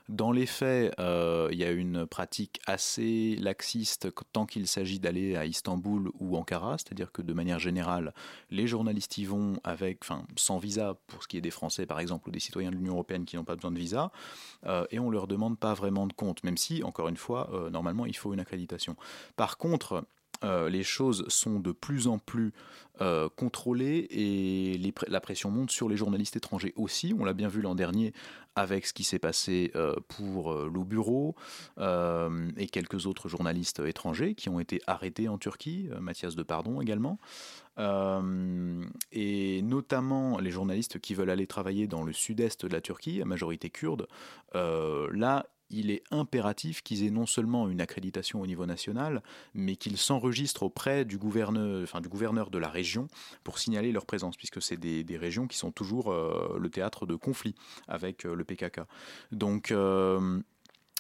Dans 0.10 0.32
les 0.32 0.46
faits, 0.46 0.94
euh, 1.00 1.50
il 1.52 1.58
y 1.58 1.64
a 1.64 1.72
une 1.72 2.06
pratique 2.06 2.60
assez 2.66 3.36
laxiste 3.38 4.10
tant 4.34 4.46
qu'il 4.46 4.68
s'agit 4.68 5.00
d'aller 5.00 5.36
à 5.36 5.46
Istanbul 5.46 6.10
ou 6.20 6.38
Ankara, 6.38 6.78
c'est-à-dire 6.78 7.12
que 7.12 7.22
de 7.22 7.34
manière 7.34 7.60
générale, 7.60 8.14
les 8.50 8.68
journalistes 8.68 9.18
y 9.18 9.26
vont 9.26 9.54
avec, 9.64 10.00
enfin, 10.02 10.26
sans 10.36 10.58
visa 10.58 10.98
pour 11.08 11.24
ce 11.24 11.28
qui 11.28 11.38
est 11.38 11.42
des 11.42 11.52
Français 11.52 11.86
par 11.86 12.00
exemple 12.00 12.30
ou 12.30 12.32
des 12.32 12.40
citoyens 12.40 12.72
de 12.72 12.76
l'Union 12.76 12.94
européenne 12.94 13.26
qui 13.26 13.36
n'ont 13.36 13.44
pas 13.44 13.56
besoin 13.56 13.72
de 13.72 13.80
visa, 13.80 14.12
euh, 14.66 14.86
et 14.92 15.00
on 15.00 15.10
leur 15.10 15.28
demande 15.28 15.58
pas 15.58 15.74
vraiment 15.74 16.08
de 16.08 16.14
compte, 16.14 16.44
même 16.44 16.58
si, 16.58 16.84
encore 16.84 17.08
une 17.08 17.18
fois, 17.18 17.50
euh, 17.54 17.70
normalement 17.70 18.06
il 18.06 18.16
faut 18.16 18.34
une 18.34 18.40
accréditation. 18.40 18.96
Par 19.36 19.58
contre, 19.58 20.04
les 20.44 20.84
choses 20.84 21.26
sont 21.28 21.60
de 21.60 21.72
plus 21.72 22.08
en 22.08 22.18
plus 22.18 22.54
euh, 23.02 23.30
contrôlée 23.36 24.06
et 24.12 24.80
la 25.08 25.22
pression 25.22 25.50
monte 25.50 25.72
sur 25.72 25.90
les 25.90 25.98
journalistes 25.98 26.36
étrangers 26.36 26.72
aussi. 26.76 27.16
On 27.18 27.26
l'a 27.26 27.34
bien 27.34 27.48
vu 27.48 27.62
l'an 27.62 27.74
dernier 27.74 28.14
avec 28.56 28.86
ce 28.86 28.94
qui 28.94 29.04
s'est 29.04 29.18
passé 29.18 29.72
euh, 29.76 29.96
pour 30.08 30.52
euh, 30.52 30.70
le 30.72 30.84
bureau 30.84 31.36
et 31.80 32.68
quelques 32.68 33.08
autres 33.08 33.28
journalistes 33.28 33.80
étrangers 33.80 34.36
qui 34.36 34.50
ont 34.50 34.60
été 34.60 34.82
arrêtés 34.86 35.30
en 35.30 35.40
Turquie, 35.40 35.90
Mathias 36.00 36.36
de 36.36 36.44
Pardon 36.44 36.80
également. 36.80 37.18
et 37.80 39.62
notamment 39.64 40.38
les 40.38 40.52
journalistes 40.52 41.00
qui 41.00 41.16
veulent 41.16 41.32
aller 41.32 41.48
travailler 41.48 41.88
dans 41.88 42.04
le 42.04 42.14
sud-est 42.14 42.66
de 42.66 42.72
la 42.72 42.82
Turquie, 42.82 43.22
à 43.22 43.26
majorité 43.26 43.72
kurde, 43.72 44.08
là, 44.54 45.46
il 45.72 45.92
est 45.92 46.04
impératif 46.12 46.84
qu'ils 46.84 47.06
aient 47.06 47.12
non 47.12 47.26
seulement 47.26 47.70
une 47.70 47.82
accréditation 47.82 48.42
au 48.42 48.48
niveau 48.48 48.66
national, 48.66 49.22
mais 49.54 49.76
qu'ils 49.76 49.98
s'enregistrent 49.98 50.64
auprès 50.64 51.06
du 51.06 51.18
gouverneur, 51.18 51.82
enfin, 51.84 52.02
du 52.02 52.10
gouverneur 52.10 52.50
de 52.50 52.58
la 52.58 52.70
région 52.70 53.08
pour 53.44 53.60
signaler 53.60 53.92
leur 53.92 54.06
présence, 54.06 54.38
puisque 54.38 54.62
c'est 54.62 54.78
des, 54.78 55.18
régions 55.18 55.46
qui 55.46 55.58
sont 55.58 55.72
toujours 55.72 56.12
euh, 56.12 56.58
le 56.60 56.70
théâtre 56.70 57.06
de 57.06 57.16
conflits 57.16 57.54
avec 57.88 58.26
euh, 58.26 58.34
le 58.34 58.44
PKK. 58.44 58.82
Donc 59.32 59.72
euh, 59.72 60.40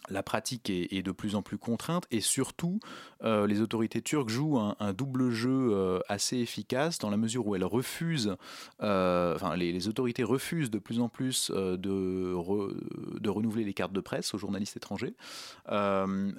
la 0.09 0.23
pratique 0.23 0.69
est, 0.69 1.01
de 1.01 1.11
plus 1.11 1.35
en 1.35 1.41
plus 1.41 1.57
contrainte 1.57 2.05
et 2.11 2.21
surtout 2.21 2.79
euh, 3.23 3.47
les 3.47 3.61
autorités 3.61 4.01
turques 4.01 4.29
jouent 4.29 4.59
un, 4.59 4.93
double 4.93 5.29
jeu 5.29 5.69
euh, 5.71 5.99
assez 6.07 6.37
efficace 6.37 6.99
dans 6.99 7.09
la 7.09 7.17
mesure 7.17 7.47
où 7.47 7.55
elles 7.55 7.63
refusent, 7.63 8.35
euh, 8.81 9.35
enfin 9.35 9.55
les, 9.55 9.87
autorités 9.87 10.23
refusent 10.23 10.69
de 10.69 10.79
plus 10.79 10.99
en 10.99 11.09
plus 11.09 11.49
de, 11.51 11.77
de 11.77 13.29
renouveler 13.29 13.63
les 13.63 13.73
cartes 13.73 13.93
de 13.93 13.99
presse 13.99 14.33
aux 14.33 14.37
journalistes 14.37 14.77
étrangers. 14.77 15.15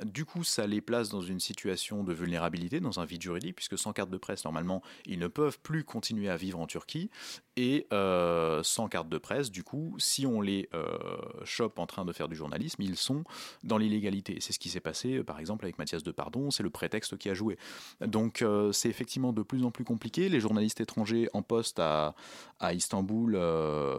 du 0.05 0.25
coup, 0.25 0.45
ça 0.45 0.67
les 0.67 0.81
place 0.81 1.09
dans 1.09 1.21
une 1.21 1.41
situation 1.41 2.05
de 2.05 2.13
vulnérabilité, 2.13 2.81
dans 2.81 3.01
un 3.01 3.05
vide 3.05 3.23
juridique, 3.23 3.57
puisque 3.57 3.79
sans 3.79 3.93
carte 3.93 4.11
de 4.11 4.19
presse, 4.19 4.45
normalement, 4.45 4.83
ils 5.07 5.19
ne 5.19 5.29
peuvent 5.29 5.59
plus 5.61 5.85
continuer 5.85 6.29
à 6.29 6.37
vivre 6.37 6.61
en 6.61 6.67
Turquie 6.67 7.11
et 7.57 7.87
sans 7.91 8.89
carte 8.89 9.09
de 9.09 9.19
presse, 9.19 9.51
du 9.51 9.65
coup, 9.65 9.95
si 9.99 10.27
on 10.27 10.41
les 10.41 10.69
chope 11.45 11.79
en 11.79 11.87
train 11.87 12.05
de 12.05 12.13
faire 12.13 12.29
du 12.29 12.37
journalisme, 12.37 12.83
ils 12.83 12.97
sont 12.97 13.25
dans 13.65 13.79
l'illégalité. 13.79 14.39
C'est 14.41 14.53
ce 14.53 14.59
qui 14.59 14.69
s'est 14.69 14.81
passé, 14.81 15.19
euh, 15.19 15.25
par 15.25 15.39
exemple, 15.39 15.65
avec 15.65 15.79
Mathias 15.79 16.03
de 16.03 16.11
Pardon, 16.11 16.51
c'est 16.51 16.63
le 16.63 16.71
prétexte 16.71 17.17
qui 17.17 17.31
a 17.31 17.35
joué. 17.35 17.57
Donc 18.01 18.43
euh, 18.43 18.73
c'est 18.73 18.89
effectivement 18.89 19.33
de 19.33 19.43
plus 19.43 19.65
en 19.65 19.71
plus 19.71 19.85
compliqué. 19.85 20.29
Les 20.29 20.41
journalistes 20.41 20.81
étrangers 20.81 21.29
en 21.33 21.43
poste 21.43 21.79
à, 21.79 22.15
à 22.61 22.75
Istanbul 22.75 23.35
euh, 23.35 23.97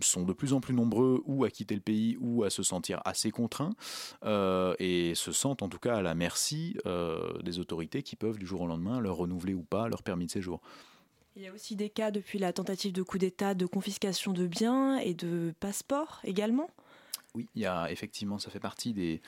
sont 0.00 0.24
de 0.24 0.32
plus 0.32 0.52
en 0.52 0.60
plus 0.60 0.74
nombreux 0.74 1.22
ou 1.26 1.44
à 1.44 1.50
quitter 1.50 1.74
le 1.74 1.80
pays 1.80 2.16
ou 2.20 2.44
à 2.44 2.50
se 2.50 2.62
sentir 2.62 3.00
assez 3.04 3.30
contraints 3.30 3.74
et 4.78 5.12
se 5.14 5.32
sentent 5.32 5.62
en 5.62 5.68
tout 5.68 5.78
cas 5.78 5.96
à 5.96 6.02
la 6.02 6.14
merci 6.14 6.76
des 7.42 7.58
autorités 7.58 8.02
qui 8.02 8.16
peuvent 8.16 8.38
du 8.38 8.46
jour 8.46 8.62
au 8.62 8.66
lendemain 8.66 9.00
leur 9.00 9.16
renouveler 9.16 9.54
ou 9.54 9.62
pas 9.62 9.88
leur 9.88 10.02
permis 10.02 10.26
de 10.26 10.30
séjour. 10.30 10.60
Il 11.38 11.44
y 11.44 11.46
a 11.46 11.52
aussi 11.52 11.76
des 11.76 11.88
cas 11.88 12.10
depuis 12.10 12.40
la 12.40 12.52
tentative 12.52 12.92
de 12.92 13.02
coup 13.04 13.16
d'État 13.16 13.54
de 13.54 13.64
confiscation 13.64 14.32
de 14.32 14.48
biens 14.48 14.98
et 14.98 15.14
de 15.14 15.54
passeports 15.60 16.20
également 16.24 16.68
oui, 17.34 17.48
il 17.54 17.62
y 17.62 17.66
a 17.66 17.90
effectivement, 17.90 18.38
ça 18.38 18.50
fait 18.50 18.60
partie 18.60 18.92
des, 18.92 19.20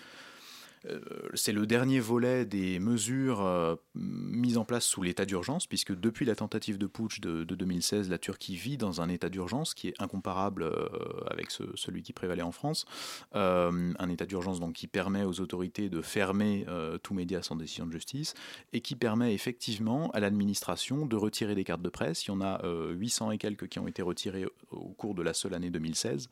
euh, 0.87 1.01
c'est 1.35 1.53
le 1.53 1.67
dernier 1.67 2.01
volet 2.01 2.47
des 2.47 2.79
mesures 2.79 3.43
euh, 3.43 3.77
mises 3.95 4.57
en 4.57 4.65
place 4.65 4.85
sous 4.85 5.03
l'état 5.03 5.27
d'urgence, 5.27 5.67
puisque 5.67 5.99
depuis 5.99 6.25
la 6.25 6.35
tentative 6.35 6.79
de 6.79 6.87
putsch 6.87 7.21
de, 7.21 7.45
2016, 7.45 8.09
la 8.09 8.19
Turquie 8.19 8.57
vit 8.57 8.79
dans 8.79 9.01
un 9.03 9.09
état 9.09 9.29
d'urgence 9.29 9.75
qui 9.75 9.89
est 9.89 9.95
incomparable 10.01 10.63
euh, 10.63 10.89
avec 11.27 11.51
celui 11.51 12.03
qui 12.03 12.13
prévalait 12.13 12.43
en 12.43 12.53
France. 12.53 12.85
un 13.33 14.09
état 14.09 14.27
d'urgence 14.27 14.61
donc 14.61 14.75
qui 14.75 14.87
permet 14.87 15.25
aux 15.25 15.41
autorités 15.41 15.89
de 15.89 16.01
fermer 16.01 16.67
tout 17.03 17.15
média 17.15 17.43
sans 17.43 17.57
décision 17.57 17.87
de 17.87 17.93
justice 17.93 18.35
et 18.73 18.81
qui 18.81 18.97
permet 18.97 19.35
effectivement 19.35 20.11
à 20.13 20.21
l'administration 20.21 21.07
de 21.07 21.17
retirer 21.17 21.55
des 21.55 21.65
cartes 21.65 21.83
de 21.83 21.89
presse. 21.89 22.27
Il 22.27 22.29
y 22.29 22.31
en 22.33 22.41
a 22.41 22.63
800 22.93 23.33
et 23.33 23.39
quelques 23.39 23.69
qui 23.69 23.79
ont 23.79 23.89
été 23.89 24.03
retirées 24.03 24.47
au 24.71 24.91
cours 24.91 25.15
de 25.15 25.23
la 25.23 25.35
seule 25.35 25.55
année 25.55 25.71
2016. 25.71 26.29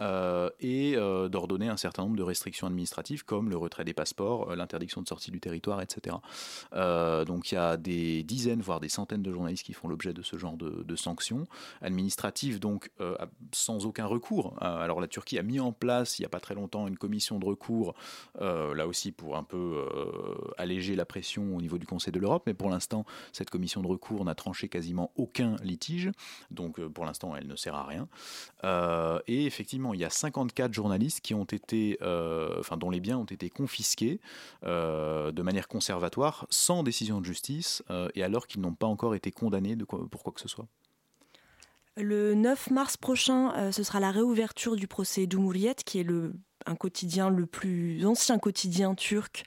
Euh, 0.00 0.50
et 0.60 0.96
euh, 0.96 1.28
d'ordonner 1.28 1.68
un 1.68 1.76
certain 1.76 2.02
nombre 2.02 2.16
de 2.16 2.22
restrictions 2.22 2.66
administratives 2.66 3.24
comme 3.24 3.48
le 3.48 3.56
retrait 3.56 3.84
des 3.84 3.94
passeports, 3.94 4.50
euh, 4.50 4.56
l'interdiction 4.56 5.02
de 5.02 5.06
sortie 5.06 5.30
du 5.30 5.40
territoire, 5.40 5.80
etc. 5.80 6.16
donc 6.72 7.52
il 7.52 7.54
y 7.54 7.58
a 7.58 7.76
des 7.76 8.22
dizaines, 8.22 8.60
voire 8.60 8.80
des 8.80 8.88
centaines 8.88 9.22
de 9.22 9.32
journalistes 9.32 9.64
qui 9.64 9.72
font 9.72 9.88
l'objet 9.88 10.12
de 10.12 10.22
ce 10.22 10.36
genre 10.36 10.56
de, 10.56 10.96
sanctions 10.96 11.46
administratives, 11.80 12.60
donc 12.60 12.90
sans 13.52 13.84
aucun 13.84 14.06
recours. 14.06 14.56
alors 14.60 15.00
la 15.00 15.08
Turquie 15.08 15.38
a 15.38 15.42
mis 15.42 15.58
en 15.58 15.72
place 15.72 16.18
il 16.18 16.22
n'y 16.22 16.26
a 16.26 16.28
pas 16.28 16.40
très 16.40 16.54
longtemps 16.54 16.86
une 16.86 16.96
commission 16.96 17.38
de 17.38 17.44
recours, 17.44 17.94
là 18.40 18.86
aussi 18.86 19.12
pour 19.12 19.36
un 19.36 19.42
peu 19.42 19.84
alléger 20.56 20.94
la 20.94 21.04
pression 21.04 21.56
au 21.56 21.60
niveau 21.60 21.78
du 21.78 21.86
Conseil 21.86 22.12
de 22.12 22.20
l'Europe, 22.20 22.44
mais 22.46 22.54
pour 22.54 22.70
l'instant 22.70 23.04
cette 23.32 23.50
commission 23.50 23.82
de 23.82 23.88
recours 23.88 24.24
n'a 24.24 24.34
tranché 24.34 24.68
quasiment 24.68 25.10
aucun 25.16 25.56
litige, 25.62 26.10
donc 26.50 26.80
pour 26.80 27.04
l'instant 27.04 27.34
elle 27.36 27.46
ne 27.46 27.56
sert 27.56 27.74
à 27.74 27.84
rien. 27.84 28.08
et 29.26 29.46
effectivement 29.46 29.83
il 29.92 30.00
y 30.00 30.04
a 30.04 30.10
54 30.10 30.72
journalistes 30.72 31.20
qui 31.20 31.34
ont 31.34 31.44
été, 31.44 31.98
euh, 32.02 32.62
dont 32.78 32.90
les 32.90 33.00
biens 33.00 33.18
ont 33.18 33.24
été 33.24 33.50
confisqués 33.50 34.20
euh, 34.64 35.32
de 35.32 35.42
manière 35.42 35.68
conservatoire, 35.68 36.46
sans 36.50 36.82
décision 36.82 37.20
de 37.20 37.26
justice, 37.26 37.82
euh, 37.90 38.08
et 38.14 38.22
alors 38.22 38.46
qu'ils 38.46 38.60
n'ont 38.60 38.74
pas 38.74 38.86
encore 38.86 39.14
été 39.14 39.30
condamnés 39.30 39.76
pour 39.76 40.22
quoi 40.22 40.32
que 40.32 40.40
ce 40.40 40.48
soit. 40.48 40.66
Le 41.96 42.34
9 42.34 42.70
mars 42.70 42.96
prochain, 42.96 43.70
ce 43.70 43.84
sera 43.84 44.00
la 44.00 44.10
réouverture 44.10 44.74
du 44.74 44.88
procès 44.88 45.28
Cumhuriyet, 45.28 45.76
qui 45.84 46.00
est 46.00 46.04
le, 46.04 46.32
un 46.66 46.74
quotidien, 46.74 47.30
le 47.30 47.46
plus 47.46 48.04
ancien 48.04 48.38
quotidien 48.38 48.96
turc 48.96 49.44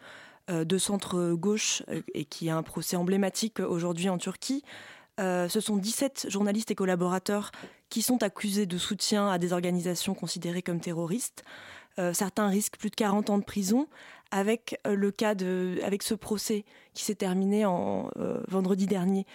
de 0.48 0.78
centre 0.78 1.34
gauche 1.34 1.84
et 2.14 2.24
qui 2.24 2.48
est 2.48 2.52
un 2.52 2.64
procès 2.64 2.96
emblématique 2.96 3.60
aujourd'hui 3.60 4.08
en 4.08 4.18
Turquie. 4.18 4.64
Ce 5.18 5.60
sont 5.60 5.78
17 5.78 6.28
journalistes 6.30 6.72
et 6.72 6.76
collaborateurs 6.76 7.52
qui 7.90 8.02
sont 8.02 8.22
accusés 8.24 8.66
de 8.66 8.78
soutien 8.78 9.30
à 9.30 9.38
des 9.38 9.54
organisations 9.54 10.14
considérées 10.14 10.62
comme 10.62 10.80
terroristes. 10.80 11.44
Euh, 12.00 12.14
certains 12.14 12.48
risquent 12.48 12.78
plus 12.78 12.90
de 12.90 12.96
40 12.96 13.30
ans 13.30 13.38
de 13.38 13.44
prison, 13.44 13.88
avec 14.32 14.80
euh, 14.86 14.96
le 14.96 15.12
cas 15.12 15.36
de, 15.36 15.80
avec 15.84 16.04
ce 16.04 16.14
procès 16.14 16.64
qui 16.94 17.04
s'est 17.04 17.16
terminé 17.16 17.66
en 17.66 18.10
euh, 18.18 18.42
vendredi 18.48 18.86
dernier. 18.88 19.26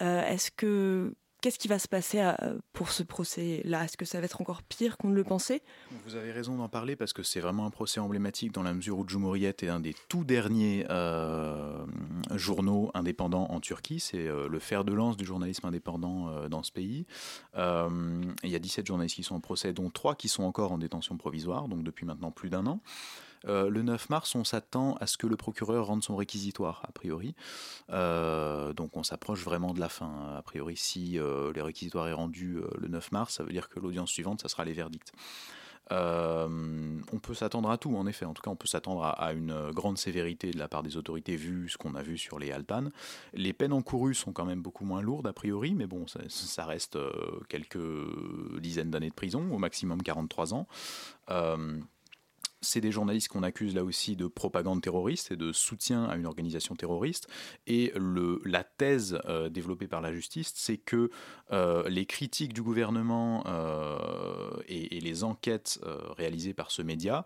Est-ce 0.00 0.50
que 0.50 1.12
Qu'est-ce 1.40 1.58
qui 1.58 1.68
va 1.68 1.78
se 1.78 1.88
passer 1.88 2.20
euh, 2.20 2.58
pour 2.72 2.90
ce 2.90 3.02
procès-là? 3.02 3.84
Est-ce 3.84 3.96
que 3.96 4.04
ça 4.04 4.18
va 4.18 4.26
être 4.26 4.40
encore 4.40 4.62
pire 4.62 4.98
qu'on 4.98 5.08
ne 5.08 5.14
le 5.14 5.24
pensait? 5.24 5.62
Vous 6.04 6.14
avez 6.14 6.32
raison 6.32 6.56
d'en 6.56 6.68
parler 6.68 6.96
parce 6.96 7.12
que 7.12 7.22
c'est 7.22 7.40
vraiment 7.40 7.64
un 7.64 7.70
procès 7.70 7.98
emblématique 7.98 8.52
dans 8.52 8.62
la 8.62 8.74
mesure 8.74 8.98
où 8.98 9.04
Cumhuriyet 9.04 9.56
est 9.62 9.68
un 9.68 9.80
des 9.80 9.94
tout 10.08 10.24
derniers 10.24 10.86
euh, 10.90 11.84
journaux 12.34 12.90
indépendants 12.92 13.46
en 13.50 13.60
Turquie. 13.60 14.00
C'est 14.00 14.28
euh, 14.28 14.48
le 14.48 14.58
fer 14.58 14.84
de 14.84 14.92
lance 14.92 15.16
du 15.16 15.24
journalisme 15.24 15.66
indépendant 15.66 16.48
dans 16.48 16.62
ce 16.62 16.72
pays. 16.72 17.06
il 17.56 18.50
y 18.50 18.56
a 18.56 18.58
17 18.58 18.86
journalistes 18.86 19.16
qui 19.16 19.22
sont 19.22 19.34
en 19.34 19.40
procès, 19.40 19.72
dont 19.72 19.90
3 19.90 20.14
qui 20.16 20.28
sont 20.28 20.42
encore 20.42 20.72
en 20.72 20.78
détention 20.78 21.16
provisoire, 21.16 21.68
donc 21.68 21.82
depuis 21.84 22.04
maintenant 22.04 22.30
plus 22.30 22.50
d'un 22.50 22.66
an. 22.66 22.80
Euh, 23.46 23.70
le 23.70 23.82
9 23.82 24.10
mars, 24.10 24.34
on 24.34 24.44
s'attend 24.44 24.94
à 24.96 25.06
ce 25.06 25.16
que 25.16 25.26
le 25.26 25.36
procureur 25.36 25.86
rende 25.86 26.02
son 26.02 26.16
réquisitoire, 26.16 26.82
a 26.86 26.92
priori. 26.92 27.34
Euh, 27.90 28.72
donc 28.72 28.96
on 28.96 29.02
s'approche 29.02 29.42
vraiment 29.42 29.72
de 29.72 29.80
la 29.80 29.88
fin. 29.88 30.34
A 30.36 30.42
priori, 30.42 30.76
si 30.76 31.18
euh, 31.18 31.52
le 31.52 31.62
réquisitoire 31.62 32.08
est 32.08 32.12
rendu 32.12 32.60
le 32.78 32.88
9 32.88 33.12
mars, 33.12 33.34
ça 33.34 33.44
veut 33.44 33.52
dire 33.52 33.68
que 33.68 33.80
l'audience 33.80 34.10
suivante, 34.10 34.42
ça 34.42 34.48
sera 34.48 34.64
les 34.64 34.72
verdicts. 34.72 35.12
on 35.90 37.18
peut 37.22 37.34
s'attendre 37.34 37.70
à 37.70 37.78
tout, 37.78 37.96
en 37.96 38.06
effet. 38.06 38.24
En 38.24 38.34
tout 38.34 38.42
cas, 38.42 38.50
on 38.50 38.56
peut 38.56 38.68
s'attendre 38.68 39.04
à, 39.04 39.32
une 39.32 39.70
grande 39.70 39.98
sévérité 39.98 40.50
de 40.50 40.58
la 40.58 40.68
part 40.68 40.82
des 40.82 40.96
autorités, 40.96 41.36
vu 41.36 41.68
ce 41.68 41.78
qu'on 41.78 41.94
a 41.94 42.02
vu 42.02 42.18
sur 42.18 42.38
les 42.38 42.52
Altan. 42.52 42.88
Les 43.32 43.52
peines 43.52 43.72
encourues 43.72 44.14
sont 44.14 44.32
quand 44.32 44.44
même 44.44 44.62
beaucoup 44.62 44.84
moins 44.84 45.02
lourdes, 45.02 45.26
a 45.26 45.32
priori, 45.32 45.74
mais 45.74 45.86
bon, 45.86 46.06
ça, 46.06 46.64
reste 46.64 46.98
quelques 47.48 47.78
dizaines 48.60 48.90
d'années 48.90 49.10
de 49.10 49.14
prison, 49.14 49.50
au 49.50 49.58
maximum 49.58 50.02
43 50.02 50.54
ans 50.54 50.66
c'est 52.62 52.80
des 52.80 52.92
journalistes 52.92 53.28
qu'on 53.28 53.42
accuse 53.42 53.74
là 53.74 53.84
aussi 53.84 54.16
de 54.16 54.26
propagande 54.26 54.82
terroriste 54.82 55.32
et 55.32 55.36
de 55.36 55.52
soutien 55.52 56.04
à 56.04 56.16
une 56.16 56.26
organisation 56.26 56.74
terroriste. 56.74 57.28
Et 57.66 57.92
le, 57.96 58.40
la 58.44 58.64
thèse 58.64 59.18
euh, 59.26 59.48
développée 59.48 59.86
par 59.86 60.00
la 60.00 60.12
justice, 60.12 60.52
c'est 60.54 60.76
que 60.76 61.10
euh, 61.52 61.88
les 61.88 62.06
critiques 62.06 62.52
du 62.52 62.62
gouvernement 62.62 63.44
euh, 63.46 64.50
et, 64.68 65.00
les 65.00 65.24
enquêtes 65.24 65.80
réalisées 66.16 66.52
par 66.52 66.70
ce 66.70 66.82
média 66.82 67.24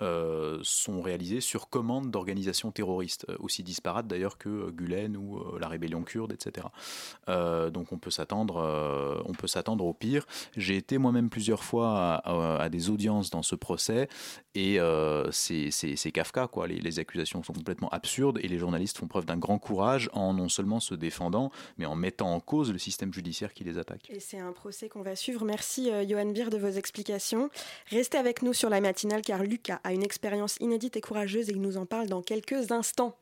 euh, 0.00 0.60
sont 0.62 1.02
réalisés 1.02 1.40
sur 1.40 1.68
commande 1.68 2.12
d'organisations 2.12 2.70
terroristes, 2.70 3.26
euh, 3.28 3.36
aussi 3.40 3.64
disparates 3.64 4.06
d'ailleurs 4.06 4.38
que 4.38 4.48
euh, 4.48 4.70
Gulen 4.70 5.16
ou 5.16 5.42
la 5.58 5.66
rébellion 5.66 6.04
kurde, 6.04 6.32
etc. 6.32 6.68
donc 7.26 7.92
on 7.92 7.98
peut 7.98 8.10
s'attendre, 8.10 9.22
on 9.24 9.32
peut 9.32 9.46
s'attendre 9.46 9.84
au 9.84 9.92
pire. 9.92 10.26
J'ai 10.56 10.76
été 10.76 10.98
moi-même 10.98 11.30
plusieurs 11.30 11.64
fois 11.64 12.22
à, 12.24 12.68
des 12.68 12.90
audiences 12.90 13.30
dans 13.30 13.42
ce 13.42 13.54
procès 13.54 14.08
et 14.54 14.78
c'est 15.30 16.12
Kafka 16.12 16.46
quoi. 16.46 16.66
Les, 16.66 16.78
les, 16.78 16.98
accusations 16.98 17.42
sont 17.42 17.52
complètement 17.52 17.88
absurdes 17.88 18.38
et 18.42 18.48
les 18.48 18.58
journalistes 18.58 18.98
font 18.98 19.06
preuve 19.06 19.24
d'un 19.24 19.36
grand 19.36 19.58
courage 19.58 20.10
en 20.12 20.34
non 20.34 20.48
seulement 20.48 20.80
se 20.80 20.94
défendant, 20.94 21.50
mais 21.76 21.86
en 21.86 21.96
mettant 21.96 22.34
en 22.34 22.40
cause 22.40 22.72
le 22.72 22.78
système 22.78 23.12
judiciaire 23.12 23.52
qui 23.52 23.64
les 23.64 23.78
attaque. 23.78 24.08
Et 24.10 24.20
c'est 24.20 24.38
un 24.38 24.52
procès 24.52 24.88
qu'on 24.88 25.02
va 25.02 25.16
suivre. 25.16 25.44
Merci 25.44 25.90
Johan 26.08 26.26
Beer 26.26 26.50
de 26.50 26.58
vos 26.58 26.70
explications. 26.70 27.50
Restez 27.90 28.18
avec 28.18 28.42
nous 28.42 28.52
sur 28.52 28.70
la 28.70 28.80
matinale 28.80 29.22
car 29.22 29.42
Lucas 29.42 29.80
une 29.92 30.02
expérience 30.02 30.56
inédite 30.60 30.96
et 30.96 31.00
courageuse 31.00 31.48
et 31.48 31.52
il 31.52 31.60
nous 31.60 31.76
en 31.76 31.86
parle 31.86 32.08
dans 32.08 32.22
quelques 32.22 32.72
instants. 32.72 33.16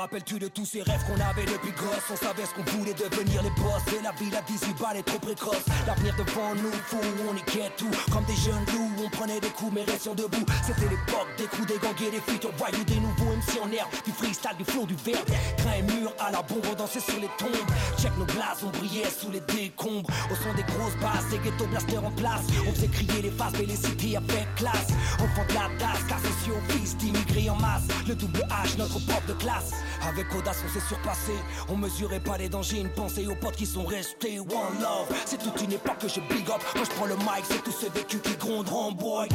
Rappelles-tu 0.00 0.38
de 0.38 0.48
tous 0.48 0.64
ces 0.64 0.82
rêves 0.82 1.04
qu'on 1.06 1.20
avait 1.20 1.44
depuis 1.44 1.72
gosse 1.72 2.08
On 2.10 2.16
savait 2.16 2.46
ce 2.46 2.54
qu'on 2.54 2.64
voulait 2.78 2.94
devenir 2.94 3.42
les 3.42 3.50
boss. 3.50 3.84
Et 3.92 4.02
la 4.02 4.12
vie, 4.12 4.30
la 4.30 4.40
18 4.40 4.78
balles 4.80 4.96
est 4.96 5.02
trop 5.02 5.18
précoce. 5.18 5.64
L'avenir 5.86 6.14
devant 6.16 6.54
nous, 6.54 6.72
fou, 6.86 6.96
on 7.28 7.36
y 7.36 7.42
quête 7.42 7.76
tout. 7.76 7.90
Comme 8.10 8.24
des 8.24 8.36
jeunes 8.36 8.64
loups, 8.72 9.04
on 9.04 9.10
prenait 9.10 9.40
des 9.40 9.50
coups 9.50 9.72
mais 9.74 9.84
restions 9.84 10.14
debout. 10.14 10.46
C'était 10.66 10.88
l'époque 10.88 11.28
des 11.36 11.44
coups, 11.44 11.66
des 11.66 11.78
gangs 11.78 12.00
et 12.00 12.10
des 12.10 12.20
futurs 12.20 12.52
voyous 12.56 12.84
Des 12.84 13.00
nouveaux 13.00 13.36
MC 13.36 13.60
en 13.62 13.70
herbe, 13.70 13.90
du 14.04 14.12
freestyle, 14.12 14.56
du 14.56 14.64
flow, 14.64 14.86
du 14.86 14.96
verbe. 15.04 15.28
Crains 15.58 15.78
et 15.78 15.82
mur 15.82 16.12
à 16.18 16.30
la 16.30 16.42
bombe, 16.42 16.64
on 16.70 16.74
dansait 16.74 17.00
sur 17.00 17.20
les 17.20 17.30
tombes. 17.36 17.70
Check 17.98 18.16
nos 18.16 18.24
glaces, 18.24 18.64
on 18.64 18.70
brillait 18.70 19.10
sous 19.10 19.30
les 19.30 19.40
décombres. 19.40 20.08
Au 20.32 20.34
son 20.34 20.54
des 20.54 20.64
grosses 20.64 20.96
basses, 20.96 21.28
des 21.30 21.38
ghetto 21.38 21.66
blasters 21.66 22.04
en 22.04 22.12
place. 22.12 22.44
On 22.66 22.72
faisait 22.72 22.88
crier 22.88 23.22
les 23.22 23.30
faces 23.30 23.52
mais 23.58 23.66
les 23.66 23.76
cités 23.76 24.16
avec 24.16 24.48
classe. 24.56 24.88
Enfant 25.20 25.44
de 25.48 25.54
la 25.54 25.68
tasse, 25.78 26.04
car 26.08 26.18
c'est 26.22 26.72
fils 26.72 26.96
d'immigrés 26.96 27.50
en 27.50 27.56
masse. 27.56 27.84
Le 28.08 28.14
double 28.14 28.46
H, 28.48 28.78
notre 28.78 28.98
propre 29.06 29.26
de 29.28 29.34
classe 29.34 29.72
avec 30.06 30.34
audace, 30.34 30.62
on 30.66 30.72
s'est 30.72 30.86
surpassé. 30.86 31.32
On 31.68 31.76
mesurait 31.76 32.20
pas 32.20 32.38
les 32.38 32.48
dangers, 32.48 32.78
une 32.78 32.88
pensée 32.90 33.26
aux 33.26 33.34
potes 33.34 33.56
qui 33.56 33.66
sont 33.66 33.84
restés. 33.84 34.38
One 34.40 34.80
love, 34.80 35.14
c'est 35.26 35.38
toute 35.38 35.60
une 35.62 35.72
époque 35.72 35.98
que 35.98 36.08
je 36.08 36.20
big 36.20 36.48
up. 36.50 36.62
Moi 36.74 36.84
je 36.84 36.90
prends 36.96 37.06
le 37.06 37.16
mic, 37.16 37.44
c'est 37.44 37.62
tous 37.62 37.72
ces 37.72 37.88
vécus 37.90 38.20
qui 38.22 38.34
gronderont, 38.36 38.92
boy. 38.92 39.28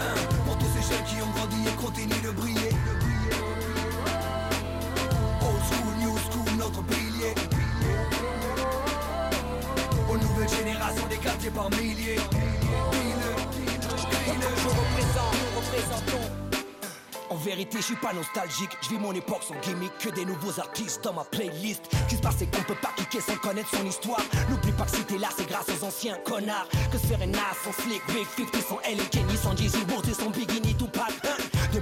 Hein, 0.00 0.14
pour 0.46 0.58
tous 0.58 0.66
ces 0.76 0.94
jeunes 0.94 1.04
qui 1.04 1.22
ont 1.22 1.30
grandi 1.30 1.68
et 1.68 1.82
continuent 1.82 2.22
de 2.22 2.30
briller. 2.30 2.70
Old 5.42 5.62
school, 5.68 5.94
new 5.98 6.16
school, 6.18 6.56
notre 6.58 6.82
pilier. 6.84 7.34
Aux 10.10 10.16
nouvelles 10.16 10.48
générations 10.48 11.06
des 11.06 11.18
quartiers 11.18 11.50
par 11.50 11.70
milliers. 11.70 12.18
Vérité, 17.40 17.78
je 17.78 17.84
suis 17.84 17.96
pas 17.96 18.12
nostalgique, 18.12 18.70
je 18.82 18.90
vis 18.90 18.98
mon 18.98 19.12
époque 19.12 19.42
sans 19.42 19.54
gimmick, 19.60 19.92
que 19.98 20.10
des 20.10 20.24
nouveaux 20.24 20.58
artistes 20.60 21.02
dans 21.04 21.12
ma 21.12 21.24
playlist. 21.24 21.82
Qui 22.08 22.16
se 22.16 22.20
passe, 22.20 22.36
c'est 22.38 22.46
qu'on 22.46 22.62
peut 22.62 22.80
pas 22.80 22.92
cliquer 22.96 23.20
sans 23.20 23.36
connaître 23.36 23.70
son 23.76 23.84
histoire. 23.84 24.20
N'oublie 24.48 24.72
pas 24.72 24.84
que 24.84 24.96
si 24.96 25.04
t'es 25.04 25.18
là, 25.18 25.28
c'est 25.36 25.48
grâce 25.48 25.66
aux 25.68 25.84
anciens 25.84 26.16
connards. 26.24 26.68
Que 26.92 26.98
se 26.98 27.06
faire 27.06 27.26
Nas 27.26 27.54
sans 27.64 27.72
Slick, 27.72 28.02
Big 28.08 28.26
50 28.36 28.62
sans 28.62 28.80
L 28.80 29.00
et 29.00 29.08
Kenny, 29.08 29.36
sans 29.36 29.56
Jay-Z, 29.56 29.76
et 30.08 30.14
sans 30.14 30.30
Biggie, 30.30 30.74
tout 30.74 30.86
Tupac. 30.86 31.29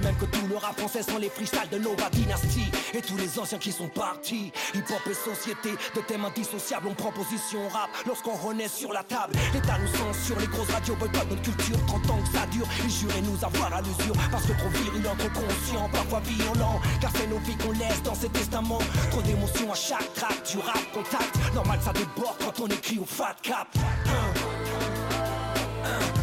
Même 0.03 0.15
que 0.15 0.25
tout 0.25 0.47
le 0.47 0.55
rap 0.55 0.79
français 0.79 1.03
sont 1.03 1.17
les 1.17 1.29
freestyles 1.29 1.69
de 1.71 1.77
Nova 1.77 2.09
Dynasty. 2.09 2.71
Et 2.93 3.01
tous 3.01 3.17
les 3.17 3.37
anciens 3.37 3.57
qui 3.57 3.71
sont 3.71 3.89
partis. 3.89 4.51
Hip-hop 4.73 5.01
et 5.09 5.13
société, 5.13 5.71
de 5.95 6.01
thèmes 6.01 6.25
indissociables, 6.25 6.87
on 6.87 6.93
prend 6.93 7.11
position 7.11 7.67
rap 7.69 7.89
lorsqu'on 8.07 8.35
renaît 8.35 8.67
sur 8.67 8.93
la 8.93 9.03
table. 9.03 9.33
L'État 9.53 9.77
nous 9.77 9.87
censure, 9.87 10.39
les 10.39 10.47
grosses 10.47 10.69
radios 10.71 10.95
boycottent 10.95 11.29
notre 11.29 11.41
culture. 11.41 11.77
30 11.87 12.09
ans 12.11 12.19
que 12.23 12.37
ça 12.37 12.45
dure, 12.47 12.67
ils 12.83 12.89
juraient 12.89 13.21
nous 13.21 13.43
avoir 13.43 13.73
à 13.73 13.81
l'usure. 13.81 14.15
Parce 14.31 14.45
que 14.45 14.53
trop 14.53 14.69
virulent, 14.69 15.15
trop 15.17 15.29
conscient, 15.29 15.89
parfois 15.89 16.21
violent. 16.21 16.79
Car 17.01 17.11
c'est 17.15 17.27
nos 17.27 17.39
vies 17.39 17.57
qu'on 17.57 17.71
laisse 17.71 18.01
dans 18.03 18.15
ces 18.15 18.29
testaments. 18.29 18.79
Trop 19.11 19.21
d'émotions 19.21 19.71
à 19.71 19.75
chaque 19.75 20.13
track, 20.13 20.43
du 20.49 20.57
rap 20.59 20.81
contact. 20.93 21.35
Normal, 21.53 21.79
ça 21.83 21.91
déborde 21.91 22.37
quand 22.39 22.63
on 22.63 22.67
écrit 22.67 22.99
au 22.99 23.05
fat 23.05 23.35
cap. 23.41 23.67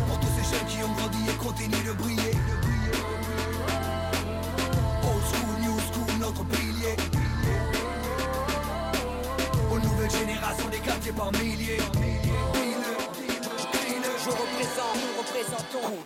Pour 0.08 0.20
tous 0.20 0.28
ces 0.36 0.56
jeunes 0.56 0.66
qui 0.66 0.82
ont 0.82 0.92
grandi 0.94 1.18
et 1.28 1.36
continuent 1.44 1.86
de 1.86 1.92
briller. 1.92 2.35
Générations 10.66 10.70
décaptées 10.70 11.12
par 11.12 11.32
milliers. 11.32 11.78
Je 14.24 14.30
représente, 14.30 14.96
nous 14.96 15.18
représentons. 15.22 15.96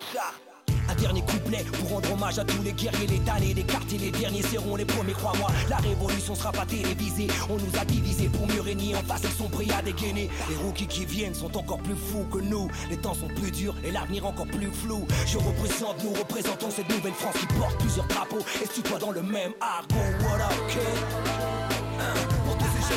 Un 0.88 0.94
dernier 0.96 1.23
couplet 1.23 1.64
pour 1.79 1.90
rendre 1.90 2.12
hommage 2.12 2.38
à 2.40 2.44
tous 2.44 2.62
les 2.62 2.73
guerriers, 2.73 3.07
les 3.07 3.18
damnés, 3.20 3.55
les 3.55 3.62
quartiers, 3.62 3.96
les 3.96 4.11
derniers 4.11 4.42
seront 4.42 4.75
les 4.75 4.85
premiers, 4.85 5.12
crois-moi. 5.12 5.49
La 5.68 5.77
révolution 5.77 6.35
sera 6.35 6.51
pas 6.51 6.66
télévisée, 6.66 7.29
on 7.49 7.55
nous 7.55 7.79
a 7.81 7.85
divisés 7.85 8.29
pour 8.29 8.46
mieux 8.49 8.61
régner 8.61 8.96
en 8.96 9.03
face, 9.05 9.23
ils 9.23 9.31
sont 9.31 9.49
prêts 9.49 9.70
à 9.73 9.83
dégainer. 9.83 10.29
Les 10.51 10.57
rookies 10.57 10.88
qui 10.88 11.05
viennent 11.05 11.35
sont 11.35 11.57
encore 11.57 11.79
plus 11.79 11.94
fous 11.94 12.27
que 12.33 12.38
nous, 12.38 12.68
les 12.90 12.96
temps 12.96 13.14
sont 13.14 13.29
plus 13.29 13.53
durs 13.53 13.77
et 13.85 13.92
l'avenir 13.92 14.27
encore 14.27 14.49
plus 14.49 14.70
flou. 14.73 15.07
Je 15.27 15.38
représente, 15.38 16.03
nous 16.03 16.12
représentons 16.12 16.70
cette 16.70 16.90
nouvelle 16.90 17.14
France 17.14 17.37
qui 17.38 17.46
porte 17.46 17.79
plusieurs 17.79 18.07
drapeaux 18.09 18.44
et 18.61 18.66
se 18.66 18.73
tutoie 18.73 18.99
dans 18.99 19.12
le 19.12 19.23
même 19.23 19.53
argot. 19.61 19.94
What 19.94 20.40
up, 20.40 20.53
kid? 20.68 22.39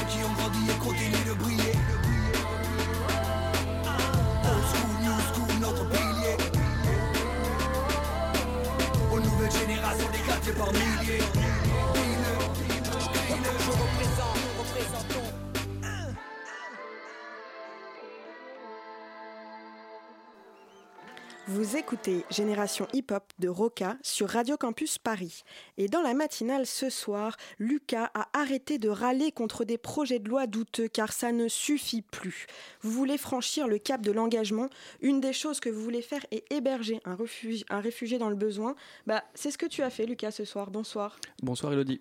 Qui 0.10 0.23
ont 0.23 0.34
grandi 0.34 0.60
et 0.69 0.77
continuent 0.77 1.25
de 1.27 1.34
briller. 1.34 1.75
Old 4.43 4.63
school, 4.71 4.93
new 5.01 5.17
school, 5.34 5.60
notre 5.62 5.86
pilier. 5.89 6.38
Aux 9.12 9.19
nouvelles 9.19 9.51
générations 9.51 10.10
décaptées 10.12 10.53
par 10.53 10.71
milliers. 10.73 11.53
Vous 21.47 21.75
écoutez 21.75 22.23
Génération 22.29 22.88
Hip 22.93 23.08
Hop 23.12 23.34
de 23.38 23.49
Roca 23.49 23.97
sur 24.01 24.29
Radio 24.29 24.56
Campus 24.56 24.97
Paris. 24.97 25.43
Et 25.77 25.89
dans 25.89 26.01
la 26.01 26.13
matinale 26.13 26.65
ce 26.65 26.89
soir, 26.89 27.36
Lucas 27.60 28.10
a 28.13 28.29
arrêté 28.32 28.77
de 28.77 28.88
râler 28.88 29.34
contre 29.34 29.65
des 29.65 29.77
projets 29.77 30.19
de 30.19 30.29
loi 30.29 30.47
douteux 30.47 30.88
car 30.88 31.12
ça 31.12 31.34
ne 31.34 31.49
suffit 31.49 32.01
plus. 32.01 32.45
Vous 32.82 32.91
voulez 32.91 33.17
franchir 33.17 33.67
le 33.67 33.77
cap 33.77 34.01
de 34.01 34.13
l'engagement. 34.13 34.69
Une 35.01 35.19
des 35.19 35.34
choses 35.34 35.60
que 35.60 35.69
vous 35.69 35.82
voulez 35.84 36.01
faire 36.01 36.25
est 36.32 36.49
héberger 36.49 37.01
un, 37.03 37.15
refugi- 37.15 37.65
un 37.69 37.82
réfugié 37.82 38.17
dans 38.17 38.29
le 38.29 38.38
besoin. 38.38 38.75
Bah, 39.06 39.23
c'est 39.34 39.51
ce 39.51 39.58
que 39.58 39.65
tu 39.65 39.82
as 39.82 39.89
fait, 39.89 40.06
Lucas, 40.06 40.32
ce 40.32 40.45
soir. 40.45 40.71
Bonsoir. 40.71 41.17
Bonsoir 41.41 41.73
Elodie. 41.73 41.99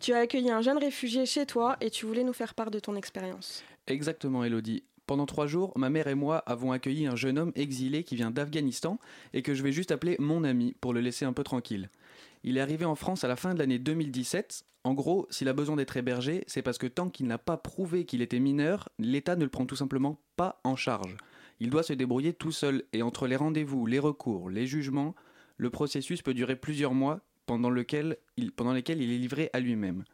Tu 0.00 0.12
as 0.12 0.18
accueilli 0.18 0.50
un 0.50 0.62
jeune 0.62 0.78
réfugié 0.78 1.26
chez 1.26 1.44
toi 1.44 1.76
et 1.80 1.90
tu 1.90 2.06
voulais 2.06 2.22
nous 2.24 2.32
faire 2.32 2.54
part 2.54 2.70
de 2.70 2.78
ton 2.78 2.94
expérience. 2.94 3.64
Exactement 3.88 4.44
Elodie. 4.44 4.84
Pendant 5.06 5.26
trois 5.26 5.46
jours, 5.46 5.72
ma 5.76 5.88
mère 5.88 6.08
et 6.08 6.16
moi 6.16 6.38
avons 6.38 6.72
accueilli 6.72 7.06
un 7.06 7.14
jeune 7.14 7.38
homme 7.38 7.52
exilé 7.54 8.02
qui 8.02 8.16
vient 8.16 8.32
d'Afghanistan 8.32 8.98
et 9.34 9.42
que 9.42 9.54
je 9.54 9.62
vais 9.62 9.70
juste 9.70 9.92
appeler 9.92 10.16
mon 10.18 10.42
ami 10.42 10.74
pour 10.80 10.92
le 10.92 11.00
laisser 11.00 11.24
un 11.24 11.32
peu 11.32 11.44
tranquille. 11.44 11.90
Il 12.42 12.56
est 12.56 12.60
arrivé 12.60 12.84
en 12.84 12.96
France 12.96 13.22
à 13.22 13.28
la 13.28 13.36
fin 13.36 13.54
de 13.54 13.60
l'année 13.60 13.78
2017. 13.78 14.64
En 14.82 14.94
gros, 14.94 15.28
s'il 15.30 15.48
a 15.48 15.52
besoin 15.52 15.76
d'être 15.76 15.96
hébergé, 15.96 16.42
c'est 16.48 16.62
parce 16.62 16.78
que 16.78 16.88
tant 16.88 17.08
qu'il 17.08 17.26
n'a 17.26 17.38
pas 17.38 17.56
prouvé 17.56 18.04
qu'il 18.04 18.20
était 18.20 18.40
mineur, 18.40 18.88
l'État 18.98 19.36
ne 19.36 19.44
le 19.44 19.50
prend 19.50 19.66
tout 19.66 19.76
simplement 19.76 20.18
pas 20.36 20.60
en 20.64 20.74
charge. 20.74 21.16
Il 21.60 21.70
doit 21.70 21.84
se 21.84 21.92
débrouiller 21.92 22.32
tout 22.32 22.52
seul 22.52 22.82
et 22.92 23.02
entre 23.02 23.28
les 23.28 23.36
rendez-vous, 23.36 23.86
les 23.86 24.00
recours, 24.00 24.50
les 24.50 24.66
jugements, 24.66 25.14
le 25.56 25.70
processus 25.70 26.20
peut 26.20 26.34
durer 26.34 26.56
plusieurs 26.56 26.94
mois 26.94 27.20
pendant, 27.46 27.70
lesquels 27.70 28.16
il 28.36 28.50
est 28.50 29.18
livré 29.18 29.50
à 29.52 29.60
lui-même. 29.60 30.04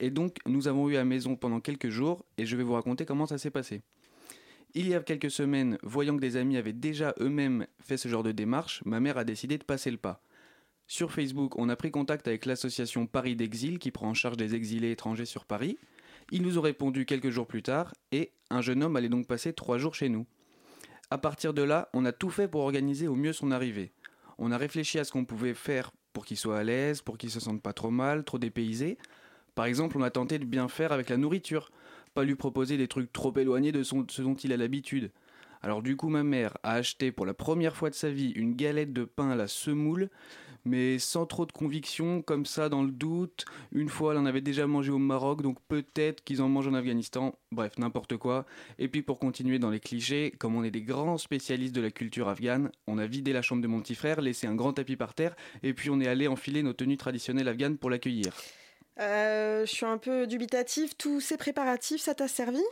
Et 0.00 0.10
donc, 0.10 0.36
nous 0.46 0.68
avons 0.68 0.88
eu 0.88 0.96
à 0.96 1.04
maison 1.04 1.34
pendant 1.34 1.60
quelques 1.60 1.88
jours 1.88 2.24
et 2.36 2.46
je 2.46 2.56
vais 2.56 2.62
vous 2.62 2.74
raconter 2.74 3.04
comment 3.04 3.26
ça 3.26 3.38
s'est 3.38 3.50
passé. 3.50 3.82
Il 4.74 4.88
y 4.88 4.94
a 4.94 5.00
quelques 5.00 5.30
semaines, 5.30 5.78
voyant 5.82 6.14
que 6.16 6.20
des 6.20 6.36
amis 6.36 6.56
avaient 6.56 6.72
déjà 6.72 7.14
eux-mêmes 7.20 7.66
fait 7.80 7.96
ce 7.96 8.08
genre 8.08 8.22
de 8.22 8.32
démarche, 8.32 8.82
ma 8.84 9.00
mère 9.00 9.16
a 9.16 9.24
décidé 9.24 9.56
de 9.56 9.64
passer 9.64 9.90
le 9.90 9.96
pas. 9.96 10.22
Sur 10.86 11.12
Facebook, 11.12 11.58
on 11.58 11.68
a 11.68 11.76
pris 11.76 11.90
contact 11.90 12.28
avec 12.28 12.46
l'association 12.46 13.06
Paris 13.06 13.36
d'Exil 13.36 13.78
qui 13.78 13.90
prend 13.90 14.08
en 14.08 14.14
charge 14.14 14.36
des 14.36 14.54
exilés 14.54 14.90
étrangers 14.90 15.26
sur 15.26 15.44
Paris. 15.44 15.78
Ils 16.30 16.42
nous 16.42 16.58
ont 16.58 16.62
répondu 16.62 17.06
quelques 17.06 17.30
jours 17.30 17.46
plus 17.46 17.62
tard 17.62 17.94
et 18.12 18.32
un 18.50 18.60
jeune 18.60 18.82
homme 18.82 18.96
allait 18.96 19.08
donc 19.08 19.26
passer 19.26 19.52
trois 19.52 19.78
jours 19.78 19.94
chez 19.94 20.08
nous. 20.08 20.26
À 21.10 21.18
partir 21.18 21.54
de 21.54 21.62
là, 21.62 21.88
on 21.94 22.04
a 22.04 22.12
tout 22.12 22.30
fait 22.30 22.48
pour 22.48 22.60
organiser 22.62 23.08
au 23.08 23.14
mieux 23.14 23.32
son 23.32 23.50
arrivée. 23.50 23.92
On 24.38 24.52
a 24.52 24.58
réfléchi 24.58 24.98
à 24.98 25.04
ce 25.04 25.12
qu'on 25.12 25.24
pouvait 25.24 25.54
faire 25.54 25.90
pour 26.12 26.26
qu'il 26.26 26.36
soit 26.36 26.58
à 26.58 26.64
l'aise, 26.64 27.00
pour 27.00 27.16
qu'il 27.16 27.30
se 27.30 27.40
sente 27.40 27.62
pas 27.62 27.72
trop 27.72 27.90
mal, 27.90 28.24
trop 28.24 28.38
dépaysé. 28.38 28.98
Par 29.54 29.64
exemple, 29.64 29.96
on 29.98 30.02
a 30.02 30.10
tenté 30.10 30.38
de 30.38 30.44
bien 30.44 30.68
faire 30.68 30.92
avec 30.92 31.08
la 31.08 31.16
nourriture, 31.16 31.70
pas 32.18 32.24
lui 32.24 32.34
proposer 32.34 32.76
des 32.76 32.88
trucs 32.88 33.12
trop 33.12 33.32
éloignés 33.38 33.70
de 33.70 33.84
son- 33.84 34.04
ce 34.10 34.22
dont 34.22 34.34
il 34.34 34.52
a 34.52 34.56
l'habitude. 34.56 35.12
Alors 35.62 35.82
du 35.82 35.94
coup, 35.94 36.08
ma 36.08 36.24
mère 36.24 36.58
a 36.64 36.72
acheté 36.72 37.12
pour 37.12 37.26
la 37.26 37.32
première 37.32 37.76
fois 37.76 37.90
de 37.90 37.94
sa 37.94 38.10
vie 38.10 38.32
une 38.34 38.56
galette 38.56 38.92
de 38.92 39.04
pain 39.04 39.30
à 39.30 39.36
la 39.36 39.46
semoule, 39.46 40.10
mais 40.64 40.98
sans 40.98 41.26
trop 41.26 41.46
de 41.46 41.52
conviction, 41.52 42.20
comme 42.20 42.44
ça 42.44 42.68
dans 42.68 42.82
le 42.82 42.90
doute. 42.90 43.44
Une 43.70 43.88
fois, 43.88 44.14
elle 44.14 44.18
en 44.18 44.26
avait 44.26 44.40
déjà 44.40 44.66
mangé 44.66 44.90
au 44.90 44.98
Maroc, 44.98 45.42
donc 45.42 45.58
peut-être 45.68 46.24
qu'ils 46.24 46.42
en 46.42 46.48
mangent 46.48 46.66
en 46.66 46.74
Afghanistan. 46.74 47.38
Bref, 47.52 47.78
n'importe 47.78 48.16
quoi. 48.16 48.46
Et 48.80 48.88
puis 48.88 49.02
pour 49.02 49.20
continuer 49.20 49.60
dans 49.60 49.70
les 49.70 49.78
clichés, 49.78 50.32
comme 50.40 50.56
on 50.56 50.64
est 50.64 50.72
des 50.72 50.82
grands 50.82 51.18
spécialistes 51.18 51.76
de 51.76 51.80
la 51.80 51.92
culture 51.92 52.28
afghane, 52.28 52.72
on 52.88 52.98
a 52.98 53.06
vidé 53.06 53.32
la 53.32 53.42
chambre 53.42 53.62
de 53.62 53.68
mon 53.68 53.80
petit 53.80 53.94
frère, 53.94 54.20
laissé 54.20 54.48
un 54.48 54.56
grand 54.56 54.72
tapis 54.72 54.96
par 54.96 55.14
terre, 55.14 55.36
et 55.62 55.72
puis 55.72 55.88
on 55.88 56.00
est 56.00 56.08
allé 56.08 56.26
enfiler 56.26 56.64
nos 56.64 56.72
tenues 56.72 56.96
traditionnelles 56.96 57.46
afghanes 57.46 57.78
pour 57.78 57.90
l'accueillir. 57.90 58.32
Euh, 59.00 59.64
je 59.64 59.70
suis 59.70 59.86
un 59.86 59.98
peu 59.98 60.26
dubitatif. 60.26 60.96
Tous 60.96 61.20
ces 61.20 61.36
préparatifs, 61.36 62.00
ça 62.00 62.14
t'a 62.14 62.28
servi? 62.28 62.62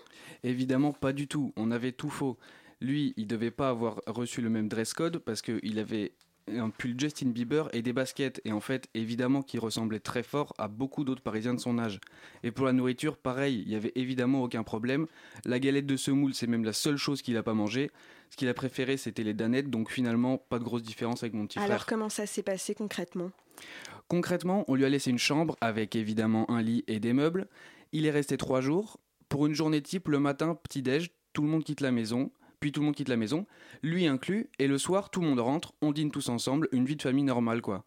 Évidemment, 0.43 0.93
pas 0.93 1.13
du 1.13 1.29
tout. 1.29 1.53
On 1.57 1.71
avait 1.71 1.93
tout 1.93 2.11
faux. 2.11 2.37
Lui, 2.81 3.15
il 3.17 3.27
devait 3.27 3.51
pas 3.51 3.71
avoir 3.71 4.01
reçu 4.07 4.41
le 4.41 4.51
même 4.51 4.69
dress 4.69 4.93
code 4.93 5.19
parce 5.19 5.41
qu'il 5.41 5.79
avait 5.79 6.13
un 6.49 6.71
pull 6.71 6.95
Justin 6.99 7.31
Bieber 7.31 7.69
et 7.73 7.83
des 7.83 7.93
baskets. 7.93 8.41
Et 8.45 8.53
en 8.53 8.61
fait, 8.61 8.89
évidemment 8.95 9.43
qu'il 9.43 9.61
ressemblait 9.61 10.01
très 10.01 10.23
fort 10.23 10.55
à 10.59 10.69
beaucoup 10.69 11.05
d'autres 11.05 11.23
Parisiens 11.23 11.55
de 11.55 11.61
son 11.61 11.79
âge. 11.79 12.01
Et 12.43 12.51
pour 12.51 12.67
la 12.67 12.73
nourriture, 12.73 13.17
pareil, 13.17 13.63
il 13.67 13.73
y 13.73 13.75
avait 13.75 13.93
évidemment 13.95 14.43
aucun 14.43 14.63
problème. 14.63 15.07
La 15.45 15.59
galette 15.59 15.87
de 15.87 15.97
semoule, 15.97 16.35
c'est 16.35 16.47
même 16.47 16.65
la 16.65 16.73
seule 16.73 16.97
chose 16.97 17.23
qu'il 17.23 17.37
a 17.37 17.43
pas 17.43 17.55
mangé. 17.55 17.91
Ce 18.31 18.37
qu'il 18.37 18.49
a 18.49 18.55
préféré, 18.55 18.97
c'était 18.97 19.23
les 19.23 19.35
danettes. 19.35 19.71
Donc 19.71 19.91
finalement, 19.91 20.39
pas 20.39 20.59
de 20.59 20.65
grosse 20.65 20.83
différence 20.83 21.23
avec 21.23 21.35
mon 21.35 21.47
petit 21.47 21.59
frère. 21.59 21.71
Alors, 21.71 21.87
comment 21.87 22.09
ça 22.09 22.27
s'est 22.27 22.43
passé 22.43 22.75
concrètement? 22.75 23.31
Concrètement, 24.09 24.65
on 24.69 24.75
lui 24.75 24.85
a 24.85 24.89
laissé 24.89 25.11
une 25.11 25.19
chambre 25.19 25.57
avec 25.61 25.97
évidemment 25.97 26.51
un 26.51 26.63
lit 26.63 26.85
et 26.87 27.01
des 27.01 27.13
meubles. 27.13 27.49
Il 27.93 28.07
est 28.07 28.11
resté 28.11 28.37
trois 28.37 28.61
jours. 28.61 29.01
Pour 29.29 29.47
une 29.47 29.55
journée 29.55 29.83
type, 29.83 30.09
le 30.09 30.21
matin, 30.21 30.55
petit-déj, 30.55 31.11
tout 31.33 31.43
le 31.43 31.49
monde 31.49 31.65
quitte 31.65 31.81
la 31.81 31.91
maison, 31.91 32.31
puis 32.61 32.73
tout 32.73 32.81
le 32.81 32.87
monde 32.87 32.95
quitte 32.95 33.09
la 33.09 33.17
maison, 33.17 33.47
lui 33.83 34.07
inclus, 34.07 34.49
et 34.59 34.67
le 34.67 34.79
soir, 34.79 35.11
tout 35.11 35.21
le 35.21 35.27
monde 35.27 35.41
rentre, 35.41 35.75
on 35.83 35.93
dîne 35.93 36.11
tous 36.11 36.29
ensemble, 36.29 36.69
une 36.73 36.85
vie 36.85 36.97
de 36.97 37.03
famille 37.03 37.25
normale 37.25 37.63
quoi. 37.63 37.85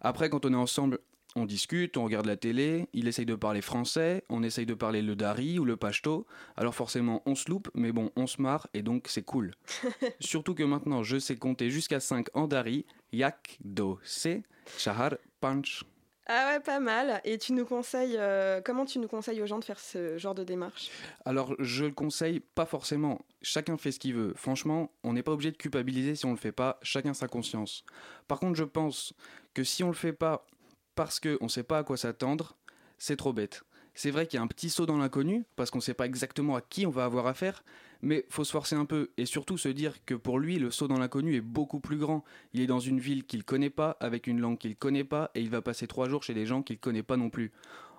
Après, 0.00 0.30
quand 0.30 0.46
on 0.46 0.52
est 0.52 0.56
ensemble, 0.56 1.00
on 1.36 1.44
discute, 1.44 1.96
on 1.96 2.04
regarde 2.04 2.26
la 2.26 2.36
télé, 2.36 2.88
il 2.92 3.06
essaye 3.06 3.26
de 3.26 3.34
parler 3.34 3.60
français, 3.60 4.24
on 4.28 4.42
essaye 4.42 4.66
de 4.66 4.74
parler 4.74 5.02
le 5.02 5.14
dari 5.14 5.58
ou 5.58 5.64
le 5.64 5.76
pashto, 5.76 6.26
alors 6.56 6.74
forcément 6.74 7.22
on 7.26 7.34
se 7.34 7.50
loupe, 7.50 7.68
mais 7.74 7.92
bon, 7.92 8.10
on 8.16 8.26
se 8.26 8.40
marre 8.40 8.66
et 8.74 8.82
donc 8.82 9.06
c'est 9.08 9.22
cool. 9.22 9.52
Surtout 10.20 10.54
que 10.54 10.62
maintenant 10.62 11.02
je 11.02 11.18
sais 11.18 11.36
compter 11.36 11.70
jusqu'à 11.70 12.00
5 12.00 12.28
en 12.34 12.48
dari, 12.48 12.86
yak, 13.12 13.58
do, 13.62 13.98
se, 14.02 14.40
chahar, 14.78 15.16
punch. 15.40 15.84
Ah 16.30 16.52
ouais, 16.52 16.60
pas 16.60 16.78
mal. 16.78 17.22
Et 17.24 17.38
tu 17.38 17.54
nous 17.54 17.64
conseilles, 17.64 18.16
euh, 18.18 18.60
comment 18.62 18.84
tu 18.84 18.98
nous 18.98 19.08
conseilles 19.08 19.40
aux 19.40 19.46
gens 19.46 19.58
de 19.58 19.64
faire 19.64 19.80
ce 19.80 20.18
genre 20.18 20.34
de 20.34 20.44
démarche? 20.44 20.90
Alors, 21.24 21.54
je 21.58 21.86
le 21.86 21.92
conseille 21.92 22.40
pas 22.40 22.66
forcément. 22.66 23.24
Chacun 23.40 23.78
fait 23.78 23.92
ce 23.92 23.98
qu'il 23.98 24.14
veut. 24.14 24.34
Franchement, 24.36 24.92
on 25.02 25.14
n'est 25.14 25.22
pas 25.22 25.32
obligé 25.32 25.50
de 25.50 25.56
culpabiliser 25.56 26.14
si 26.14 26.26
on 26.26 26.30
le 26.30 26.36
fait 26.36 26.52
pas. 26.52 26.78
Chacun 26.82 27.14
sa 27.14 27.28
conscience. 27.28 27.82
Par 28.26 28.40
contre, 28.40 28.56
je 28.56 28.64
pense 28.64 29.14
que 29.54 29.64
si 29.64 29.82
on 29.82 29.88
le 29.88 29.94
fait 29.94 30.12
pas 30.12 30.46
parce 30.94 31.18
qu'on 31.18 31.38
ne 31.40 31.48
sait 31.48 31.62
pas 31.62 31.78
à 31.78 31.82
quoi 31.82 31.96
s'attendre, 31.96 32.58
c'est 32.98 33.16
trop 33.16 33.32
bête. 33.32 33.62
C'est 33.94 34.10
vrai 34.10 34.26
qu'il 34.26 34.36
y 34.36 34.40
a 34.40 34.44
un 34.44 34.48
petit 34.48 34.68
saut 34.68 34.86
dans 34.86 34.98
l'inconnu, 34.98 35.44
parce 35.56 35.70
qu'on 35.70 35.78
ne 35.78 35.82
sait 35.82 35.94
pas 35.94 36.06
exactement 36.06 36.56
à 36.56 36.60
qui 36.60 36.86
on 36.86 36.90
va 36.90 37.04
avoir 37.04 37.26
affaire, 37.26 37.64
mais 38.02 38.24
faut 38.28 38.44
se 38.44 38.52
forcer 38.52 38.76
un 38.76 38.84
peu 38.84 39.10
et 39.16 39.26
surtout 39.26 39.58
se 39.58 39.68
dire 39.68 40.04
que 40.04 40.14
pour 40.14 40.38
lui, 40.38 40.58
le 40.58 40.70
saut 40.70 40.88
dans 40.88 40.98
l'inconnu 40.98 41.34
est 41.34 41.40
beaucoup 41.40 41.80
plus 41.80 41.98
grand. 41.98 42.24
Il 42.52 42.60
est 42.60 42.66
dans 42.66 42.80
une 42.80 43.00
ville 43.00 43.24
qu'il 43.24 43.44
connaît 43.44 43.70
pas, 43.70 43.96
avec 44.00 44.26
une 44.26 44.40
langue 44.40 44.58
qu'il 44.58 44.76
connaît 44.76 45.04
pas, 45.04 45.30
et 45.34 45.40
il 45.40 45.50
va 45.50 45.62
passer 45.62 45.86
trois 45.86 46.08
jours 46.08 46.22
chez 46.22 46.34
des 46.34 46.46
gens 46.46 46.62
qu'il 46.62 46.78
connaît 46.78 47.02
pas 47.02 47.16
non 47.16 47.30
plus. 47.30 47.52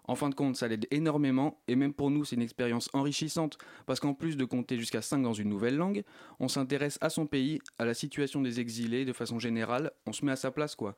En 0.05 0.15
fin 0.15 0.29
de 0.29 0.33
compte, 0.33 0.55
ça 0.55 0.67
l'aide 0.67 0.87
énormément, 0.89 1.61
et 1.67 1.75
même 1.75 1.93
pour 1.93 2.09
nous, 2.09 2.25
c'est 2.25 2.35
une 2.35 2.41
expérience 2.41 2.89
enrichissante, 2.93 3.59
parce 3.85 3.99
qu'en 3.99 4.15
plus 4.15 4.37
de 4.37 4.43
compter 4.43 4.79
jusqu'à 4.79 5.03
5 5.03 5.21
dans 5.21 5.33
une 5.33 5.49
nouvelle 5.49 5.75
langue, 5.75 6.03
on 6.39 6.47
s'intéresse 6.47 6.97
à 6.99 7.11
son 7.11 7.27
pays, 7.27 7.59
à 7.77 7.85
la 7.85 7.93
situation 7.93 8.41
des 8.41 8.59
exilés 8.59 9.05
de 9.05 9.13
façon 9.13 9.37
générale, 9.37 9.91
on 10.07 10.11
se 10.11 10.25
met 10.25 10.31
à 10.31 10.35
sa 10.35 10.49
place, 10.49 10.75
quoi. 10.75 10.95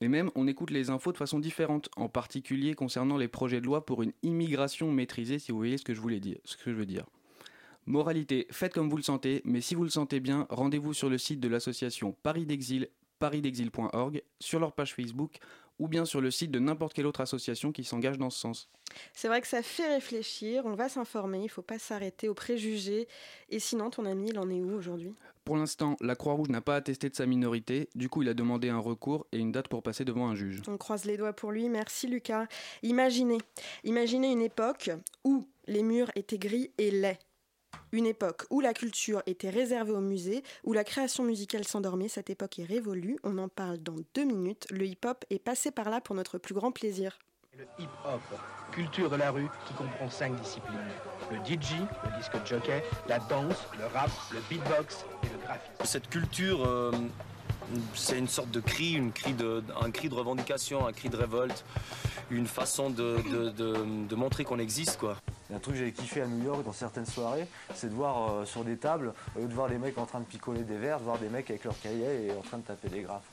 Et 0.00 0.08
même, 0.08 0.30
on 0.34 0.46
écoute 0.46 0.70
les 0.70 0.88
infos 0.88 1.12
de 1.12 1.18
façon 1.18 1.40
différente, 1.40 1.90
en 1.96 2.08
particulier 2.08 2.72
concernant 2.72 3.18
les 3.18 3.28
projets 3.28 3.60
de 3.60 3.66
loi 3.66 3.84
pour 3.84 4.02
une 4.02 4.12
immigration 4.22 4.90
maîtrisée, 4.90 5.38
si 5.38 5.52
vous 5.52 5.58
voyez 5.58 5.76
ce 5.76 5.84
que 5.84 5.92
je 5.92 6.00
voulais 6.00 6.20
dire, 6.20 6.38
ce 6.44 6.56
que 6.56 6.70
je 6.70 6.76
veux 6.76 6.86
dire. 6.86 7.04
Moralité, 7.88 8.46
faites 8.50 8.74
comme 8.74 8.90
vous 8.90 8.98
le 8.98 9.02
sentez, 9.02 9.40
mais 9.46 9.62
si 9.62 9.74
vous 9.74 9.82
le 9.82 9.88
sentez 9.88 10.20
bien, 10.20 10.46
rendez-vous 10.50 10.92
sur 10.92 11.08
le 11.08 11.16
site 11.16 11.40
de 11.40 11.48
l'association 11.48 12.14
Paris 12.22 12.44
d'Exil, 12.44 12.90
parisdexil.org, 13.18 14.22
sur 14.40 14.60
leur 14.60 14.74
page 14.74 14.94
Facebook 14.94 15.38
ou 15.78 15.88
bien 15.88 16.04
sur 16.04 16.20
le 16.20 16.30
site 16.30 16.50
de 16.50 16.58
n'importe 16.58 16.92
quelle 16.92 17.06
autre 17.06 17.22
association 17.22 17.72
qui 17.72 17.84
s'engage 17.84 18.18
dans 18.18 18.28
ce 18.28 18.40
sens. 18.40 18.68
C'est 19.14 19.28
vrai 19.28 19.40
que 19.40 19.46
ça 19.46 19.62
fait 19.62 19.88
réfléchir, 19.88 20.66
on 20.66 20.74
va 20.74 20.90
s'informer, 20.90 21.38
il 21.38 21.44
ne 21.44 21.48
faut 21.48 21.62
pas 21.62 21.78
s'arrêter 21.78 22.28
aux 22.28 22.34
préjugés. 22.34 23.08
Et 23.48 23.58
sinon, 23.58 23.88
ton 23.88 24.04
ami, 24.04 24.28
il 24.32 24.38
en 24.38 24.50
est 24.50 24.60
où 24.60 24.74
aujourd'hui? 24.74 25.14
Pour 25.46 25.56
l'instant, 25.56 25.96
la 26.02 26.14
Croix-Rouge 26.14 26.50
n'a 26.50 26.60
pas 26.60 26.76
attesté 26.76 27.08
de 27.08 27.16
sa 27.16 27.24
minorité, 27.24 27.88
du 27.94 28.10
coup 28.10 28.20
il 28.20 28.28
a 28.28 28.34
demandé 28.34 28.68
un 28.68 28.80
recours 28.80 29.26
et 29.32 29.38
une 29.38 29.50
date 29.50 29.68
pour 29.68 29.82
passer 29.82 30.04
devant 30.04 30.28
un 30.28 30.34
juge. 30.34 30.60
On 30.68 30.76
croise 30.76 31.06
les 31.06 31.16
doigts 31.16 31.32
pour 31.32 31.52
lui, 31.52 31.70
merci 31.70 32.06
Lucas. 32.06 32.48
Imaginez, 32.82 33.38
imaginez 33.82 34.30
une 34.30 34.42
époque 34.42 34.90
où 35.24 35.46
les 35.66 35.82
murs 35.82 36.10
étaient 36.16 36.36
gris 36.36 36.70
et 36.76 36.90
laids 36.90 37.18
une 37.92 38.06
époque 38.06 38.44
où 38.50 38.60
la 38.60 38.74
culture 38.74 39.22
était 39.26 39.50
réservée 39.50 39.92
au 39.92 40.00
musée, 40.00 40.42
où 40.64 40.72
la 40.72 40.84
création 40.84 41.24
musicale 41.24 41.64
s'endormait, 41.64 42.08
cette 42.08 42.30
époque 42.30 42.58
est 42.58 42.64
révolue, 42.64 43.18
on 43.22 43.38
en 43.38 43.48
parle 43.48 43.78
dans 43.78 43.96
deux 44.14 44.24
minutes, 44.24 44.66
le 44.70 44.84
hip-hop 44.86 45.24
est 45.30 45.38
passé 45.38 45.70
par 45.70 45.90
là 45.90 46.00
pour 46.00 46.14
notre 46.14 46.38
plus 46.38 46.54
grand 46.54 46.72
plaisir. 46.72 47.18
Le 47.56 47.64
hip-hop, 47.78 48.20
culture 48.70 49.10
de 49.10 49.16
la 49.16 49.30
rue 49.30 49.48
qui 49.66 49.74
comprend 49.74 50.08
cinq 50.10 50.40
disciplines. 50.40 50.78
Le 51.32 51.38
DJ, 51.38 51.80
le 52.04 52.16
disque 52.16 52.36
jockey, 52.44 52.84
la 53.08 53.18
danse, 53.18 53.56
le 53.78 53.86
rap, 53.86 54.10
le 54.32 54.38
beatbox 54.48 55.04
et 55.24 55.28
le 55.28 55.38
graphisme. 55.38 55.84
Cette 55.84 56.08
culture, 56.08 56.64
euh, 56.64 56.92
c'est 57.94 58.18
une 58.18 58.28
sorte 58.28 58.50
de 58.50 58.60
cri, 58.60 58.92
une 58.92 59.12
cri 59.12 59.32
de, 59.32 59.62
un 59.80 59.90
cri 59.90 60.08
de 60.08 60.14
revendication, 60.14 60.86
un 60.86 60.92
cri 60.92 61.08
de 61.08 61.16
révolte, 61.16 61.64
une 62.30 62.46
façon 62.46 62.90
de, 62.90 63.18
de, 63.50 64.14
montrer 64.14 64.44
qu'on 64.44 64.58
existe. 64.58 64.98
quoi. 64.98 65.16
un 65.54 65.58
truc 65.58 65.74
que 65.74 65.80
j'avais 65.80 65.92
kiffé 65.92 66.22
à 66.22 66.26
New 66.26 66.44
York 66.44 66.64
dans 66.64 66.72
certaines 66.72 67.06
soirées, 67.06 67.46
c'est 67.74 67.88
de 67.88 67.94
voir 67.94 68.32
euh, 68.32 68.44
sur 68.44 68.64
des 68.64 68.76
tables, 68.76 69.14
au 69.36 69.40
lieu 69.40 69.48
de 69.48 69.54
voir 69.54 69.68
des 69.68 69.78
mecs 69.78 69.96
en 69.98 70.06
train 70.06 70.20
de 70.20 70.24
picoler 70.24 70.62
des 70.62 70.76
verres, 70.76 70.98
de 70.98 71.04
voir 71.04 71.18
des 71.18 71.28
mecs 71.28 71.48
avec 71.50 71.64
leur 71.64 71.78
cahier 71.80 72.26
et 72.26 72.32
en 72.32 72.42
train 72.42 72.58
de 72.58 72.64
taper 72.64 72.88
des 72.88 73.02
graphes. 73.02 73.30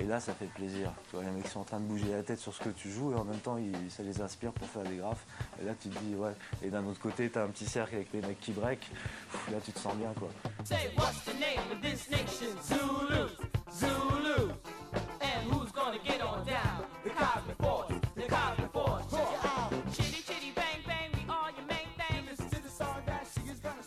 Et 0.00 0.04
là, 0.04 0.18
ça 0.18 0.32
fait 0.32 0.46
plaisir. 0.46 0.92
Tu 1.10 1.16
vois, 1.16 1.24
les 1.24 1.30
mecs 1.30 1.46
sont 1.46 1.60
en 1.60 1.64
train 1.64 1.78
de 1.78 1.84
bouger 1.84 2.10
la 2.10 2.22
tête 2.22 2.38
sur 2.38 2.54
ce 2.54 2.60
que 2.60 2.70
tu 2.70 2.90
joues 2.90 3.12
et 3.12 3.16
en 3.16 3.24
même 3.24 3.38
temps, 3.38 3.58
ça 3.90 4.02
les 4.02 4.22
inspire 4.22 4.50
pour 4.52 4.66
faire 4.66 4.82
des 4.82 4.96
graphes. 4.96 5.26
Et 5.60 5.66
là, 5.66 5.72
tu 5.78 5.90
te 5.90 5.98
dis, 5.98 6.14
ouais. 6.14 6.32
Et 6.62 6.70
d'un 6.70 6.84
autre 6.86 7.00
côté, 7.00 7.28
tu 7.30 7.38
as 7.38 7.42
un 7.42 7.48
petit 7.48 7.66
cercle 7.66 7.96
avec 7.96 8.10
les 8.14 8.22
mecs 8.22 8.40
qui 8.40 8.52
break. 8.52 8.90
Là, 9.52 9.58
tu 9.62 9.72
te 9.72 9.78
sens 9.78 9.94
bien, 9.96 10.12
quoi. 10.18 10.30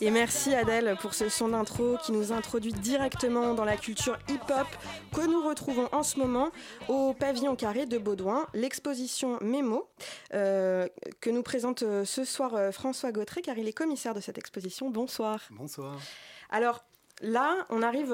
Et 0.03 0.11
merci 0.11 0.53
Adèle 0.53 0.97
pour 0.99 1.13
ce 1.13 1.29
son 1.29 1.47
d'intro 1.47 1.95
qui 2.03 2.11
nous 2.11 2.33
introduit 2.33 2.73
directement 2.73 3.53
dans 3.53 3.63
la 3.63 3.77
culture 3.77 4.19
hip-hop 4.27 4.67
que 5.15 5.25
nous 5.25 5.41
retrouvons 5.47 5.87
en 5.93 6.03
ce 6.03 6.19
moment 6.19 6.49
au 6.89 7.13
pavillon 7.13 7.55
carré 7.55 7.85
de 7.85 7.97
Baudouin, 7.97 8.45
l'exposition 8.53 9.37
Mémo 9.39 9.87
euh, 10.33 10.89
que 11.21 11.29
nous 11.29 11.41
présente 11.41 11.83
euh, 11.83 12.03
ce 12.03 12.25
soir 12.25 12.53
euh, 12.53 12.71
François 12.73 13.13
Gautret 13.13 13.41
car 13.41 13.57
il 13.57 13.65
est 13.65 13.71
commissaire 13.71 14.13
de 14.13 14.19
cette 14.19 14.37
exposition. 14.37 14.89
Bonsoir. 14.89 15.39
Bonsoir. 15.51 15.97
Alors 16.49 16.83
là, 17.21 17.65
on 17.69 17.81
arrive 17.81 18.13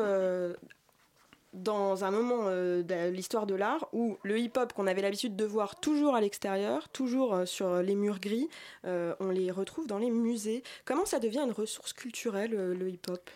dans 1.54 2.04
un 2.04 2.12
moment 2.12 2.43
euh, 2.45 2.84
de 2.84 3.10
l'histoire 3.10 3.45
de 3.45 3.56
l'art 3.56 3.88
où 3.93 4.18
le 4.24 4.38
hip-hop 4.38 4.74
qu'on 4.74 4.88
avait 4.88 5.02
l'habitude 5.02 5.36
de 5.36 5.45
voir 5.45 5.80
toujours 5.80 6.16
à 6.16 6.22
l'extérieur, 6.22 6.89
toujours 6.89 7.34
euh, 7.34 7.45
sur 7.45 7.82
les 7.82 7.95
murs 7.95 8.20
gris, 8.20 8.50
euh, 8.86 9.16
on 9.20 9.30
les 9.30 9.52
retrouve 9.52 9.88
dans 9.88 9.97
les 9.97 10.12
musées. 10.12 10.64
Comment 10.86 11.06
ça 11.06 11.20
devient 11.20 11.41
une 11.45 11.52
ressource 11.52 11.93
culturelle, 11.93 12.52
le 12.52 12.89
hip-hop? 12.89 13.30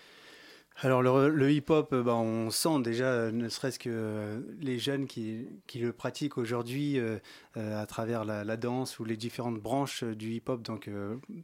Alors 0.81 1.01
le, 1.01 1.51
hip-hop, 1.51 1.93
bah, 1.93 2.15
on 2.15 2.49
sent 2.49 2.81
déjà, 2.83 3.31
ne 3.31 3.47
serait-ce 3.47 3.79
que 3.79 4.43
les 4.59 4.79
jeunes 4.79 5.05
qui, 5.05 5.47
le 5.75 5.93
pratiquent 5.93 6.37
aujourd'hui 6.37 6.99
à 7.55 7.85
travers 7.85 8.25
la, 8.25 8.57
danse 8.57 8.99
ou 8.99 9.05
les 9.05 9.15
différentes 9.15 9.59
branches 9.59 10.03
du 10.03 10.31
hip-hop. 10.33 10.61
Donc 10.61 10.89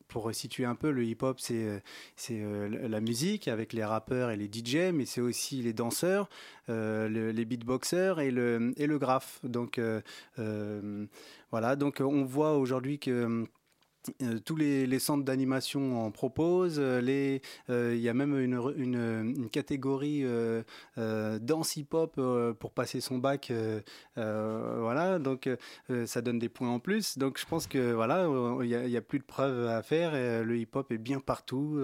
pour 0.07 0.33
situer 0.33 0.65
un 0.65 0.75
peu, 0.75 0.91
le 0.91 1.03
hip-hop 1.03 1.39
c'est 1.39 1.81
c'est 2.15 2.41
la 2.71 2.99
musique 3.01 3.47
avec 3.47 3.73
les 3.73 3.83
rappeurs 3.83 4.31
et 4.31 4.35
les 4.35 4.49
DJ, 4.51 4.91
mais 4.93 5.05
c'est 5.05 5.21
aussi 5.21 5.61
les 5.61 5.73
danseurs, 5.73 6.27
les 6.67 7.45
beatboxers 7.45 8.19
et 8.19 8.31
le 8.31 8.73
et 8.77 8.87
le 8.87 8.97
graphe. 8.97 9.39
Donc 9.43 9.79
voilà, 11.51 11.75
donc 11.75 12.01
on 12.01 12.23
voit 12.23 12.57
aujourd'hui 12.57 12.99
que 12.99 13.45
euh, 14.21 14.39
tous 14.39 14.55
les, 14.55 14.99
centres 14.99 15.23
d'animation 15.23 16.05
en 16.05 16.11
proposent. 16.11 16.79
Euh, 16.79 17.39
euh, 17.69 17.93
il 17.95 18.01
y 18.01 18.09
a 18.09 18.13
même 18.13 18.37
une, 18.39 19.49
catégorie 19.49 20.23
danse 20.97 21.75
hip-hop 21.75 22.19
pour 22.59 22.71
passer 22.71 23.01
son 23.01 23.17
bac. 23.17 23.51
voilà, 24.15 25.19
donc 25.19 25.49
ça 26.05 26.21
donne 26.21 26.39
des 26.39 26.49
points 26.49 26.69
en 26.69 26.79
plus. 26.79 27.17
Donc 27.17 27.39
je 27.39 27.45
pense 27.45 27.67
que 27.67 27.93
voilà, 27.93 28.27
il 28.63 28.87
n'y 28.87 28.97
a, 28.97 29.01
plus 29.01 29.19
de 29.19 29.23
preuves 29.23 29.67
à 29.67 29.81
faire. 29.83 30.11
Le 30.43 30.57
hip-hop 30.57 30.91
est 30.91 30.97
bien 30.97 31.19
partout, 31.19 31.79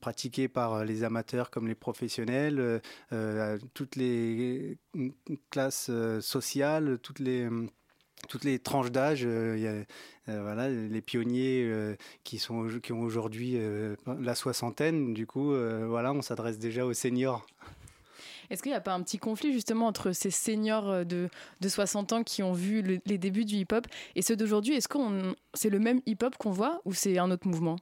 pratiqué 0.00 0.48
par 0.48 0.84
les 0.84 1.04
amateurs 1.04 1.50
comme 1.50 1.68
les 1.68 1.74
professionnels, 1.74 2.80
toutes 3.74 3.96
les 3.96 4.78
classes 5.50 5.90
sociales, 6.20 6.98
toutes 7.02 7.18
les 7.18 7.48
toutes 8.26 8.44
les 8.44 8.58
tranches 8.58 8.90
d'âge. 8.90 9.22
Euh, 9.24 9.84
euh, 10.28 10.42
voilà, 10.42 10.68
les 10.68 11.00
pionniers 11.00 11.64
euh, 11.64 11.96
qui, 12.24 12.38
sont, 12.38 12.66
qui 12.82 12.92
ont 12.92 13.00
aujourd'hui 13.00 13.58
la 14.20 14.34
soixantaine. 14.34 15.14
Du 15.14 15.26
coup, 15.26 15.54
voilà, 15.86 16.12
on 16.12 16.22
s'adresse 16.22 16.58
déjà 16.58 16.86
aux 16.86 16.94
seniors. 16.94 17.46
Est-ce 18.50 18.62
qu'il 18.62 18.72
n'y 18.72 18.76
a 18.76 18.80
pas 18.80 18.92
un 18.92 19.02
petit 19.02 19.18
conflit 19.18 19.52
justement 19.52 19.86
entre 19.86 20.12
ces 20.12 20.30
seniors 20.30 21.06
de, 21.06 21.28
de 21.60 21.68
60 21.68 22.12
ans 22.12 22.22
qui 22.22 22.42
ont 22.42 22.52
vu 22.52 22.82
les 22.82 23.18
débuts 23.18 23.46
du 23.46 23.56
hip-hop 23.56 23.86
et 24.14 24.22
ceux 24.22 24.36
d'aujourd'hui? 24.36 24.74
Est-ce 24.74 24.88
que 24.88 24.98
c'est 25.54 25.70
le 25.70 25.78
même 25.78 26.00
hip-hop 26.06 26.36
qu'on 26.36 26.50
voit 26.50 26.82
ou 26.84 26.92
c'est 26.92 27.18
un 27.18 27.30
autre 27.30 27.48
mouvement? 27.48 27.76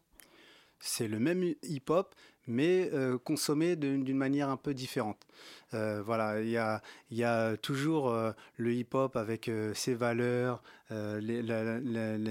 C'est 0.78 1.08
le 1.08 1.18
même 1.18 1.42
hip-hop, 1.62 2.14
mais 2.46 2.90
consommé 3.24 3.76
d'une 3.76 4.16
manière 4.16 4.50
un 4.50 4.56
peu 4.56 4.72
différente. 4.72 5.26
Euh, 5.74 6.02
voilà, 6.04 6.40
il 6.40 6.50
y 6.50 6.56
a, 6.56 6.82
y 7.10 7.24
a 7.24 7.56
toujours 7.56 8.10
euh, 8.10 8.32
le 8.56 8.74
hip-hop 8.74 9.16
avec 9.16 9.48
euh, 9.48 9.72
ses 9.74 9.94
valeurs, 9.94 10.62
les, 10.90 11.40
la, 11.40 11.80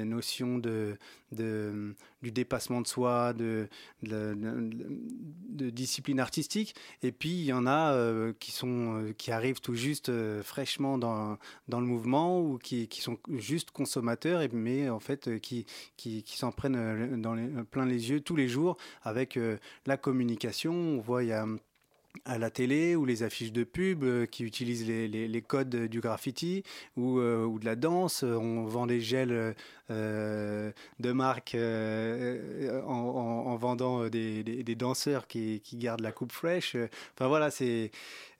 notions 0.05 0.59
de, 0.59 0.95
du 1.31 2.31
dépassement 2.31 2.81
de 2.81 2.87
soi, 2.87 3.33
de, 3.33 3.67
discipline 5.49 6.19
artistique. 6.19 6.75
Et 7.01 7.11
puis 7.11 7.31
il 7.31 7.45
y 7.45 7.53
en 7.53 7.65
a 7.65 8.31
qui, 8.39 8.51
sont, 8.51 9.15
qui 9.17 9.31
arrivent 9.31 9.61
tout 9.61 9.73
juste 9.73 10.11
fraîchement 10.43 10.99
dans, 10.99 11.39
dans 11.69 11.79
le 11.79 11.87
mouvement 11.87 12.39
ou 12.39 12.59
qui, 12.59 12.87
qui 12.87 13.01
sont 13.01 13.17
juste 13.29 13.71
consommateurs, 13.71 14.43
mais 14.53 14.89
en 14.89 14.99
fait 14.99 15.39
qui, 15.39 15.65
qui, 15.97 16.21
qui 16.21 16.37
s'en 16.37 16.51
prennent 16.51 17.19
dans 17.19 17.33
les, 17.33 17.47
plein 17.63 17.87
les 17.87 18.11
yeux 18.11 18.21
tous 18.21 18.35
les 18.35 18.47
jours 18.47 18.77
avec 19.01 19.39
la 19.87 19.97
communication. 19.97 20.71
On 20.71 20.99
voit, 20.99 21.23
il 21.23 21.29
y 21.29 21.33
a 21.33 21.47
à 22.25 22.37
la 22.37 22.49
télé 22.49 22.95
ou 22.95 23.05
les 23.05 23.23
affiches 23.23 23.51
de 23.51 23.63
pub 23.63 24.03
euh, 24.03 24.25
qui 24.25 24.43
utilisent 24.43 24.87
les, 24.87 25.41
codes 25.41 25.87
du 25.87 26.01
graffiti 26.01 26.63
ou, 26.95 27.19
euh, 27.19 27.45
ou, 27.45 27.59
de 27.59 27.65
la 27.65 27.75
danse. 27.75 28.23
On 28.23 28.65
vend 28.65 28.87
des 28.87 29.01
gels 29.01 29.55
euh, 29.89 30.71
de 30.99 31.11
marque 31.11 31.55
en, 31.55 33.55
vendant 33.55 34.07
des, 34.07 34.43
des, 34.43 34.75
danseurs 34.75 35.27
qui, 35.27 35.61
qui, 35.61 35.77
gardent 35.77 36.01
la 36.01 36.11
coupe 36.11 36.31
fraîche. 36.31 36.75
Enfin 37.15 37.27
voilà, 37.27 37.51
c'est 37.51 37.91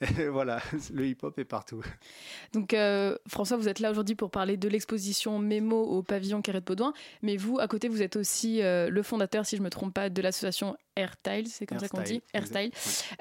voilà, 0.32 0.62
le 0.94 1.08
hip-hop 1.08 1.38
est 1.40 1.46
partout. 1.46 1.84
Donc 2.54 2.76
François, 3.28 3.58
vous 3.58 3.68
êtes 3.68 3.80
là 3.80 3.92
aujourd'hui 3.92 4.16
pour 4.16 4.32
parler 4.32 4.58
de 4.58 4.68
l'exposition 4.68 5.40
Mémo 5.40 5.82
au 5.82 6.04
pavillon 6.04 6.42
Carré 6.42 6.60
de 6.60 6.66
Baudouin, 6.66 6.94
mais 7.22 7.38
vous, 7.38 7.60
à 7.60 7.68
côté, 7.68 7.88
vous 7.88 8.02
êtes 8.02 8.16
aussi 8.16 8.62
le 8.62 9.02
fondateur, 9.04 9.46
si 9.46 9.56
je 9.56 9.62
ne 9.62 9.66
me 9.66 9.70
trompe 9.70 9.94
pas, 9.94 10.10
de 10.10 10.22
l'association 10.22 10.76
Airstyle, 10.96 11.48
c'est 11.48 11.66
comme 11.66 11.80
ça 11.80 11.88
qu'on 11.88 12.02
dit, 12.02 12.22
Airstyle, 12.34 12.72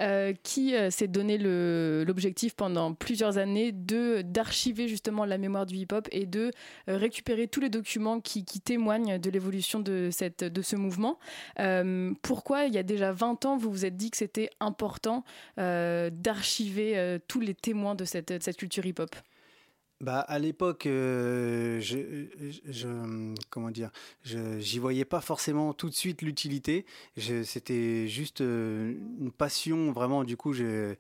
euh, 0.01 0.33
qui 0.43 0.75
euh, 0.75 0.91
s'est 0.91 1.07
donné 1.07 1.39
l'objectif 1.39 2.55
pendant 2.55 2.95
plusieurs 2.95 3.39
années 3.39 3.71
de 3.71 4.23
d'archiver 4.23 4.89
justement 4.89 5.25
la 5.25 5.39
mémoire 5.39 5.67
du 5.67 5.77
hip-hop 5.77 6.09
et 6.11 6.27
de 6.27 6.51
euh, 6.89 6.97
récupérer 6.97 7.47
tous 7.47 7.61
les 7.61 7.69
documents 7.69 8.21
qui, 8.21 8.45
qui 8.45 8.61
témoignent 8.61 9.19
de 9.19 9.31
l'évolution 9.31 9.79
de, 9.79 10.09
cette, 10.11 10.43
de 10.43 10.63
ce 10.63 10.75
mouvement. 10.75 11.19
pourquoi, 12.23 12.65
il 12.65 12.75
y 12.75 12.79
a 12.79 12.83
déjà 12.83 13.13
20 13.13 13.45
ans, 13.45 13.57
vous 13.57 13.71
vous 13.71 13.85
êtes 13.85 13.97
dit 13.97 14.11
que 14.11 14.17
c'était 14.17 14.51
important 14.59 15.25
d'archiver 15.57 16.70
tous 17.29 17.41
les 17.41 17.55
témoins 17.55 17.95
de 17.95 18.05
cette, 18.05 18.57
culture 18.57 18.87
hip-hop 18.87 19.15
bah, 20.01 20.21
à 20.21 20.39
l'époque, 20.39 20.87
euh, 20.87 21.79
je, 21.79 21.99
je, 22.67 22.89
comment 23.51 23.71
dire, 23.71 23.91
j'y 24.25 24.79
voyais 24.79 25.05
pas 25.05 25.21
forcément 25.21 25.75
tout 25.75 25.91
de 25.91 25.95
suite 25.95 26.23
l'utilité. 26.23 26.87
C'était 27.19 28.09
juste 28.09 28.41
euh, 28.41 28.95
une 29.21 29.31
passion, 29.31 29.93
vraiment. 29.93 30.25
Du 30.25 30.39
coup, 30.39 30.55
je, 30.55 30.95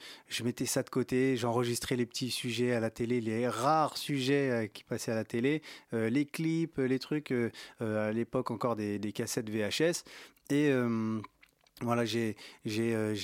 mettais 0.44 0.66
ça 0.66 0.82
de 0.82 0.90
côté. 0.90 1.38
J'enregistrais 1.38 1.96
les 1.96 2.04
petits 2.04 2.30
sujets 2.30 2.72
à 2.72 2.80
la 2.80 2.90
télé, 2.90 3.22
les 3.22 3.48
rares 3.48 3.96
sujets 3.96 4.50
euh, 4.50 4.66
qui 4.66 4.84
passaient 4.84 5.12
à 5.12 5.14
la 5.14 5.24
télé, 5.24 5.62
les 5.92 6.26
clips, 6.26 6.76
les 6.76 6.98
trucs. 6.98 7.32
à 7.80 8.12
l'époque 8.12 8.50
encore 8.50 8.76
des, 8.76 8.98
des, 8.98 9.12
cassettes 9.12 9.48
VHS 9.48 10.04
et 10.50 10.70
voilà, 11.82 12.04
j'ai 12.04 12.36
euh, 12.66 13.14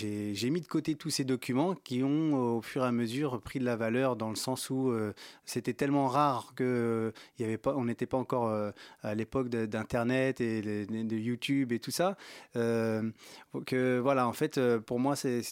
mis 0.50 0.61
de 0.62 0.66
côté 0.66 0.94
tous 0.94 1.11
ces 1.11 1.24
documents 1.24 1.74
qui 1.74 2.02
ont, 2.02 2.57
au 2.57 2.62
fur 2.62 2.84
et 2.84 2.86
à 2.86 2.92
mesure, 2.92 3.40
pris 3.42 3.59
de 3.59 3.66
la 3.66 3.76
valeur 3.76 4.16
dans 4.16 4.30
le 4.30 4.36
sens 4.36 4.70
où 4.70 4.90
euh, 4.90 5.12
c'était 5.44 5.74
tellement 5.74 6.09
rare 6.09 6.54
que 6.57 7.12
y 7.38 7.44
avait 7.44 7.59
pas, 7.59 7.74
on 7.76 7.84
n'était 7.84 8.07
pas 8.07 8.16
encore 8.16 8.48
euh, 8.48 8.70
à 9.02 9.14
l'époque 9.14 9.50
d'Internet 9.50 10.40
et 10.40 10.62
de, 10.62 11.16
YouTube 11.16 11.72
et 11.72 11.80
tout 11.80 11.90
ça. 11.90 12.16
que 12.54 13.98
voilà, 13.98 14.26
en 14.26 14.32
fait, 14.32 14.59
pour 14.80 15.00
moi, 15.00 15.16
c'est 15.16 15.42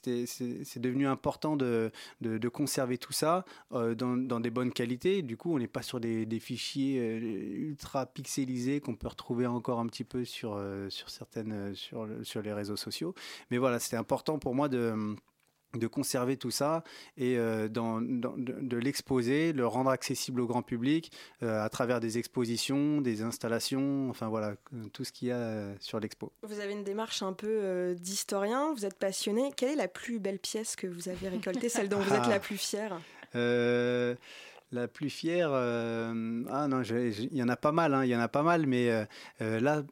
devenu 0.76 1.06
important 1.06 1.56
de, 1.56 1.90
de, 2.22 2.38
de, 2.38 2.48
conserver 2.48 2.96
tout 2.96 3.12
ça 3.12 3.44
dans, 3.70 4.16
dans, 4.16 4.40
des 4.40 4.50
bonnes 4.50 4.72
qualités. 4.72 5.22
Du 5.22 5.36
coup, 5.36 5.54
on 5.54 5.58
n'est 5.58 5.66
pas 5.66 5.82
sur 5.82 6.00
des, 6.00 6.24
des 6.26 6.40
fichiers 6.40 6.98
ultra 6.98 8.06
pixelisés 8.06 8.80
qu'on 8.80 8.94
peut 8.94 9.08
retrouver 9.08 9.46
encore 9.46 9.80
un 9.80 9.86
petit 9.86 10.04
peu 10.04 10.24
sur, 10.24 10.60
sur 10.88 11.10
certaines 11.10 11.74
sur, 11.74 12.08
sur 12.22 12.40
les 12.40 12.52
réseaux 12.52 12.76
sociaux. 12.76 12.93
Mais 13.50 13.58
voilà, 13.58 13.78
c'était 13.78 13.96
important 13.96 14.38
pour 14.38 14.54
moi 14.54 14.68
de 14.68 15.16
de 15.78 15.86
conserver 15.86 16.36
tout 16.36 16.50
ça 16.50 16.82
et 17.16 17.36
euh, 17.36 17.68
dans, 17.68 18.00
de, 18.00 18.76
l'exposer, 18.76 19.52
le 19.52 19.66
rendre 19.66 19.90
accessible 19.90 20.40
au 20.40 20.46
grand 20.46 20.62
public 20.62 21.12
euh, 21.42 21.62
à 21.62 21.68
travers 21.68 22.00
des 22.00 22.18
expositions, 22.18 23.00
des 23.00 23.22
installations, 23.22 24.08
enfin 24.10 24.28
voilà, 24.28 24.54
tout 24.92 25.04
ce 25.04 25.12
qu'il 25.12 25.28
y 25.28 25.32
a 25.32 25.36
euh, 25.36 25.74
sur 25.80 26.00
l'expo. 26.00 26.32
Vous 26.42 26.60
avez 26.60 26.72
une 26.72 26.84
démarche 26.84 27.22
un 27.22 27.32
peu 27.32 27.94
d'historien, 27.98 28.72
vous 28.72 28.84
êtes 28.84 28.98
passionné. 28.98 29.52
Quelle 29.56 29.70
est 29.70 29.76
la 29.76 29.88
plus 29.88 30.18
belle 30.18 30.38
pièce 30.38 30.76
que 30.76 30.86
vous 30.86 31.08
avez 31.08 31.28
récoltée, 31.28 31.68
celle 31.68 31.88
dont 31.88 31.98
vous 31.98 32.14
êtes 32.14 32.26
la 32.26 32.40
plus 32.40 32.58
fière? 32.58 32.98
La 34.74 34.88
plus 34.88 35.08
fière, 35.08 35.50
euh, 35.52 36.42
ah 36.50 36.68
non, 36.68 36.82
il 36.82 37.34
y 37.34 37.42
en 37.42 37.48
a 37.48 37.56
pas 37.56 37.72
mal, 37.72 37.94
hein, 37.94 38.04
il 38.04 38.10
y 38.10 38.16
en 38.16 38.20
a 38.20 38.28
pas 38.28 38.42
mal, 38.42 38.66
mais 38.66 38.90
euh, 38.90 39.04
euh, 39.40 39.60
là, 39.60 39.82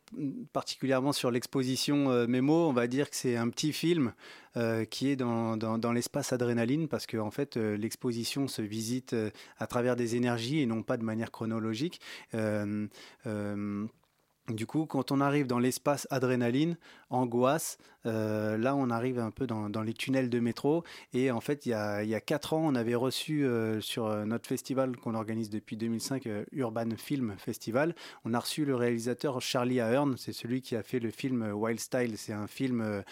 particulièrement 0.53 1.13
sur 1.13 1.31
l'exposition 1.31 2.27
Mémo, 2.27 2.69
on 2.69 2.73
va 2.73 2.87
dire 2.87 3.09
que 3.09 3.17
c'est 3.17 3.37
un 3.37 3.49
petit 3.49 3.73
film 3.73 4.13
qui 4.91 5.09
est 5.09 5.17
dans, 5.17 5.57
dans, 5.57 5.93
l'espace 5.93 6.35
adrénaline, 6.35 6.87
parce 6.87 7.07
que 7.07 7.17
en 7.17 7.31
fait, 7.31 7.57
l'exposition 7.57 8.49
se 8.49 8.61
visite 8.61 9.17
à 9.59 9.67
travers 9.67 9.97
des 9.97 10.15
énergies 10.15 10.61
et 10.61 10.67
non 10.67 10.83
pas 10.83 10.99
de 10.99 11.05
manière 11.05 11.31
chronologique. 11.31 12.03
Du 14.49 14.67
coup, 14.67 14.87
quand 14.87 15.13
on 15.13 15.21
arrive 15.21 15.47
dans 15.47 15.61
l'espace 15.61 16.09
adrénaline, 16.11 16.77
angoisse, 17.11 17.79
euh, 18.07 18.59
là 18.59 18.75
on 18.75 18.91
arrive 18.91 19.21
un 19.21 19.31
peu 19.31 19.47
dans, 19.47 19.69
les 19.83 19.95
tunnels 19.95 20.31
de 20.31 20.41
métro. 20.41 20.83
Et 21.13 21.31
en 21.31 21.41
fait, 21.41 21.65
il 21.65 21.69
y 21.69 21.75
a, 21.75 22.03
il 22.03 22.21
quatre 22.23 22.53
ans, 22.53 22.63
on 22.65 22.75
avait 22.75 22.97
reçu 22.97 23.45
euh, 23.45 23.81
sur 23.81 24.07
euh, 24.07 24.25
notre 24.25 24.49
festival 24.49 24.97
qu'on 24.97 25.15
organise 25.15 25.49
depuis 25.49 25.77
2005, 25.77 26.29
Urban 26.51 26.97
Film 26.97 27.35
Festival, 27.39 27.95
on 28.25 28.35
a 28.35 28.41
reçu 28.41 28.65
le 28.65 28.75
réalisateur 28.75 29.41
Charlie 29.41 29.81
Ahern, 29.81 30.17
c'est 30.17 30.33
celui 30.33 30.61
qui 30.61 30.75
a 30.75 30.83
fait 30.83 30.99
le 30.99 31.11
film 31.11 31.53
Wild 31.53 31.79
Style, 31.79 32.19
c'est 32.19 32.33
un 32.33 32.47
film 32.47 33.03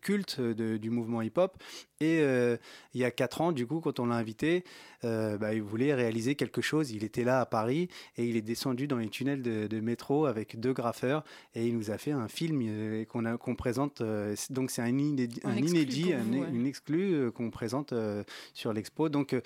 culte 0.00 0.40
du 0.40 0.90
mouvement 0.90 1.22
hip-hop. 1.22 1.56
Et 2.00 2.20
il 2.20 3.00
y 3.00 3.04
a 3.04 3.10
quatre 3.10 3.40
ans, 3.40 3.52
du 3.52 3.66
coup, 3.66 3.80
quand 3.80 3.98
on 4.00 4.06
l'a 4.06 4.16
invité, 4.16 4.64
bah, 5.02 5.54
il 5.54 5.62
voulait 5.62 5.94
réaliser 5.94 6.34
quelque 6.34 6.60
chose. 6.60 6.90
Il 6.90 7.04
était 7.04 7.24
là 7.24 7.40
à 7.40 7.46
Paris 7.46 7.88
et 8.16 8.24
il 8.24 8.36
est 8.36 8.42
descendu 8.42 8.86
dans 8.86 8.98
les 8.98 9.08
tunnels 9.08 9.42
de 9.42 9.80
métro 9.80 10.26
avec 10.26 10.58
deux 10.58 10.74
graffeurs 10.78 11.24
et 11.54 11.66
il 11.66 11.76
nous 11.76 11.90
a 11.90 11.98
fait 11.98 12.12
un 12.12 12.28
film 12.28 13.04
qu'on 13.06 13.36
qu'on 13.36 13.54
présente. 13.54 14.00
Euh, 14.00 14.34
donc 14.50 14.70
c'est 14.70 14.82
un, 14.82 14.86
inédit, 14.86 15.40
un 15.44 15.56
inédit 15.56 16.12
une 16.12 16.66
exclue 16.66 17.14
euh, 17.14 17.30
qu'on 17.30 17.50
présente 17.50 17.92
euh, 17.92 18.24
sur 18.54 18.72
l'expo. 18.72 19.08
Donc 19.08 19.36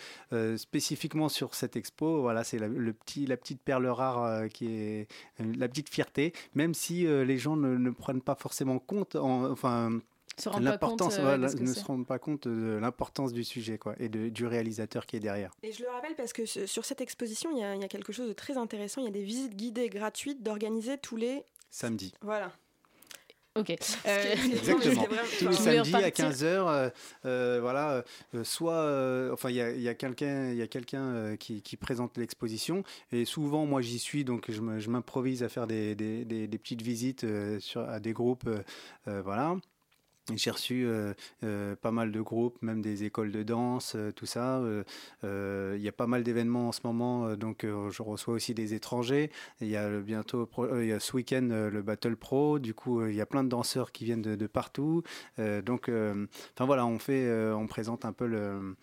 spécifiquement 0.56 1.28
sur 1.28 1.54
cette 1.54 1.76
expo, 1.76 2.20
voilà, 2.20 2.44
c'est 2.44 2.58
la, 2.58 2.68
le 2.68 2.92
petit, 2.92 3.26
la 3.26 3.36
petite 3.36 3.60
perle 3.60 3.86
rare 3.86 4.48
qui 4.48 4.66
est 4.66 5.08
la 5.38 5.68
petite 5.68 5.88
fierté, 5.88 6.32
même 6.54 6.74
si 6.74 7.04
les 7.04 7.38
gens 7.38 7.56
ne, 7.56 7.90
prennent 7.90 8.20
pas 8.20 8.34
forcément 8.34 8.78
compte, 8.78 9.16
en, 9.16 9.50
enfin 9.50 9.90
l'importance 10.60 11.18
ne 11.18 11.72
se 11.72 11.84
rendent 11.84 12.06
pas 12.06 12.18
compte 12.18 12.48
de 12.48 12.78
l'importance 12.80 13.32
du 13.32 13.44
sujet 13.44 13.78
quoi 13.78 13.94
et 13.98 14.08
de, 14.08 14.28
du 14.28 14.46
réalisateur 14.46 15.06
qui 15.06 15.16
est 15.16 15.20
derrière. 15.20 15.52
Et 15.62 15.72
je 15.72 15.82
le 15.82 15.88
rappelle 15.90 16.14
parce 16.14 16.32
que 16.32 16.46
sur 16.46 16.84
cette 16.84 17.00
exposition, 17.00 17.50
il 17.52 17.58
y, 17.58 17.64
a, 17.64 17.74
il 17.74 17.80
y 17.80 17.84
a 17.84 17.88
quelque 17.88 18.12
chose 18.12 18.28
de 18.28 18.32
très 18.32 18.56
intéressant. 18.56 19.00
Il 19.00 19.04
y 19.04 19.08
a 19.08 19.12
des 19.12 19.22
visites 19.22 19.56
guidées 19.56 19.88
gratuites 19.88 20.42
d'organiser 20.42 20.98
tous 20.98 21.16
les 21.16 21.44
samedis. 21.70 22.12
Voilà. 22.22 22.52
Ok. 23.54 23.76
Euh, 24.06 24.32
Exactement. 24.32 25.06
Tous 25.38 25.48
les 25.48 25.54
samedis 25.54 25.94
à 25.94 26.10
15h, 26.10 26.44
euh, 26.44 26.90
euh, 27.24 27.58
voilà, 27.60 28.04
soit, 28.42 29.30
enfin, 29.32 29.50
il 29.50 29.56
y 29.56 29.60
a, 29.60 29.70
y 29.70 29.88
a 29.88 29.94
quelqu'un, 29.94 30.50
il 30.50 30.56
y 30.56 30.62
a 30.62 30.66
quelqu'un 30.66 31.36
qui, 31.36 31.62
qui, 31.62 31.76
présente 31.76 32.16
l'exposition, 32.18 32.82
et 33.12 33.24
souvent, 33.24 33.66
moi, 33.66 33.80
j'y 33.80 33.98
suis, 33.98 34.24
donc 34.24 34.50
je 34.50 34.90
m'improvise 34.90 35.42
à 35.42 35.48
faire 35.48 35.66
des, 35.66 35.94
des, 35.94 36.24
des, 36.24 36.46
des, 36.48 36.58
petites 36.58 36.82
visites 36.82 37.24
sur, 37.60 37.88
à 37.88 38.00
des 38.00 38.12
groupes, 38.12 38.48
voilà. 39.06 39.56
J'ai 40.36 40.52
reçu 40.52 40.84
euh, 40.86 41.14
euh, 41.42 41.74
pas 41.74 41.90
mal 41.90 42.12
de 42.12 42.20
groupes, 42.20 42.56
même 42.62 42.80
des 42.80 43.02
écoles 43.02 43.32
de 43.32 43.42
danse, 43.42 43.94
euh, 43.96 44.12
tout 44.12 44.26
ça. 44.26 44.62
Il 45.24 45.80
y 45.82 45.88
a 45.88 45.92
pas 45.92 46.06
mal 46.06 46.22
d'événements 46.22 46.68
en 46.68 46.72
ce 46.72 46.80
moment, 46.84 47.34
donc 47.36 47.64
je 47.64 48.02
reçois 48.02 48.34
aussi 48.34 48.54
des 48.54 48.74
étrangers. 48.74 49.30
Il 49.60 49.68
y 49.68 49.76
a 49.76 49.88
bientôt, 50.00 50.48
il 50.80 50.86
y 50.86 50.92
a 50.92 51.00
ce 51.00 51.16
week-end 51.16 51.48
le 51.50 51.82
Battle 51.82 52.16
Pro. 52.16 52.58
Du 52.58 52.74
coup, 52.74 53.04
il 53.06 53.14
y 53.14 53.20
a 53.20 53.26
plein 53.26 53.42
de 53.42 53.48
danseurs 53.48 53.90
qui 53.92 54.04
viennent 54.04 54.22
de, 54.22 54.36
de 54.36 54.46
partout. 54.46 55.02
donc, 55.38 55.88
enfin 55.88 56.66
voilà, 56.66 56.86
on 56.86 56.98
fait, 56.98 57.30
on 57.52 57.66
présente 57.66 58.04
un 58.04 58.12
peu 58.12 58.26
le 58.26 58.76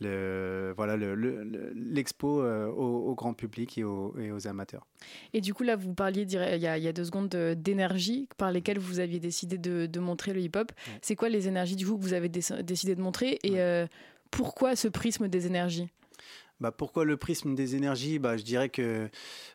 le, 0.00 0.72
voilà 0.76 0.96
l'expo 1.74 2.42
euh, 2.42 2.66
au, 2.68 3.14
grand 3.14 3.34
public 3.34 3.76
et 3.78 3.84
aux, 3.84 4.14
et 4.18 4.32
aux, 4.32 4.46
amateurs. 4.46 4.86
Et 5.32 5.40
du 5.40 5.54
coup, 5.54 5.62
là, 5.62 5.76
vous 5.76 5.92
parliez 5.94 6.22
il 6.22 6.32
y 6.32 6.66
a, 6.66 6.78
il 6.78 6.82
y 6.82 6.88
a 6.88 6.92
deux 6.92 7.04
secondes 7.04 7.28
d'énergie 7.28 8.28
par 8.36 8.50
lesquelles 8.50 8.78
vous 8.78 8.98
aviez 9.00 9.20
décidé 9.20 9.58
de, 9.58 9.86
de 9.86 10.00
montrer 10.00 10.32
le 10.32 10.40
hip-hop. 10.40 10.72
C'est 11.02 11.16
quoi 11.16 11.28
les 11.28 11.48
énergies 11.48 11.76
du 11.76 11.86
coup 11.86 11.96
que 11.96 12.02
vous 12.02 12.14
avez 12.14 12.28
décidé 12.28 12.94
de 12.94 13.00
montrer 13.00 13.38
et 13.42 13.60
euh, 13.60 13.86
pourquoi 14.30 14.76
ce 14.76 14.88
prisme 14.88 15.28
des 15.28 15.46
énergies? 15.46 15.88
Bah 16.60 16.72
pourquoi 16.72 17.06
le 17.06 17.16
prisme 17.16 17.54
des 17.54 17.74
énergies? 17.74 18.18
Bah, 18.18 18.36
Je 18.36 18.44
dirais 18.44 18.68
que 18.68 19.08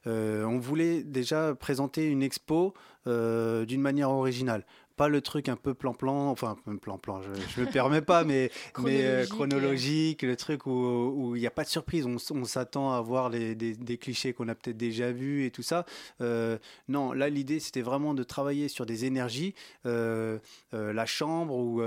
euh, 0.08 0.44
on 0.44 0.58
voulait 0.58 1.04
déjà 1.04 1.54
présenter 1.54 2.06
une 2.06 2.24
expo 2.24 2.74
d'une 3.06 3.82
manière 3.82 4.10
originale 4.10 4.66
pas 4.96 5.10
le 5.10 5.22
truc 5.22 5.50
un 5.50 5.56
peu 5.56 5.74
plan-plan, 5.74 6.30
enfin 6.30 6.56
plan-plan, 6.82 7.22
je, 7.22 7.62
ne 7.62 7.66
me 7.66 7.72
permets 7.72 8.02
pas, 8.02 8.24
mais 8.24 8.52
chronologique, 8.74 9.02
mais, 9.04 9.06
euh, 9.06 9.26
chronologique 9.26 10.22
le 10.22 10.36
truc 10.36 10.66
où 10.66 11.36
il 11.36 11.40
n'y 11.40 11.48
a 11.48 11.52
pas 11.52 11.64
de 11.64 11.70
surprise, 11.70 12.06
on, 12.06 12.46
s'attend 12.46 12.94
à 12.94 13.02
voir 13.02 13.30
les, 13.30 13.56
des, 13.56 13.98
clichés 13.98 14.34
qu'on 14.34 14.48
a 14.48 14.56
peut-être 14.56 14.78
déjà 14.78 15.12
vus 15.12 15.46
et 15.46 15.52
tout 15.52 15.64
ça. 15.64 15.86
Euh, 16.22 16.58
non, 16.88 17.12
là 17.12 17.30
l'idée 17.30 17.60
c'était 17.60 17.82
vraiment 17.82 18.14
de 18.14 18.24
travailler 18.24 18.68
sur 18.68 18.86
des 18.86 19.06
énergies, 19.06 19.54
euh, 19.86 20.40
la 20.72 21.06
chambre 21.06 21.56
où 21.56 21.82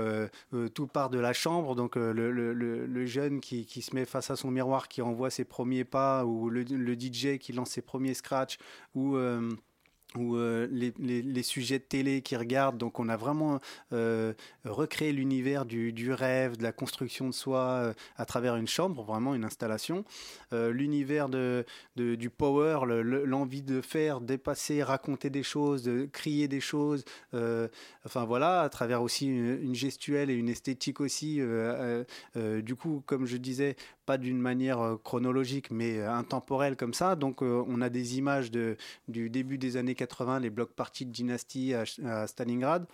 tout 0.69 0.87
part 0.87 1.09
de 1.09 1.19
la 1.19 1.33
chambre, 1.33 1.75
donc 1.75 1.95
le, 1.95 2.13
le, 2.31 2.53
le, 2.53 3.05
jeune 3.05 3.39
qui, 3.41 3.65
qui, 3.65 3.81
se 3.81 3.95
met 3.95 4.05
face 4.05 4.29
à 4.29 4.35
son 4.35 4.51
miroir, 4.51 4.87
qui 4.87 5.01
envoie 5.01 5.29
ses 5.29 5.45
premiers 5.45 5.83
pas, 5.83 6.25
ou 6.25 6.49
le, 6.49 6.63
DJ 6.63 7.37
qui 7.39 7.53
lance 7.53 7.71
ses 7.71 7.81
premiers 7.81 8.13
scratchs, 8.13 8.57
ou 8.93 9.17
ou 10.15 10.37
euh, 10.37 10.67
les, 10.71 11.43
sujets 11.43 11.79
de 11.79 11.83
télé 11.83 12.21
qui 12.21 12.35
regardent. 12.35 12.77
Donc 12.77 12.99
on 12.99 13.09
a 13.09 13.17
vraiment 13.17 13.59
euh, 13.93 14.33
recréé 14.65 15.11
l'univers 15.11 15.65
du, 15.65 16.11
rêve, 16.11 16.57
de 16.57 16.63
la 16.63 16.71
construction 16.71 17.27
de 17.27 17.33
soi 17.33 17.59
euh, 17.59 17.93
à 18.17 18.25
travers 18.25 18.55
une 18.55 18.67
chambre, 18.67 19.03
vraiment 19.03 19.35
une 19.35 19.43
installation. 19.43 20.03
L'univers 20.51 21.29
de, 21.29 21.63
du 21.95 22.29
power, 22.31 22.79
l'envie 22.85 23.61
de 23.61 23.81
faire, 23.81 24.19
dépasser, 24.19 24.81
raconter 24.81 25.29
des 25.29 25.43
choses, 25.43 25.83
de 25.83 26.09
crier 26.11 26.47
des 26.47 26.59
choses. 26.59 27.05
enfin 27.33 28.25
voilà, 28.25 28.61
à 28.61 28.69
travers 28.69 29.03
aussi 29.03 29.27
une, 29.27 29.61
une, 29.61 29.75
gestuelle 29.75 30.31
et 30.31 30.33
une 30.33 30.49
esthétique 30.49 31.01
aussi. 31.01 31.39
du 32.35 32.75
coup, 32.75 33.03
comme 33.05 33.27
je 33.27 33.37
disais, 33.37 33.75
pas 34.07 34.17
d'une 34.17 34.39
manière 34.39 34.97
chronologique, 35.03 35.69
mais 35.69 36.01
intemporelle 36.03 36.75
comme 36.75 36.95
ça. 36.95 37.15
Donc 37.15 37.43
on 37.43 37.79
a 37.81 37.89
des 37.89 38.17
images 38.17 38.49
de, 38.49 38.75
du 39.07 39.29
début 39.29 39.59
des 39.59 39.77
années 39.77 39.93
80, 39.99 40.39
les 40.39 40.49
blocs 40.49 40.73
parties 40.73 41.05
de 41.05 41.11
Dynasty 41.11 41.73
à, 41.73 42.27
Stalingrad 42.27 42.85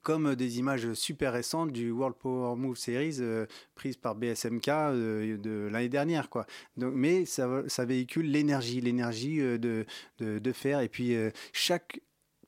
comme 0.00 0.34
des 0.34 0.58
images 0.58 0.94
super 0.94 1.34
récentes 1.34 1.70
du 1.70 1.90
World 1.90 2.16
Power 2.16 2.56
Move 2.56 2.76
Series 2.76 3.16
euh, 3.20 3.44
prise 3.74 3.98
par 3.98 4.14
BSMK 4.14 4.68
euh, 4.68 5.36
de 5.36 5.68
l'année 5.70 5.90
dernière 5.90 6.30
quoi. 6.30 6.46
Donc, 6.78 6.94
mais 6.94 7.26
ça, 7.26 7.62
véhicule 7.84 8.30
l'énergie, 8.30 8.80
l'énergie 8.80 9.42
euh, 9.42 9.58
de, 9.58 9.84
de, 10.20 10.38
de, 10.38 10.52
faire 10.52 10.80
et 10.80 10.88
puis 10.88 11.14
chaque 11.52 12.00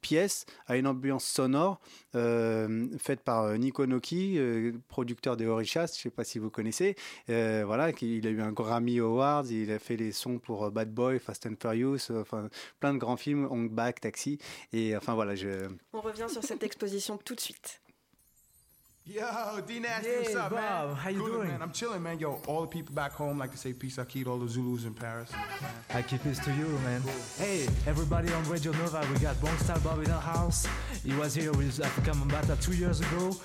pièce 0.07 0.47
a 0.69 0.77
une 0.77 0.87
ambiance 0.87 1.25
sonore 1.25 1.81
faite 2.13 3.21
par 3.25 3.59
Nico 3.59 3.87
Noki, 3.87 4.39
producteur 4.87 5.37
des 5.37 5.47
Orishas, 5.47 5.87
je 5.95 5.99
ne 5.99 6.03
sais 6.05 6.11
pas 6.11 6.23
si 6.23 6.39
vous 6.39 6.49
connaissez. 6.49 6.95
voilà, 7.27 7.91
il 8.01 8.27
a 8.27 8.31
eu 8.31 8.41
un 8.41 8.53
Grammy 8.53 9.01
Awards, 9.01 9.47
il 9.51 9.73
a 9.73 9.81
fait 9.81 9.97
les 9.97 10.13
sons 10.13 10.39
pour 10.39 10.71
Bad 10.71 10.95
Boy, 10.95 11.19
Fast 11.19 11.47
and 11.47 11.57
Furious, 11.61 12.13
enfin 12.13 12.49
plein 12.79 12.95
de 12.95 12.99
grands 12.99 13.17
films, 13.17 13.49
Hong 13.51 13.69
Bak, 13.69 14.01
Taxi. 14.01 14.39
Et 14.73 14.97
enfin 14.97 15.15
voilà, 15.15 15.35
je. 15.35 15.69
On 15.93 16.01
revient 16.01 16.27
sur 16.29 16.45
cette 16.45 16.63
exposition 16.63 17.19
tout 17.19 17.35
de 17.35 17.41
suite. 17.41 17.81
Yo, 19.09 19.61
D 19.65 19.79
Nasty, 19.79 20.11
what's 20.17 20.35
up, 20.35 20.51
Bob, 20.51 20.89
man? 20.89 20.97
How 20.97 21.11
you 21.11 21.21
Good, 21.21 21.33
doing? 21.33 21.49
Man, 21.49 21.63
I'm 21.63 21.71
chilling, 21.71 22.03
man. 22.03 22.19
Yo, 22.19 22.41
all 22.49 22.63
the 22.63 22.67
people 22.67 22.93
back 22.93 23.13
home 23.13 23.39
like 23.39 23.53
to 23.53 23.57
say 23.57 23.73
peace. 23.73 24.01
I 24.01 24.05
keep 24.05 24.27
all 24.27 24.37
the 24.37 24.49
Zulus 24.49 24.85
in 24.85 24.95
Paris. 24.95 25.31
I 25.95 26.03
keep 26.03 26.25
peace 26.25 26.41
to 26.41 26.51
you, 26.51 26.67
man. 26.83 27.01
Hey, 27.39 27.69
everybody 27.87 28.33
on 28.33 28.43
Radio 28.51 28.73
Nova, 28.73 29.07
we 29.13 29.21
got 29.21 29.37
Bonestar 29.37 29.83
Bob 29.85 29.99
in 29.99 30.07
the 30.07 30.19
house. 30.19 30.67
He 31.05 31.15
was 31.15 31.37
here 31.37 31.53
with 31.53 31.81
Africa 31.81 32.11
Mambata 32.11 32.61
two 32.61 32.75
years 32.75 33.01
ago. 33.01 33.37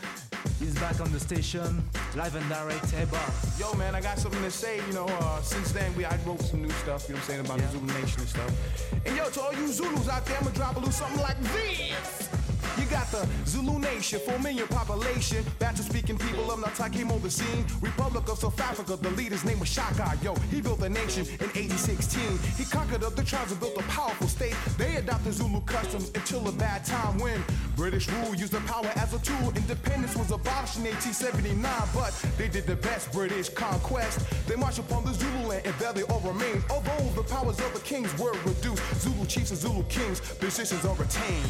He's 0.57 0.73
back 0.79 0.99
on 0.99 1.11
the 1.11 1.19
station, 1.19 1.83
live 2.15 2.33
and 2.33 2.49
direct. 2.49 2.89
Hey, 2.89 3.05
Bob. 3.05 3.31
Yo, 3.59 3.71
man, 3.75 3.93
I 3.93 4.01
got 4.01 4.17
something 4.17 4.41
to 4.41 4.49
say. 4.49 4.77
You 4.87 4.93
know, 4.93 5.05
uh, 5.05 5.41
since 5.41 5.71
then, 5.71 5.95
we 5.95 6.05
I 6.05 6.17
wrote 6.25 6.41
some 6.41 6.63
new 6.63 6.71
stuff. 6.71 7.07
You 7.07 7.13
know 7.13 7.19
what 7.19 7.21
I'm 7.21 7.27
saying 7.27 7.39
about 7.45 7.59
yeah. 7.59 7.67
the 7.67 7.71
Zulu 7.73 8.01
Nation 8.01 8.19
and 8.21 8.29
stuff. 8.29 9.03
And 9.05 9.15
yo, 9.15 9.29
to 9.29 9.41
all 9.41 9.53
you 9.53 9.67
Zulus 9.67 10.09
out 10.09 10.25
there, 10.25 10.39
I'ma 10.41 10.49
drop 10.49 10.77
a 10.77 10.79
little 10.79 10.91
something 10.91 11.21
like 11.21 11.39
this. 11.53 12.40
You 12.77 12.85
got 12.85 13.11
the 13.11 13.27
Zulu 13.45 13.79
Nation, 13.79 14.19
4 14.19 14.39
million 14.39 14.67
population. 14.67 15.43
Bantu 15.59 15.83
speaking 15.83 16.17
people 16.17 16.49
of 16.51 16.59
Natal 16.59 16.89
came 16.89 17.11
on 17.11 17.21
the 17.21 17.29
scene. 17.29 17.65
Republic 17.81 18.27
of 18.29 18.39
South 18.39 18.59
Africa, 18.59 18.95
the 18.95 19.09
leader's 19.11 19.43
name 19.43 19.59
was 19.59 19.69
Shaka. 19.69 20.17
Yo, 20.23 20.35
he 20.51 20.61
built 20.61 20.81
a 20.81 20.89
nation 20.89 21.25
in 21.39 21.49
1816. 21.53 22.39
He 22.57 22.65
conquered 22.65 23.01
the 23.01 23.23
tribes 23.23 23.51
and 23.51 23.59
built 23.59 23.77
a 23.77 23.83
powerful 23.83 24.27
state. 24.27 24.55
They 24.77 24.95
adopted 24.95 25.33
Zulu 25.33 25.61
customs 25.61 26.11
until 26.15 26.47
a 26.47 26.51
bad 26.51 26.85
time 26.85 27.17
when 27.19 27.43
British 27.75 28.07
rule 28.09 28.35
used 28.35 28.53
the 28.53 28.61
power 28.61 28.91
as 28.95 29.13
a 29.13 29.19
tool. 29.19 29.51
Independence 29.55 30.15
was 30.15 30.31
abolished 30.31 30.77
in 30.77 30.83
1879, 30.83 31.71
but 31.93 32.13
they 32.37 32.47
did 32.47 32.65
the 32.65 32.75
best 32.75 33.11
British 33.11 33.49
conquest. 33.49 34.19
They 34.47 34.55
marched 34.55 34.79
upon 34.79 35.03
the 35.03 35.13
Zulu 35.13 35.47
land 35.47 35.65
and 35.65 35.75
there 35.75 35.93
they 35.93 36.03
all 36.03 36.21
remained. 36.21 36.63
Although 36.69 37.09
the 37.15 37.23
powers 37.23 37.59
of 37.59 37.73
the 37.73 37.79
kings 37.81 38.11
were 38.17 38.33
reduced, 38.45 38.83
Zulu 39.01 39.25
chiefs 39.25 39.51
and 39.51 39.59
Zulu 39.59 39.83
kings 39.83 40.21
positions 40.35 40.85
are 40.85 40.95
retained. 40.95 41.49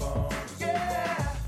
Yeah, 0.00 0.57
we 0.57 0.57
Yeah. 0.68 1.47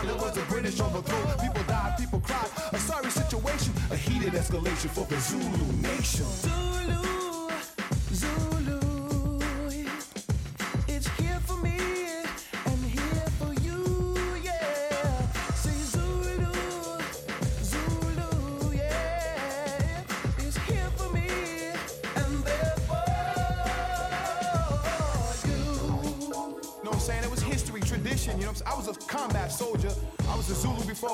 1879 0.00 0.06
there 0.06 0.16
was 0.16 0.36
a 0.36 0.44
British 0.52 0.80
overthrow. 0.80 1.46
People 1.46 1.62
died, 1.64 1.98
people 1.98 2.20
cried. 2.20 2.50
A 2.72 2.78
sorry 2.78 3.10
situation, 3.10 3.72
a 3.90 3.96
heated 3.96 4.32
escalation 4.32 4.90
for 4.90 5.04
the 5.06 5.18
Zulu 5.20 5.72
nation. 5.82 6.39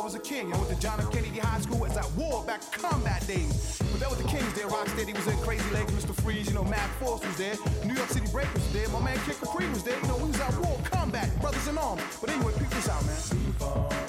Was 0.07 0.15
a 0.15 0.21
king. 0.21 0.53
I 0.55 0.57
went 0.57 0.71
to 0.71 0.79
John 0.79 1.01
F. 1.01 1.11
Kennedy 1.11 1.41
High 1.41 1.61
School 1.61 1.85
as 1.85 1.97
at 1.97 2.09
war 2.13 2.45
back 2.45 2.61
combat 2.71 3.27
days. 3.27 3.77
But 3.91 3.99
that 3.99 4.09
was 4.09 4.19
the 4.19 4.29
Kings 4.29 4.53
there. 4.55 4.69
Rocksteady 4.69 5.13
was 5.13 5.27
in 5.27 5.37
Crazy 5.39 5.69
Legs, 5.73 5.91
Mr. 5.91 6.15
Freeze, 6.23 6.47
you 6.47 6.55
know, 6.55 6.63
Mac 6.63 6.89
Force 7.01 7.27
was 7.27 7.37
there. 7.37 7.57
New 7.85 7.95
York 7.95 8.09
City 8.11 8.29
Break 8.31 8.53
was 8.55 8.73
there. 8.73 8.89
My 8.91 9.01
man 9.01 9.19
Kid 9.27 9.35
Capri 9.41 9.69
was 9.69 9.83
there. 9.83 9.99
You 10.01 10.07
know, 10.07 10.17
we 10.19 10.29
was 10.29 10.41
at 10.41 10.57
war, 10.59 10.79
combat, 10.85 11.29
brothers 11.41 11.67
in 11.67 11.77
arms. 11.77 12.03
But 12.21 12.31
anyway, 12.31 12.53
peep 12.57 12.71
this 12.71 12.89
out, 12.89 13.05
man. 13.05 14.06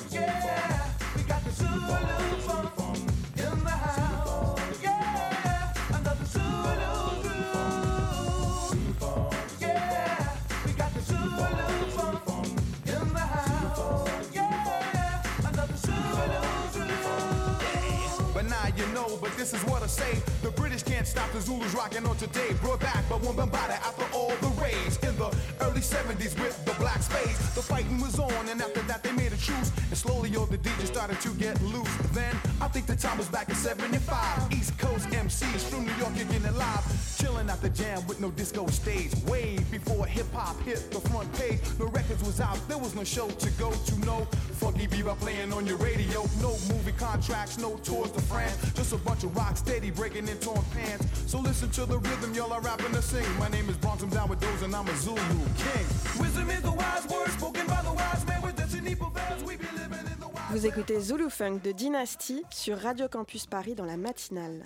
The 21.37 21.43
Zulus 21.43 21.73
rocking 21.75 22.05
on 22.07 22.17
today. 22.17 22.49
Brought 22.61 22.79
back 22.79 23.07
by 23.09 23.15
one 23.17 23.35
Bambada 23.35 23.77
after 23.85 24.05
all 24.15 24.33
the 24.41 24.49
raids. 24.61 24.97
In 25.03 25.15
the 25.17 25.29
early 25.61 25.81
70s 25.81 26.33
with 26.41 26.57
the 26.65 26.73
black 26.79 27.01
space. 27.01 27.37
the 27.53 27.61
fighting 27.61 27.99
was 28.01 28.17
on, 28.19 28.49
and 28.49 28.59
after 28.61 28.81
that 28.83 29.03
they 29.03 29.11
made 29.11 29.31
a 29.33 29.37
truce. 29.37 29.71
And 29.89 29.97
slowly 29.97 30.35
all 30.35 30.47
the 30.47 30.57
DJs 30.57 30.87
started 30.87 31.19
to 31.21 31.29
get 31.35 31.61
loose. 31.61 31.95
Then 32.13 32.35
I 32.59 32.67
think 32.67 32.87
the 32.87 32.95
time 32.95 33.17
was 33.17 33.27
back 33.27 33.49
in 33.49 33.55
75. 33.55 34.51
East 34.51 34.77
Coast 34.79 35.07
MCs 35.09 35.63
from 35.69 35.85
New 35.85 35.93
York 35.95 36.15
kicking 36.15 36.43
it 36.43 36.55
live. 36.55 36.85
Chilling 37.19 37.49
at 37.49 37.61
the 37.61 37.69
jam 37.69 38.05
with 38.07 38.19
no 38.19 38.31
disco 38.31 38.65
stage. 38.67 39.13
Way 39.27 39.59
before 39.69 40.05
hip 40.07 40.31
hop 40.33 40.59
hit 40.63 40.89
the 40.91 41.01
front 41.09 41.31
page. 41.33 41.59
No 41.79 41.85
records 41.87 42.23
was 42.23 42.41
out, 42.41 42.59
there 42.67 42.79
was 42.79 42.95
no 42.95 43.03
show 43.03 43.27
to 43.29 43.49
go 43.51 43.71
to. 43.71 43.99
No 44.05 44.27
funky 44.57 44.87
bebop 44.87 45.19
playing 45.19 45.53
on 45.53 45.65
your 45.65 45.77
radio. 45.77 46.23
No 46.41 46.51
movie 46.69 46.93
contracts, 46.97 47.57
no 47.57 47.77
tours 47.83 48.11
to 48.11 48.21
France. 48.21 48.57
Just 48.73 48.93
a 48.93 48.97
bunch 48.97 49.23
of 49.23 49.35
rock 49.35 49.55
steady 49.57 49.91
breaking 49.91 50.27
in 50.27 50.37
torn 50.37 50.63
pants. 50.73 51.05
So 51.27 51.39
listen 51.39 51.69
to 51.71 51.85
the 51.85 51.99
rhythm, 51.99 52.33
y'all 52.33 52.51
are 52.51 52.61
rapping 52.61 52.93
to 52.93 53.01
sing. 53.01 53.27
My 53.39 53.49
name 53.49 53.69
is 53.69 53.77
Bronx, 53.77 54.03
I'm 54.03 54.09
down 54.09 54.29
with 54.29 54.39
those, 54.39 54.61
and 54.63 54.75
I'm 54.75 54.87
a 54.87 54.95
Zulu 54.97 55.17
king. 55.63 55.85
Wisdom 56.19 56.49
is 56.49 56.61
the 56.61 56.71
wise 56.71 57.07
words 57.07 57.33
spoken 57.33 57.65
by 57.67 57.81
the 57.83 57.93
wise 57.93 58.25
man 58.27 58.41
with 58.41 58.55
destiny 58.55 58.95
prevails. 58.95 59.43
We 59.43 59.57
be 59.57 59.67
living 59.77 60.05
in 60.11 60.19
the 60.19 60.27
Vous 60.51 60.65
écoutez 60.65 60.99
Zulu 60.99 61.29
Funk 61.29 61.59
de 61.63 61.71
Dynasty 61.71 62.43
sur 62.49 62.77
Radio 62.79 63.07
Campus 63.07 63.45
Paris 63.45 63.75
dans 63.75 63.85
la 63.85 63.97
matinale. 63.97 64.65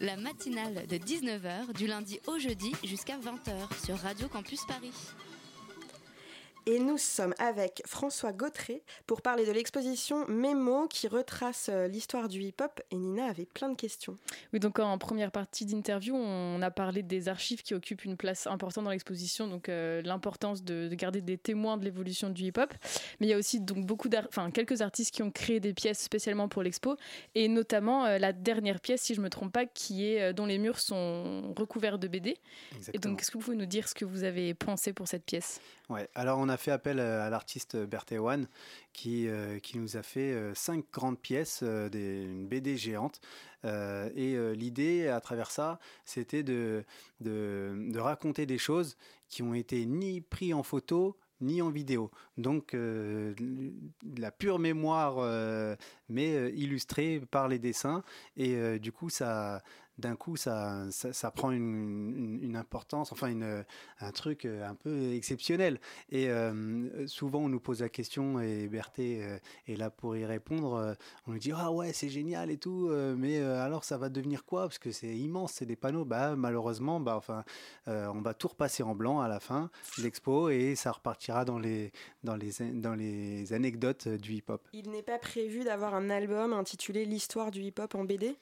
La 0.00 0.16
matinale 0.16 0.86
de 0.86 0.96
19h 0.98 1.72
du 1.74 1.86
lundi 1.86 2.20
au 2.26 2.38
jeudi 2.38 2.72
jusqu'à 2.84 3.16
20h 3.16 3.86
sur 3.86 3.96
Radio 3.98 4.28
Campus 4.28 4.60
Paris. 4.66 4.92
Et 6.68 6.80
nous 6.80 6.98
sommes 6.98 7.32
avec 7.38 7.80
François 7.86 8.32
Gautré 8.32 8.82
pour 9.06 9.22
parler 9.22 9.46
de 9.46 9.52
l'exposition 9.52 10.26
Mémo 10.26 10.88
qui 10.88 11.06
retrace 11.06 11.68
euh, 11.72 11.86
l'histoire 11.86 12.26
du 12.26 12.42
hip-hop. 12.42 12.80
Et 12.90 12.96
Nina 12.96 13.26
avait 13.26 13.46
plein 13.46 13.68
de 13.68 13.76
questions. 13.76 14.16
Oui, 14.52 14.58
donc 14.58 14.80
en 14.80 14.98
première 14.98 15.30
partie 15.30 15.64
d'interview, 15.64 16.16
on 16.16 16.60
a 16.62 16.72
parlé 16.72 17.04
des 17.04 17.28
archives 17.28 17.62
qui 17.62 17.72
occupent 17.72 18.04
une 18.04 18.16
place 18.16 18.48
importante 18.48 18.82
dans 18.82 18.90
l'exposition, 18.90 19.46
donc 19.46 19.68
euh, 19.68 20.02
l'importance 20.02 20.64
de, 20.64 20.92
garder 20.92 21.20
des 21.20 21.38
témoins 21.38 21.76
de 21.76 21.84
l'évolution 21.84 22.30
du 22.30 22.42
hip-hop. 22.42 22.74
Mais 23.20 23.28
il 23.28 23.30
y 23.30 23.34
a 23.34 23.38
aussi 23.38 23.60
donc 23.60 23.86
beaucoup 23.86 24.10
enfin 24.26 24.50
quelques 24.50 24.82
artistes 24.82 25.14
qui 25.14 25.22
ont 25.22 25.30
créé 25.30 25.60
des 25.60 25.72
pièces 25.72 26.00
spécialement 26.00 26.48
pour 26.48 26.64
l'expo, 26.64 26.96
et 27.36 27.46
notamment 27.46 28.06
euh, 28.06 28.18
la 28.18 28.32
dernière 28.32 28.80
pièce, 28.80 29.02
si 29.02 29.14
je 29.14 29.20
me 29.20 29.30
trompe 29.30 29.52
pas, 29.52 29.66
qui 29.66 30.04
est 30.04 30.32
dont 30.32 30.46
les 30.46 30.58
murs 30.58 30.80
sont 30.80 31.54
recouverts 31.56 32.00
de 32.00 32.08
BD. 32.08 32.38
Et 32.92 32.98
donc, 32.98 33.20
est-ce 33.20 33.30
que 33.30 33.38
vous 33.38 33.44
pouvez 33.44 33.56
nous 33.56 33.66
dire 33.66 33.86
ce 33.86 33.94
que 33.94 34.04
vous 34.04 34.24
avez 34.24 34.52
pensé 34.52 34.92
pour 34.92 35.06
cette 35.06 35.24
pièce? 35.24 35.60
Ouais, 35.88 36.08
alors 36.16 36.40
on 36.40 36.48
a 36.48 36.56
fait 36.56 36.72
appel 36.72 36.98
à 36.98 37.30
l'artiste 37.30 37.76
Berthéwan 37.76 38.48
qui, 38.92 39.28
euh, 39.28 39.60
qui 39.60 39.78
nous 39.78 39.96
a 39.96 40.02
fait 40.02 40.32
euh, 40.32 40.52
cinq 40.52 40.84
grandes 40.92 41.20
pièces, 41.20 41.60
euh, 41.62 41.88
une 41.92 42.48
BD 42.48 42.76
géante. 42.76 43.20
et 43.64 44.36
l'idée 44.54 45.08
à 45.08 45.20
travers 45.20 45.50
ça, 45.50 45.78
c'était 46.04 46.42
de, 46.42 46.84
de, 47.20 47.98
raconter 47.98 48.46
des 48.46 48.58
choses 48.58 48.96
qui 49.28 49.42
ont 49.42 49.54
été 49.54 49.86
ni 49.86 50.20
pris 50.20 50.54
en 50.54 50.62
photo, 50.62 51.16
ni 51.40 51.60
en 51.62 51.70
vidéo. 51.70 52.10
Donc 52.36 52.76
la 52.76 54.30
pure 54.30 54.60
mémoire, 54.60 55.16
mais 56.08 56.52
illustrée 56.52 57.20
par 57.28 57.48
les 57.48 57.58
dessins. 57.58 58.04
Et 58.36 58.78
du 58.78 58.92
coup, 58.92 59.10
ça, 59.10 59.64
d'un 59.98 60.16
coup, 60.16 60.36
ça, 60.36 60.86
ça, 60.90 61.30
prend 61.30 61.50
une, 61.50 62.38
une, 62.42 62.56
importance, 62.56 63.12
enfin 63.12 63.28
une, 63.28 63.64
un 64.00 64.12
truc 64.12 64.44
un 64.44 64.74
peu 64.74 65.12
exceptionnel. 65.12 65.80
Et 66.10 66.28
souvent, 67.06 67.40
on 67.40 67.48
nous 67.48 67.60
pose 67.60 67.80
la 67.80 67.88
question, 67.88 68.40
et 68.40 68.68
Berthé 68.68 69.38
est 69.66 69.76
là 69.76 69.90
pour 69.90 70.16
y 70.16 70.24
répondre. 70.24 70.96
on 71.26 71.32
nous 71.32 71.38
dit 71.38 71.52
ah 71.54 71.72
ouais, 71.72 71.92
c'est 71.92 72.08
génial 72.08 72.50
et 72.50 72.58
tout, 72.58 72.90
mais 73.16 73.40
alors 73.40 73.84
ça 73.84 73.98
va 73.98 74.08
devenir 74.08 74.44
quoi? 74.44 74.62
Parce 74.62 74.78
que 74.78 74.90
c'est 74.90 75.16
immense, 75.16 75.54
c'est 75.54 75.66
des 75.66 75.76
panneaux. 75.76 76.04
Bah 76.04 76.36
malheureusement, 76.36 77.00
bah 77.00 77.16
enfin, 77.16 77.44
on 77.86 78.20
va 78.20 78.34
tout 78.34 78.48
repasser 78.48 78.82
en 78.82 78.94
blanc 78.94 79.20
à 79.20 79.28
la 79.28 79.40
fin 79.40 79.70
de 79.98 80.02
l'expo 80.02 80.48
et 80.50 80.74
ça 80.74 80.92
repartira 80.92 81.44
dans 81.44 81.58
les 81.58 81.92
dans 82.24 82.36
les 82.36 82.52
dans 82.72 82.94
les 82.94 83.52
anecdotes 83.52 84.08
du 84.08 84.34
hip-hop. 84.34 84.68
Il 84.72 84.90
n'est 84.90 85.02
pas 85.02 85.18
prévu 85.18 85.64
d'avoir 85.64 85.94
un 85.94 86.10
album 86.10 86.52
intitulé 86.52 87.04
L'histoire 87.04 87.50
du 87.50 87.62
hip-hop 87.62 87.94
en 87.94 88.04
BD 88.04 88.36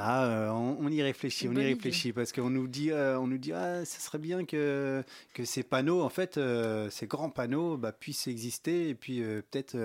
ah, 0.00 0.26
euh, 0.26 0.50
on, 0.50 0.88
y 0.88 1.02
réfléchit, 1.02 1.48
on 1.48 1.54
y 1.54 1.64
réfléchit 1.64 2.12
parce 2.12 2.32
qu'on 2.32 2.50
nous 2.50 2.68
dit, 2.68 2.90
euh, 2.90 3.18
on 3.18 3.26
nous 3.26 3.38
dit, 3.38 3.52
ah, 3.52 3.84
ça 3.84 3.98
serait 3.98 4.18
bien 4.18 4.44
que 4.44 5.02
que 5.34 5.44
ces 5.44 5.62
panneaux, 5.62 6.02
en 6.02 6.08
fait, 6.08 6.38
euh, 6.38 6.88
ces 6.90 7.06
grands 7.06 7.30
panneaux, 7.30 7.76
bah, 7.76 7.92
puissent 7.92 8.28
exister 8.28 8.88
et 8.90 8.94
puis 8.94 9.20
peut-être, 9.20 9.76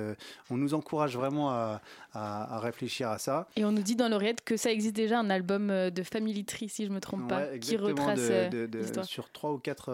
on 0.50 0.58
nous 0.58 0.74
encourage 0.74 1.18
vraiment 1.18 1.50
à, 1.50 1.82
à, 2.14 2.60
réfléchir 2.60 3.10
à 3.10 3.18
ça. 3.18 3.48
Et 3.56 3.66
on 3.66 3.72
nous 3.72 3.82
dit 3.82 3.96
dans 3.96 4.10
l'oreillette 4.10 4.44
que 4.44 4.58
ça 4.58 4.72
existe 4.72 4.96
déjà 4.96 5.20
un 5.20 5.30
album 5.30 5.68
de 5.68 6.04
Family 6.04 6.46
Tree, 6.46 6.70
si 6.70 6.86
je 6.86 6.92
me 6.92 7.00
trompe 7.00 7.28
pas, 7.28 7.58
qui 7.58 7.78
retrace 7.78 8.30
l'histoire. 8.72 9.06
sur 9.06 9.32
trois 9.32 9.52
ou 9.52 9.58
quatre 9.58 9.92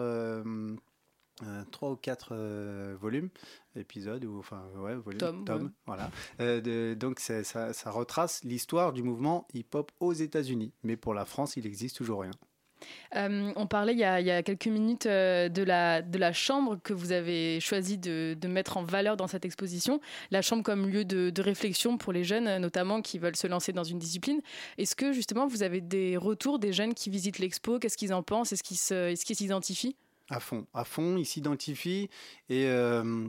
euh, 1.46 1.62
trois 1.70 1.90
ou 1.90 1.96
quatre 1.96 2.30
euh, 2.32 2.96
volumes, 3.00 3.30
épisodes, 3.76 4.24
ou 4.24 4.38
enfin, 4.38 4.62
ouais, 4.76 4.96
volumes, 4.96 5.44
Tom, 5.44 5.72
voilà. 5.86 6.10
Euh, 6.40 6.94
donc 6.94 7.20
ça, 7.20 7.44
ça, 7.44 7.90
retrace 7.90 8.42
l'histoire 8.44 8.92
du 8.92 9.02
mouvement 9.02 9.46
hip-hop 9.54 9.90
aux 10.00 10.12
États-Unis. 10.12 10.72
Mais 10.82 10.96
pour 10.96 11.14
la 11.14 11.24
France, 11.24 11.56
il 11.56 11.64
n'existe 11.64 11.96
toujours 11.96 12.22
rien. 12.22 12.32
on 13.14 13.66
parlait 13.66 13.92
il 13.92 13.98
y, 13.98 14.04
a, 14.04 14.20
il 14.20 14.26
y, 14.26 14.30
a, 14.30 14.42
quelques 14.42 14.66
minutes 14.66 15.06
de, 15.06 15.62
la, 15.62 16.02
de 16.02 16.18
la 16.18 16.32
chambre 16.32 16.78
que 16.82 16.92
vous 16.92 17.12
avez 17.12 17.60
choisi 17.60 17.98
de, 17.98 18.36
de, 18.40 18.48
mettre 18.48 18.76
en 18.76 18.82
valeur 18.82 19.16
dans 19.16 19.26
cette 19.26 19.44
exposition, 19.44 20.00
la 20.30 20.42
chambre 20.42 20.62
comme 20.62 20.88
lieu 20.88 21.04
de, 21.04 21.30
de, 21.30 21.42
réflexion 21.42 21.98
pour 21.98 22.12
les 22.12 22.24
jeunes 22.24 22.58
notamment 22.58 23.02
qui 23.02 23.18
veulent 23.18 23.36
se 23.36 23.46
lancer 23.46 23.72
dans 23.72 23.84
une 23.84 23.98
discipline. 23.98 24.40
Est-ce 24.78 24.96
que 24.96 25.12
justement 25.12 25.46
vous 25.46 25.62
avez 25.62 25.80
des 25.80 26.16
retours 26.16 26.58
des 26.58 26.72
jeunes 26.72 26.94
qui 26.94 27.10
visitent 27.10 27.38
l'expo? 27.38 27.78
Qu'est-ce 27.78 27.96
qu'ils 27.96 28.14
en 28.14 28.22
pensent? 28.22 28.52
Est-ce 28.52 28.62
qu'ils 29.24 29.36
s'identifient? 29.36 29.96
À 30.30 30.38
fond, 30.38 30.64
à 30.72 30.84
fond, 30.84 31.16
ils 31.16 31.26
s'identifient 31.26 32.08
et 32.48 32.66
euh, 32.68 33.28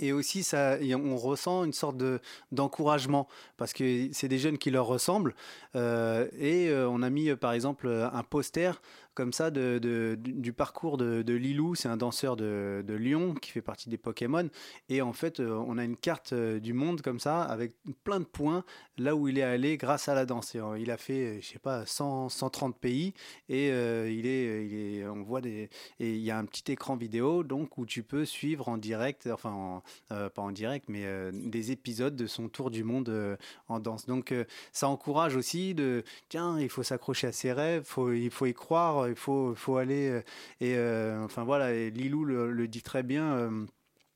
et 0.00 0.12
aussi, 0.12 0.42
ça, 0.42 0.78
on 0.80 1.16
ressent 1.16 1.64
une 1.64 1.74
sorte 1.74 1.98
de, 1.98 2.20
d'encouragement 2.52 3.28
parce 3.58 3.74
que 3.74 4.08
c'est 4.12 4.28
des 4.28 4.38
jeunes 4.38 4.56
qui 4.56 4.70
leur 4.70 4.86
ressemblent. 4.86 5.34
Euh, 5.76 6.26
et 6.38 6.70
euh, 6.70 6.88
on 6.88 7.02
a 7.02 7.10
mis, 7.10 7.34
par 7.36 7.52
exemple, 7.52 7.88
un 7.88 8.22
poster 8.22 8.80
comme 9.14 9.32
ça 9.34 9.50
de, 9.50 10.16
du 10.18 10.52
parcours 10.54 10.96
de, 10.96 11.34
Lilou. 11.34 11.74
C'est 11.74 11.88
un 11.88 11.98
danseur 11.98 12.36
de, 12.36 12.82
Lyon 12.88 13.34
qui 13.34 13.50
fait 13.50 13.60
partie 13.60 13.90
des 13.90 13.98
Pokémon. 13.98 14.48
Et 14.88 15.02
en 15.02 15.12
fait, 15.12 15.40
euh, 15.40 15.62
on 15.66 15.76
a 15.76 15.84
une 15.84 15.96
carte 15.96 16.32
du 16.32 16.72
monde 16.72 17.02
comme 17.02 17.20
ça 17.20 17.42
avec 17.42 17.74
plein 18.02 18.20
de 18.20 18.24
points 18.24 18.64
là 18.96 19.14
où 19.14 19.28
il 19.28 19.38
est 19.38 19.42
allé 19.42 19.76
grâce 19.76 20.08
à 20.08 20.14
la 20.14 20.24
danse. 20.24 20.56
Il 20.78 20.90
a 20.90 20.96
fait, 20.96 21.42
je 21.42 21.46
sais 21.46 21.58
pas, 21.58 21.84
130 21.84 22.78
pays 22.78 23.12
et 23.48 23.68
il 23.68 24.26
est, 24.26 25.06
on 25.06 25.22
voit 25.22 25.40
des, 25.40 25.68
et 25.98 26.14
il 26.14 26.22
y 26.22 26.30
a 26.30 26.38
un 26.38 26.44
petit 26.44 26.72
écran 26.72 26.96
vidéo 26.96 27.42
donc 27.42 27.78
où 27.78 27.86
tu 27.86 28.02
peux 28.02 28.24
suivre 28.24 28.68
en 28.68 28.78
direct, 28.78 29.28
enfin 29.32 29.82
pas 30.08 30.42
en 30.42 30.52
direct, 30.52 30.86
mais 30.88 31.06
des 31.32 31.72
épisodes 31.72 32.16
de 32.16 32.26
son 32.26 32.48
tour 32.48 32.70
du 32.70 32.84
monde 32.84 33.38
en 33.68 33.80
danse. 33.80 34.06
Donc 34.06 34.34
ça 34.72 34.88
encourage 34.88 35.36
aussi 35.36 35.74
de, 35.74 36.04
tiens, 36.28 36.58
il 36.58 36.68
faut 36.68 36.82
s'accrocher 36.82 37.28
à 37.28 37.32
ses 37.32 37.52
rêves, 37.52 37.84
faut, 37.84 38.12
il 38.12 38.30
faut 38.30 38.46
y 38.46 38.54
croire 38.54 39.08
il 39.08 39.16
faut, 39.16 39.54
faut 39.54 39.76
aller. 39.76 40.08
Euh, 40.08 40.22
et 40.60 40.74
euh, 40.76 41.24
enfin 41.24 41.44
voilà, 41.44 41.72
Lilou 41.72 42.24
le, 42.24 42.68
dit 42.68 42.82
très 42.82 43.02
bien 43.02 43.32
euh, 43.34 43.66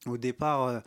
au 0.07 0.17
départ, 0.17 0.83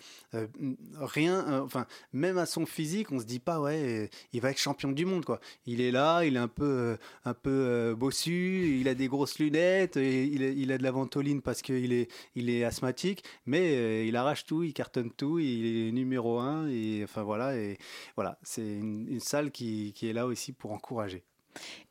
rien, 0.99 1.61
enfin, 1.61 1.85
même 2.13 2.37
à 2.37 2.45
son 2.45 2.65
physique, 2.65 3.11
on 3.11 3.19
se 3.19 3.25
dit 3.25 3.39
pas, 3.39 3.59
ouais, 3.59 4.09
il 4.33 4.41
va 4.41 4.51
être 4.51 4.59
champion 4.59 4.91
du 4.91 5.05
monde, 5.05 5.25
quoi. 5.25 5.39
Il 5.65 5.81
est 5.81 5.91
là, 5.91 6.23
il 6.23 6.35
est 6.35 6.39
un 6.39 6.47
peu, 6.47 6.97
un 7.25 7.33
peu 7.33 7.95
bossu, 7.97 8.77
il 8.79 8.87
a 8.87 8.95
des 8.95 9.07
grosses 9.07 9.39
lunettes, 9.39 9.95
il, 9.95 10.71
a 10.71 10.77
de 10.77 10.83
la 10.83 10.91
ventoline 10.91 11.41
parce 11.41 11.61
qu'il 11.61 11.93
est, 11.93 12.11
il 12.35 12.49
est 12.49 12.63
asthmatique, 12.63 13.23
mais 13.45 14.07
il 14.07 14.15
arrache 14.15 14.45
tout, 14.45 14.63
il 14.63 14.73
cartonne 14.73 15.11
tout, 15.11 15.39
il 15.39 15.87
est 15.87 15.91
numéro 15.91 16.39
un, 16.39 16.67
et 16.67 17.01
enfin 17.03 17.23
voilà, 17.23 17.55
et 17.55 17.77
voilà, 18.15 18.37
c'est 18.43 18.61
une, 18.61 19.19
salle 19.19 19.51
qui, 19.51 19.93
qui 19.95 20.09
est 20.09 20.13
là 20.13 20.25
aussi 20.25 20.53
pour 20.53 20.71
encourager. 20.71 21.23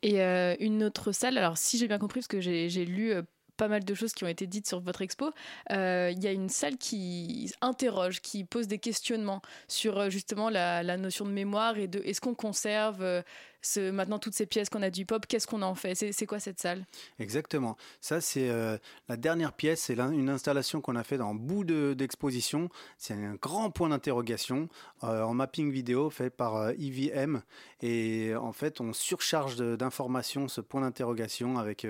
Et 0.01 0.21
euh, 0.21 0.55
une 0.59 0.83
autre 0.83 1.11
salle, 1.11 1.37
alors 1.37 1.57
si 1.57 1.77
j'ai 1.77 1.87
bien 1.87 1.99
compris, 1.99 2.19
parce 2.19 2.27
que 2.27 2.39
j'ai 2.41 2.85
lu 2.85 3.11
euh, 3.11 3.21
pas 3.57 3.67
mal 3.67 3.83
de 3.83 3.93
choses 3.93 4.13
qui 4.13 4.23
ont 4.23 4.27
été 4.27 4.47
dites 4.47 4.67
sur 4.67 4.79
votre 4.79 5.01
expo. 5.01 5.31
Euh, 5.71 6.11
il 6.15 6.23
y 6.23 6.27
a 6.27 6.31
une 6.31 6.49
salle 6.49 6.77
qui 6.77 7.51
interroge, 7.61 8.21
qui 8.21 8.43
pose 8.43 8.67
des 8.67 8.79
questionnements 8.79 9.41
sur 9.67 10.09
justement 10.09 10.49
la, 10.49 10.97
notion 10.97 11.25
de 11.25 11.31
mémoire 11.31 11.77
et 11.77 11.87
de 11.87 11.99
est-ce 12.05 12.21
qu'on 12.21 12.35
conserve 12.35 13.23
ce, 13.61 13.91
maintenant 13.91 14.19
toutes 14.19 14.33
ces 14.33 14.45
pièces 14.45 14.69
qu'on 14.69 14.81
a 14.81 14.89
du 14.89 15.01
hip-hop, 15.01 15.25
qu'est-ce 15.27 15.47
qu'on 15.47 15.61
en 15.61 15.75
fait? 15.75 15.95
C'est 15.95 16.25
quoi 16.25 16.39
cette 16.39 16.59
salle? 16.59 16.85
Exactement. 17.19 17.75
Ça, 18.01 18.21
c'est 18.21 18.49
la 19.09 19.17
dernière 19.17 19.53
pièce. 19.53 19.81
C'est 19.81 19.99
une 19.99 20.29
installation 20.29 20.81
qu'on 20.81 20.95
a 20.95 21.03
fait 21.03 21.17
dans 21.17 21.35
bout 21.35 21.63
d'exposition. 21.63 22.69
c'est 22.97 23.13
un 23.13 23.35
grand 23.35 23.69
point 23.71 23.89
d'interrogation 23.89 24.69
en 25.01 25.33
mapping 25.33 25.71
vidéo 25.71 26.09
fait 26.09 26.29
par 26.29 26.71
IVM. 26.77 27.41
Et 27.81 28.33
en 28.35 28.53
fait, 28.53 28.81
on 28.81 28.93
surcharge 28.93 29.57
d'informations 29.57 30.47
ce 30.47 30.61
point 30.61 30.81
d'interrogation 30.81 31.57
avec 31.57 31.85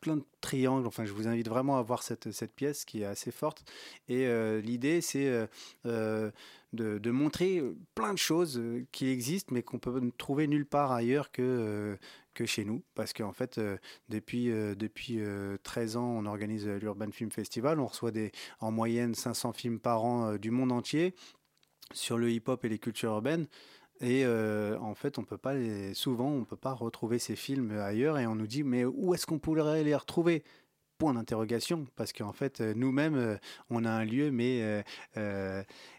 plein 0.00 0.16
de 0.16 0.24
triangles. 0.40 0.86
Enfin, 0.86 1.04
je 1.04 1.12
vous 1.12 1.28
invite 1.28 1.48
vraiment 1.48 1.78
à 1.78 1.82
voir 1.82 2.02
cette, 2.02 2.30
cette 2.32 2.54
pièce 2.54 2.84
qui 2.84 3.02
est 3.02 3.06
assez 3.06 3.30
forte. 3.30 3.64
Et 4.08 4.26
euh, 4.26 4.60
l'idée, 4.60 5.00
c'est 5.00 5.26
euh, 5.26 5.46
euh, 5.86 6.30
de, 6.72 6.98
de, 6.98 7.10
montrer 7.10 7.62
plein 7.94 8.12
de 8.12 8.18
choses 8.18 8.62
qui 8.92 9.08
existent, 9.08 9.54
mais 9.54 9.62
qu'on 9.62 9.78
peut 9.78 10.00
trouver 10.18 10.46
nulle 10.46 10.66
part 10.66 10.92
ailleurs 10.92 11.30
que, 11.30 11.98
que 12.34 12.46
chez 12.46 12.64
nous. 12.64 12.82
Parce 12.94 13.12
qu'en 13.12 13.32
fait, 13.32 13.60
depuis, 14.08 14.48
depuis 14.48 15.20
13 15.62 15.96
ans, 15.96 16.16
on 16.18 16.26
organise 16.26 16.66
l'Urban 16.66 17.10
Film 17.10 17.30
Festival. 17.30 17.80
On 17.80 17.86
reçoit 17.86 18.10
des, 18.10 18.32
en 18.60 18.70
moyenne 18.70 19.14
500 19.14 19.52
films 19.52 19.80
par 19.80 20.04
an 20.04 20.36
du 20.36 20.50
monde 20.50 20.72
entier 20.72 21.14
sur 21.92 22.18
le 22.18 22.30
hip-hop 22.30 22.64
et 22.64 22.68
les 22.68 22.78
cultures 22.78 23.12
urbaines. 23.12 23.46
Et 24.00 24.24
euh, 24.24 24.78
en 24.80 24.94
fait, 24.94 25.18
on 25.18 25.24
peut 25.24 25.38
pas 25.38 25.54
les, 25.54 25.94
souvent, 25.94 26.30
on 26.30 26.44
peut 26.44 26.56
pas 26.56 26.72
retrouver 26.72 27.18
ces 27.18 27.36
films 27.36 27.78
ailleurs 27.78 28.18
et 28.18 28.26
on 28.26 28.34
nous 28.34 28.46
dit 28.46 28.62
mais 28.62 28.84
où 28.84 29.14
est-ce 29.14 29.26
qu'on 29.26 29.38
pourrait 29.38 29.82
les 29.82 29.94
retrouver? 29.94 30.44
Point 30.98 31.12
d'interrogation, 31.12 31.86
parce 31.94 32.14
qu'en 32.14 32.32
fait, 32.32 32.62
euh, 32.62 32.72
nous-mêmes, 32.74 33.16
euh, 33.16 33.36
on 33.68 33.84
a 33.84 33.90
un 33.90 34.06
lieu, 34.06 34.30
mais 34.30 34.82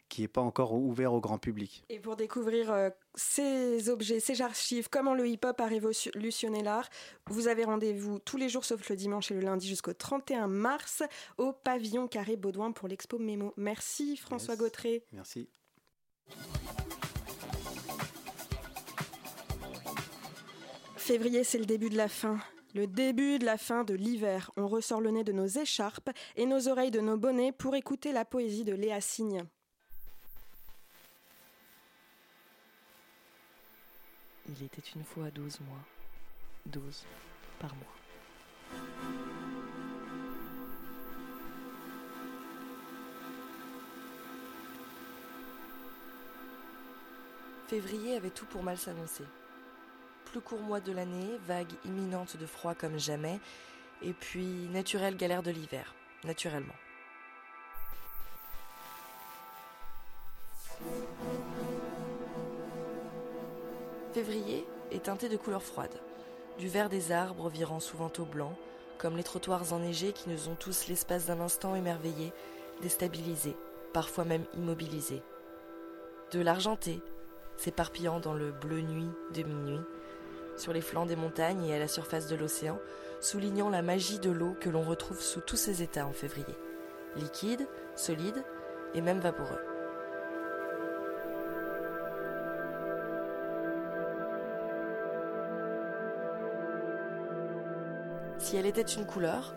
qui 0.10 0.22
n'est 0.22 0.28
pas 0.28 0.41
encore 0.41 0.74
ouvert 0.74 1.14
au 1.14 1.20
grand 1.20 1.38
public. 1.38 1.84
Et 1.89 2.00
pour 2.00 2.16
découvrir 2.16 2.91
ces 3.14 3.89
objets, 3.89 4.20
ces 4.20 4.41
archives, 4.41 4.89
comment 4.89 5.14
le 5.14 5.28
hip-hop 5.28 5.60
a 5.60 5.68
révolutionné 5.68 6.64
l'art, 6.64 6.89
vous 7.28 7.48
avez 7.48 7.66
rendez-vous 7.66 8.18
tous 8.18 8.38
les 8.38 8.50
jours 8.50 8.66
sauf 8.66 8.89
le 8.89 8.95
dimanche 8.95 9.30
et 9.30 9.36
le 9.36 9.41
lundi 9.41 9.68
jusqu'au 9.68 9.93
31 9.93 10.48
mars 10.48 11.04
au 11.38 11.52
pavillon 11.52 12.08
Carré 12.08 12.38
Baudouin 12.38 12.72
pour 12.72 12.88
l'expo 12.88 13.20
Mémo. 13.20 13.54
Merci 13.58 14.18
François 14.18 14.56
Gautré. 14.56 15.04
Merci. 15.12 15.50
Février, 21.08 21.45
c'est 21.45 21.58
le 21.58 21.66
début 21.66 21.89
de 21.89 21.95
la 21.95 22.10
fin. 22.10 22.38
Le 22.76 22.86
début 22.86 23.39
de 23.39 23.45
la 23.45 23.58
fin 23.58 23.86
de 23.86 23.93
l'hiver. 23.93 24.51
On 24.58 24.68
ressort 24.68 24.99
le 24.99 25.10
nez 25.10 25.24
de 25.24 25.32
nos 25.32 25.47
écharpes 25.47 26.10
et 26.36 26.45
nos 26.45 26.68
oreilles 26.68 26.91
de 26.91 26.99
nos 26.99 27.16
bonnets 27.16 27.53
pour 27.53 27.76
écouter 27.76 28.12
la 28.12 28.26
poésie 28.26 28.66
de 28.66 28.74
Léa 28.74 28.99
Signe. 28.99 29.45
Il 34.49 34.62
était 34.66 34.82
une 34.97 35.05
fois 35.05 35.32
douze 35.32 35.62
mois. 35.62 35.80
Douze 36.66 37.05
par 37.58 37.74
mois. 37.74 37.86
Février 47.68 48.18
avait 48.18 48.30
tout 48.30 48.45
pour 48.47 48.62
mal 48.62 48.78
s'annoncer 48.78 49.24
plus 50.28 50.41
court 50.41 50.59
mois 50.59 50.80
de 50.80 50.91
l'année, 50.91 51.39
vague 51.47 51.71
imminente 51.86 52.38
de 52.38 52.45
froid 52.45 52.75
comme 52.75 52.99
jamais, 52.99 53.39
et 54.01 54.13
puis 54.13 54.67
naturelle 54.71 55.15
galère 55.15 55.41
de 55.41 55.51
l'hiver, 55.51 55.93
naturellement. 56.23 56.73
Février 64.13 64.67
est 64.91 65.03
teinté 65.03 65.30
de 65.30 65.38
couleurs 65.38 65.63
froides, 65.63 65.99
du 66.57 66.67
vert 66.67 66.89
des 66.89 67.11
arbres 67.11 67.49
virant 67.49 67.80
souvent 67.80 68.11
au 68.19 68.25
blanc, 68.25 68.57
comme 68.97 69.15
les 69.15 69.23
trottoirs 69.23 69.73
enneigés 69.73 70.11
qui 70.11 70.30
nous 70.30 70.49
ont 70.49 70.55
tous 70.55 70.88
l'espace 70.88 71.28
d'un 71.28 71.39
instant 71.39 71.75
émerveillés, 71.75 72.34
déstabilisés, 72.82 73.55
parfois 73.93 74.25
même 74.25 74.45
immobilisés. 74.55 75.23
De 76.32 76.41
l'argenté, 76.41 77.01
s'éparpillant 77.57 78.19
dans 78.19 78.34
le 78.34 78.51
bleu 78.51 78.82
nuit 78.82 79.09
de 79.34 79.43
minuit, 79.43 79.82
sur 80.58 80.74
les 80.74 80.82
flancs 80.82 81.05
des 81.05 81.16
montagnes 81.16 81.66
et 81.66 81.76
à 81.76 81.80
la 81.80 81.88
surface 81.88 82.28
de 82.28 82.36
l'océan, 82.36 82.80
soulignant 83.20 83.70
la 83.70 83.82
magie 83.82 84.20
de 84.20 84.32
l'eau 84.32 84.55
que 84.60 84.70
l'on 84.70 84.84
retrouve 84.84 85.22
sous 85.22 85.41
tous 85.41 85.55
ses 85.55 85.82
états 85.82 86.05
en 86.05 86.14
février. 86.14 86.55
Liquide, 87.16 87.68
solide 87.95 88.43
et 88.93 89.01
même 89.01 89.20
vaporeux. 89.20 89.60
Si 98.38 98.55
elle 98.55 98.66
était 98.66 98.82
une 98.82 99.05
couleur, 99.05 99.55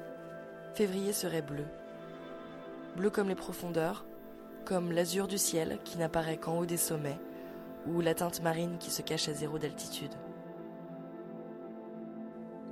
février 0.74 1.12
serait 1.12 1.42
bleu. 1.42 1.66
Bleu 2.96 3.10
comme 3.10 3.28
les 3.28 3.34
profondeurs, 3.34 4.04
comme 4.64 4.90
l'azur 4.90 5.28
du 5.28 5.38
ciel 5.38 5.78
qui 5.84 5.98
n'apparaît 5.98 6.38
qu'en 6.38 6.58
haut 6.58 6.66
des 6.66 6.76
sommets, 6.76 7.20
ou 7.86 8.00
la 8.00 8.14
teinte 8.14 8.42
marine 8.42 8.78
qui 8.78 8.90
se 8.90 9.02
cache 9.02 9.28
à 9.28 9.32
zéro 9.32 9.58
d'altitude. 9.58 10.12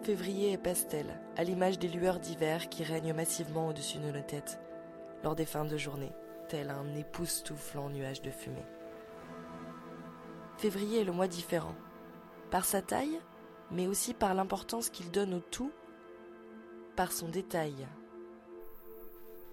Février 0.09 0.53
est 0.53 0.57
pastel, 0.57 1.21
à 1.37 1.45
l'image 1.45 1.79
des 1.79 1.87
lueurs 1.87 2.19
d'hiver 2.19 2.71
qui 2.71 2.83
règnent 2.83 3.13
massivement 3.13 3.69
au-dessus 3.69 3.99
de 3.99 4.11
nos 4.11 4.23
têtes, 4.23 4.59
lors 5.23 5.35
des 5.35 5.45
fins 5.45 5.67
de 5.67 5.77
journée, 5.77 6.13
tel 6.49 6.71
un 6.71 6.95
époustouflant 6.95 7.91
nuage 7.91 8.23
de 8.23 8.31
fumée. 8.31 8.65
Février 10.57 11.03
est 11.03 11.05
le 11.05 11.13
mois 11.13 11.29
différent, 11.29 11.75
par 12.51 12.65
sa 12.65 12.81
taille, 12.81 13.21
mais 13.71 13.87
aussi 13.87 14.15
par 14.15 14.33
l'importance 14.33 14.89
qu'il 14.89 15.11
donne 15.11 15.35
au 15.35 15.41
tout, 15.41 15.73
par 16.97 17.13
son 17.13 17.29
détail. 17.29 17.87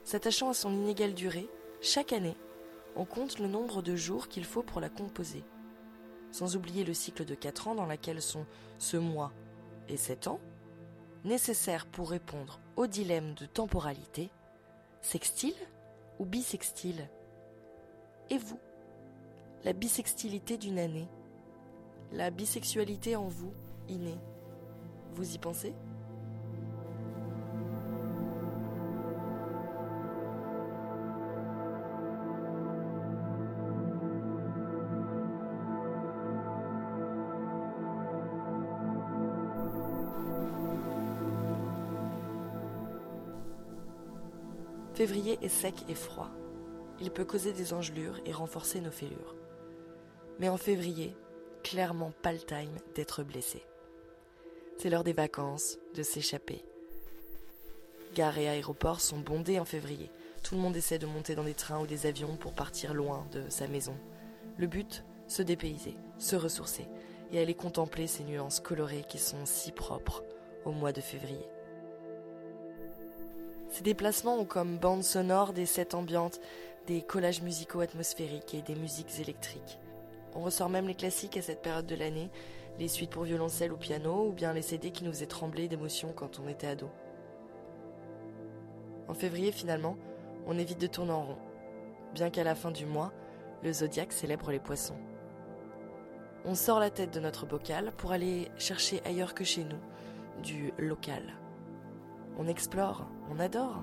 S'attachant 0.05 0.51
à 0.51 0.53
son 0.53 0.71
inégale 0.71 1.15
durée, 1.15 1.49
chaque 1.81 2.13
année, 2.13 2.37
on 2.95 3.03
compte 3.03 3.39
le 3.39 3.49
nombre 3.49 3.81
de 3.81 3.97
jours 3.97 4.29
qu'il 4.29 4.45
faut 4.45 4.63
pour 4.63 4.79
la 4.79 4.87
composer, 4.87 5.43
sans 6.31 6.55
oublier 6.55 6.85
le 6.85 6.93
cycle 6.93 7.25
de 7.25 7.35
4 7.35 7.67
ans 7.67 7.75
dans 7.75 7.87
lequel 7.87 8.21
sont 8.21 8.45
ce 8.77 8.95
mois 8.95 9.33
et 9.89 9.97
7 9.97 10.27
ans, 10.27 10.39
nécessaires 11.23 11.85
pour 11.85 12.09
répondre 12.09 12.59
au 12.75 12.87
dilemme 12.87 13.33
de 13.35 13.45
temporalité, 13.45 14.29
sextile 15.01 15.55
ou 16.19 16.25
bisextile? 16.25 17.09
Et 18.29 18.37
vous 18.37 18.59
La 19.63 19.73
bisextilité 19.73 20.57
d'une 20.57 20.79
année 20.79 21.07
La 22.11 22.31
bisexualité 22.31 23.15
en 23.15 23.27
vous, 23.27 23.53
innée 23.87 24.19
Vous 25.13 25.33
y 25.33 25.37
pensez? 25.37 25.73
Sec 45.49 45.75
et 45.89 45.95
froid. 45.95 46.29
Il 46.99 47.11
peut 47.11 47.25
causer 47.25 47.53
des 47.53 47.73
engelures 47.73 48.19
et 48.25 48.31
renforcer 48.31 48.81
nos 48.81 48.91
fêlures. 48.91 49.35
Mais 50.39 50.49
en 50.49 50.57
février, 50.57 51.15
clairement 51.63 52.11
pas 52.21 52.33
le 52.33 52.39
time 52.39 52.77
d'être 52.95 53.23
blessé. 53.23 53.63
C'est 54.77 54.89
l'heure 54.89 55.03
des 55.03 55.13
vacances, 55.13 55.77
de 55.95 56.03
s'échapper. 56.03 56.63
Gares 58.13 58.37
et 58.37 58.47
aéroports 58.47 59.01
sont 59.01 59.19
bondés 59.19 59.59
en 59.59 59.65
février. 59.65 60.11
Tout 60.43 60.55
le 60.55 60.61
monde 60.61 60.75
essaie 60.75 60.99
de 60.99 61.05
monter 61.05 61.35
dans 61.35 61.43
des 61.43 61.53
trains 61.53 61.81
ou 61.81 61.87
des 61.87 62.05
avions 62.05 62.37
pour 62.37 62.53
partir 62.53 62.93
loin 62.93 63.25
de 63.31 63.49
sa 63.49 63.67
maison. 63.67 63.95
Le 64.57 64.67
but, 64.67 65.03
se 65.27 65.41
dépayser, 65.41 65.95
se 66.17 66.35
ressourcer 66.35 66.87
et 67.31 67.39
aller 67.39 67.55
contempler 67.55 68.07
ces 68.07 68.23
nuances 68.23 68.59
colorées 68.59 69.05
qui 69.09 69.17
sont 69.17 69.45
si 69.45 69.71
propres 69.71 70.23
au 70.65 70.71
mois 70.71 70.91
de 70.91 71.01
février. 71.01 71.45
Ces 73.75 73.83
déplacements 73.83 74.37
ont 74.37 74.45
comme 74.45 74.77
bande 74.77 75.03
sonore 75.03 75.51
des 75.51 75.65
sets 75.65 75.95
ambiantes, 75.95 76.39
des 76.87 77.01
collages 77.01 77.41
musicaux 77.41 77.81
atmosphériques 77.81 78.53
et 78.53 78.61
des 78.61 78.73
musiques 78.73 79.19
électriques. 79.19 79.79
On 80.33 80.39
ressort 80.39 80.69
même 80.69 80.87
les 80.87 80.95
classiques 80.95 81.35
à 81.35 81.41
cette 81.41 81.61
période 81.61 81.85
de 81.85 81.95
l'année, 81.95 82.29
les 82.79 82.87
suites 82.87 83.09
pour 83.09 83.23
violoncelle 83.23 83.73
ou 83.73 83.75
piano, 83.75 84.29
ou 84.29 84.31
bien 84.31 84.53
les 84.53 84.61
CD 84.61 84.91
qui 84.91 85.03
nous 85.03 85.11
faisaient 85.11 85.25
trembler 85.25 85.67
d'émotion 85.67 86.13
quand 86.15 86.39
on 86.39 86.47
était 86.47 86.67
ado. 86.67 86.89
En 89.09 89.13
février, 89.13 89.51
finalement, 89.51 89.97
on 90.47 90.57
évite 90.57 90.79
de 90.79 90.87
tourner 90.87 91.11
en 91.11 91.25
rond, 91.25 91.37
bien 92.13 92.29
qu'à 92.29 92.45
la 92.45 92.55
fin 92.55 92.71
du 92.71 92.85
mois, 92.85 93.11
le 93.61 93.73
zodiaque 93.73 94.13
célèbre 94.13 94.51
les 94.51 94.59
poissons. 94.59 94.95
On 96.45 96.55
sort 96.55 96.79
la 96.79 96.91
tête 96.91 97.13
de 97.13 97.19
notre 97.19 97.45
bocal 97.45 97.91
pour 97.97 98.13
aller 98.13 98.49
chercher 98.57 99.01
ailleurs 99.03 99.33
que 99.33 99.43
chez 99.43 99.65
nous, 99.65 100.41
du 100.43 100.71
local. 100.77 101.23
On 102.37 102.47
explore, 102.47 103.09
on 103.29 103.39
adore. 103.39 103.81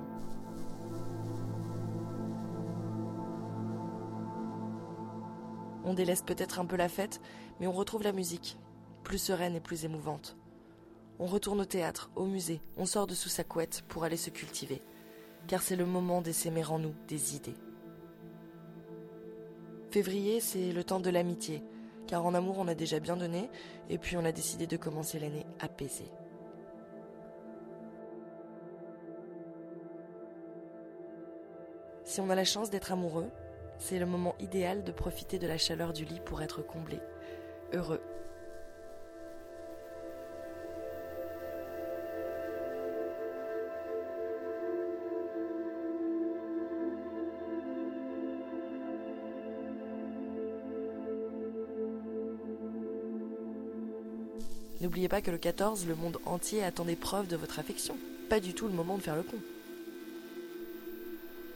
On 5.84 5.94
délaisse 5.94 6.22
peut-être 6.22 6.60
un 6.60 6.64
peu 6.64 6.76
la 6.76 6.88
fête, 6.88 7.20
mais 7.58 7.66
on 7.66 7.72
retrouve 7.72 8.02
la 8.02 8.12
musique, 8.12 8.58
plus 9.02 9.18
sereine 9.18 9.56
et 9.56 9.60
plus 9.60 9.84
émouvante. 9.84 10.36
On 11.18 11.26
retourne 11.26 11.60
au 11.60 11.64
théâtre, 11.64 12.10
au 12.16 12.24
musée, 12.24 12.60
on 12.76 12.86
sort 12.86 13.06
de 13.06 13.14
sous 13.14 13.28
sa 13.28 13.44
couette 13.44 13.84
pour 13.88 14.04
aller 14.04 14.16
se 14.16 14.30
cultiver, 14.30 14.80
car 15.46 15.62
c'est 15.62 15.76
le 15.76 15.86
moment 15.86 16.22
d'essaimer 16.22 16.64
en 16.64 16.78
nous 16.78 16.94
des 17.08 17.36
idées. 17.36 17.56
Février, 19.90 20.40
c'est 20.40 20.72
le 20.72 20.84
temps 20.84 21.00
de 21.00 21.10
l'amitié, 21.10 21.62
car 22.06 22.24
en 22.24 22.34
amour 22.34 22.58
on 22.58 22.68
a 22.68 22.74
déjà 22.74 22.98
bien 22.98 23.16
donné, 23.16 23.50
et 23.90 23.98
puis 23.98 24.16
on 24.16 24.24
a 24.24 24.32
décidé 24.32 24.66
de 24.66 24.76
commencer 24.76 25.18
l'année 25.18 25.46
apaisée. 25.60 26.10
Si 32.12 32.20
on 32.20 32.28
a 32.28 32.34
la 32.34 32.44
chance 32.44 32.68
d'être 32.68 32.92
amoureux, 32.92 33.30
c'est 33.78 33.98
le 33.98 34.04
moment 34.04 34.34
idéal 34.38 34.84
de 34.84 34.92
profiter 34.92 35.38
de 35.38 35.46
la 35.46 35.56
chaleur 35.56 35.94
du 35.94 36.04
lit 36.04 36.20
pour 36.22 36.42
être 36.42 36.60
comblé, 36.60 36.98
heureux. 37.72 38.02
N'oubliez 54.82 55.08
pas 55.08 55.22
que 55.22 55.30
le 55.30 55.38
14, 55.38 55.86
le 55.86 55.94
monde 55.94 56.18
entier 56.26 56.62
attend 56.62 56.84
des 56.84 56.94
preuves 56.94 57.28
de 57.28 57.36
votre 57.36 57.58
affection. 57.58 57.96
Pas 58.28 58.38
du 58.38 58.52
tout 58.52 58.68
le 58.68 58.74
moment 58.74 58.98
de 58.98 59.02
faire 59.02 59.16
le 59.16 59.22
con. 59.22 59.38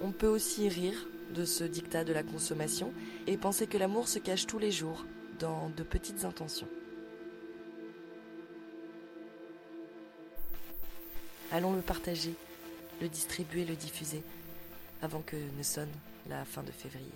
On 0.00 0.12
peut 0.12 0.26
aussi 0.26 0.68
rire 0.68 1.06
de 1.34 1.44
ce 1.44 1.64
dictat 1.64 2.04
de 2.04 2.12
la 2.12 2.22
consommation 2.22 2.92
et 3.26 3.36
penser 3.36 3.66
que 3.66 3.78
l'amour 3.78 4.08
se 4.08 4.18
cache 4.18 4.46
tous 4.46 4.58
les 4.58 4.70
jours 4.70 5.04
dans 5.38 5.70
de 5.70 5.82
petites 5.82 6.24
intentions. 6.24 6.68
Allons 11.52 11.72
le 11.74 11.80
partager, 11.80 12.34
le 13.00 13.08
distribuer, 13.08 13.64
le 13.64 13.76
diffuser, 13.76 14.22
avant 15.00 15.22
que 15.22 15.36
ne 15.36 15.62
sonne 15.62 15.92
la 16.28 16.44
fin 16.44 16.62
de 16.62 16.72
février. 16.72 17.12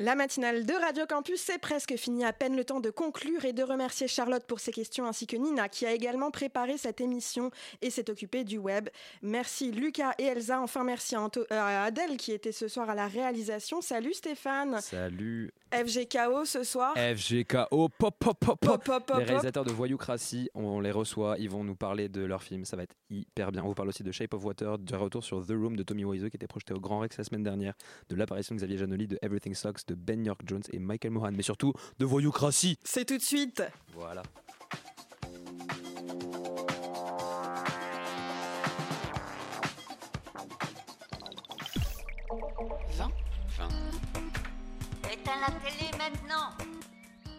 La 0.00 0.16
matinale 0.16 0.66
de 0.66 0.72
Radio 0.72 1.06
Campus, 1.06 1.40
c'est 1.40 1.58
presque 1.58 1.94
fini. 1.94 2.24
À 2.24 2.32
peine 2.32 2.56
le 2.56 2.64
temps 2.64 2.80
de 2.80 2.90
conclure 2.90 3.44
et 3.44 3.52
de 3.52 3.62
remercier 3.62 4.08
Charlotte 4.08 4.44
pour 4.44 4.58
ses 4.58 4.72
questions 4.72 5.06
ainsi 5.06 5.28
que 5.28 5.36
Nina 5.36 5.68
qui 5.68 5.86
a 5.86 5.92
également 5.92 6.32
préparé 6.32 6.76
cette 6.78 7.00
émission 7.00 7.52
et 7.80 7.90
s'est 7.90 8.10
occupée 8.10 8.42
du 8.42 8.58
web. 8.58 8.88
Merci 9.22 9.70
Lucas 9.70 10.10
et 10.18 10.24
Elsa. 10.24 10.60
Enfin, 10.60 10.82
merci 10.82 11.14
à, 11.14 11.84
Adèle 11.84 12.16
qui 12.16 12.32
était 12.32 12.50
ce 12.50 12.66
soir 12.66 12.90
à 12.90 12.96
la 12.96 13.06
réalisation. 13.06 13.80
Salut 13.80 14.14
Stéphane. 14.14 14.80
Salut. 14.80 15.52
FGKO 15.74 16.44
ce 16.44 16.62
soir. 16.62 16.94
FGKO, 16.96 17.88
pop, 17.88 18.14
pop, 18.18 18.38
pop, 18.38 18.60
pop. 18.60 18.84
pop, 18.84 19.12
les 19.18 19.24
réalisateurs 19.24 19.64
de 19.64 19.72
Voyoucratie, 19.72 20.48
on 20.54 20.78
les 20.78 20.92
reçoit. 20.92 21.36
Ils 21.38 21.50
vont 21.50 21.64
nous 21.64 21.74
parler 21.74 22.08
de 22.08 22.24
leur 22.24 22.42
film. 22.42 22.64
Ça 22.64 22.76
va 22.76 22.84
être 22.84 22.94
hyper 23.10 23.50
bien. 23.50 23.64
On 23.64 23.68
vous 23.68 23.74
parle 23.74 23.88
aussi 23.88 24.04
de 24.04 24.12
Shape 24.12 24.34
of 24.34 24.44
Water, 24.44 24.78
du 24.78 24.94
retour 24.94 25.24
sur 25.24 25.44
The 25.44 25.50
Room 25.50 25.76
de 25.76 25.82
Tommy 25.82 26.04
Wiseau 26.04 26.28
qui 26.28 26.36
était 26.36 26.46
projeté 26.46 26.74
au 26.74 26.80
Grand 26.80 27.00
Rex 27.00 27.18
la 27.18 27.24
semaine 27.24 27.42
dernière, 27.42 27.74
de 28.08 28.14
l'apparition 28.14 28.54
de 28.54 28.60
Xavier 28.60 28.78
Janoli, 28.78 29.08
de 29.08 29.18
Everything 29.20 29.54
Sucks 29.54 29.86
de 29.88 29.94
Ben 29.94 30.24
York 30.24 30.42
Jones 30.46 30.62
et 30.72 30.78
Michael 30.78 31.10
Mohan, 31.10 31.32
mais 31.32 31.42
surtout 31.42 31.72
de 31.98 32.04
Voyoucratie. 32.04 32.78
C'est 32.84 33.04
tout 33.04 33.16
de 33.16 33.22
suite. 33.22 33.62
Voilà. 33.94 34.22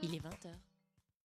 Il 0.02 0.16
est 0.16 0.20
20h. 0.20 0.64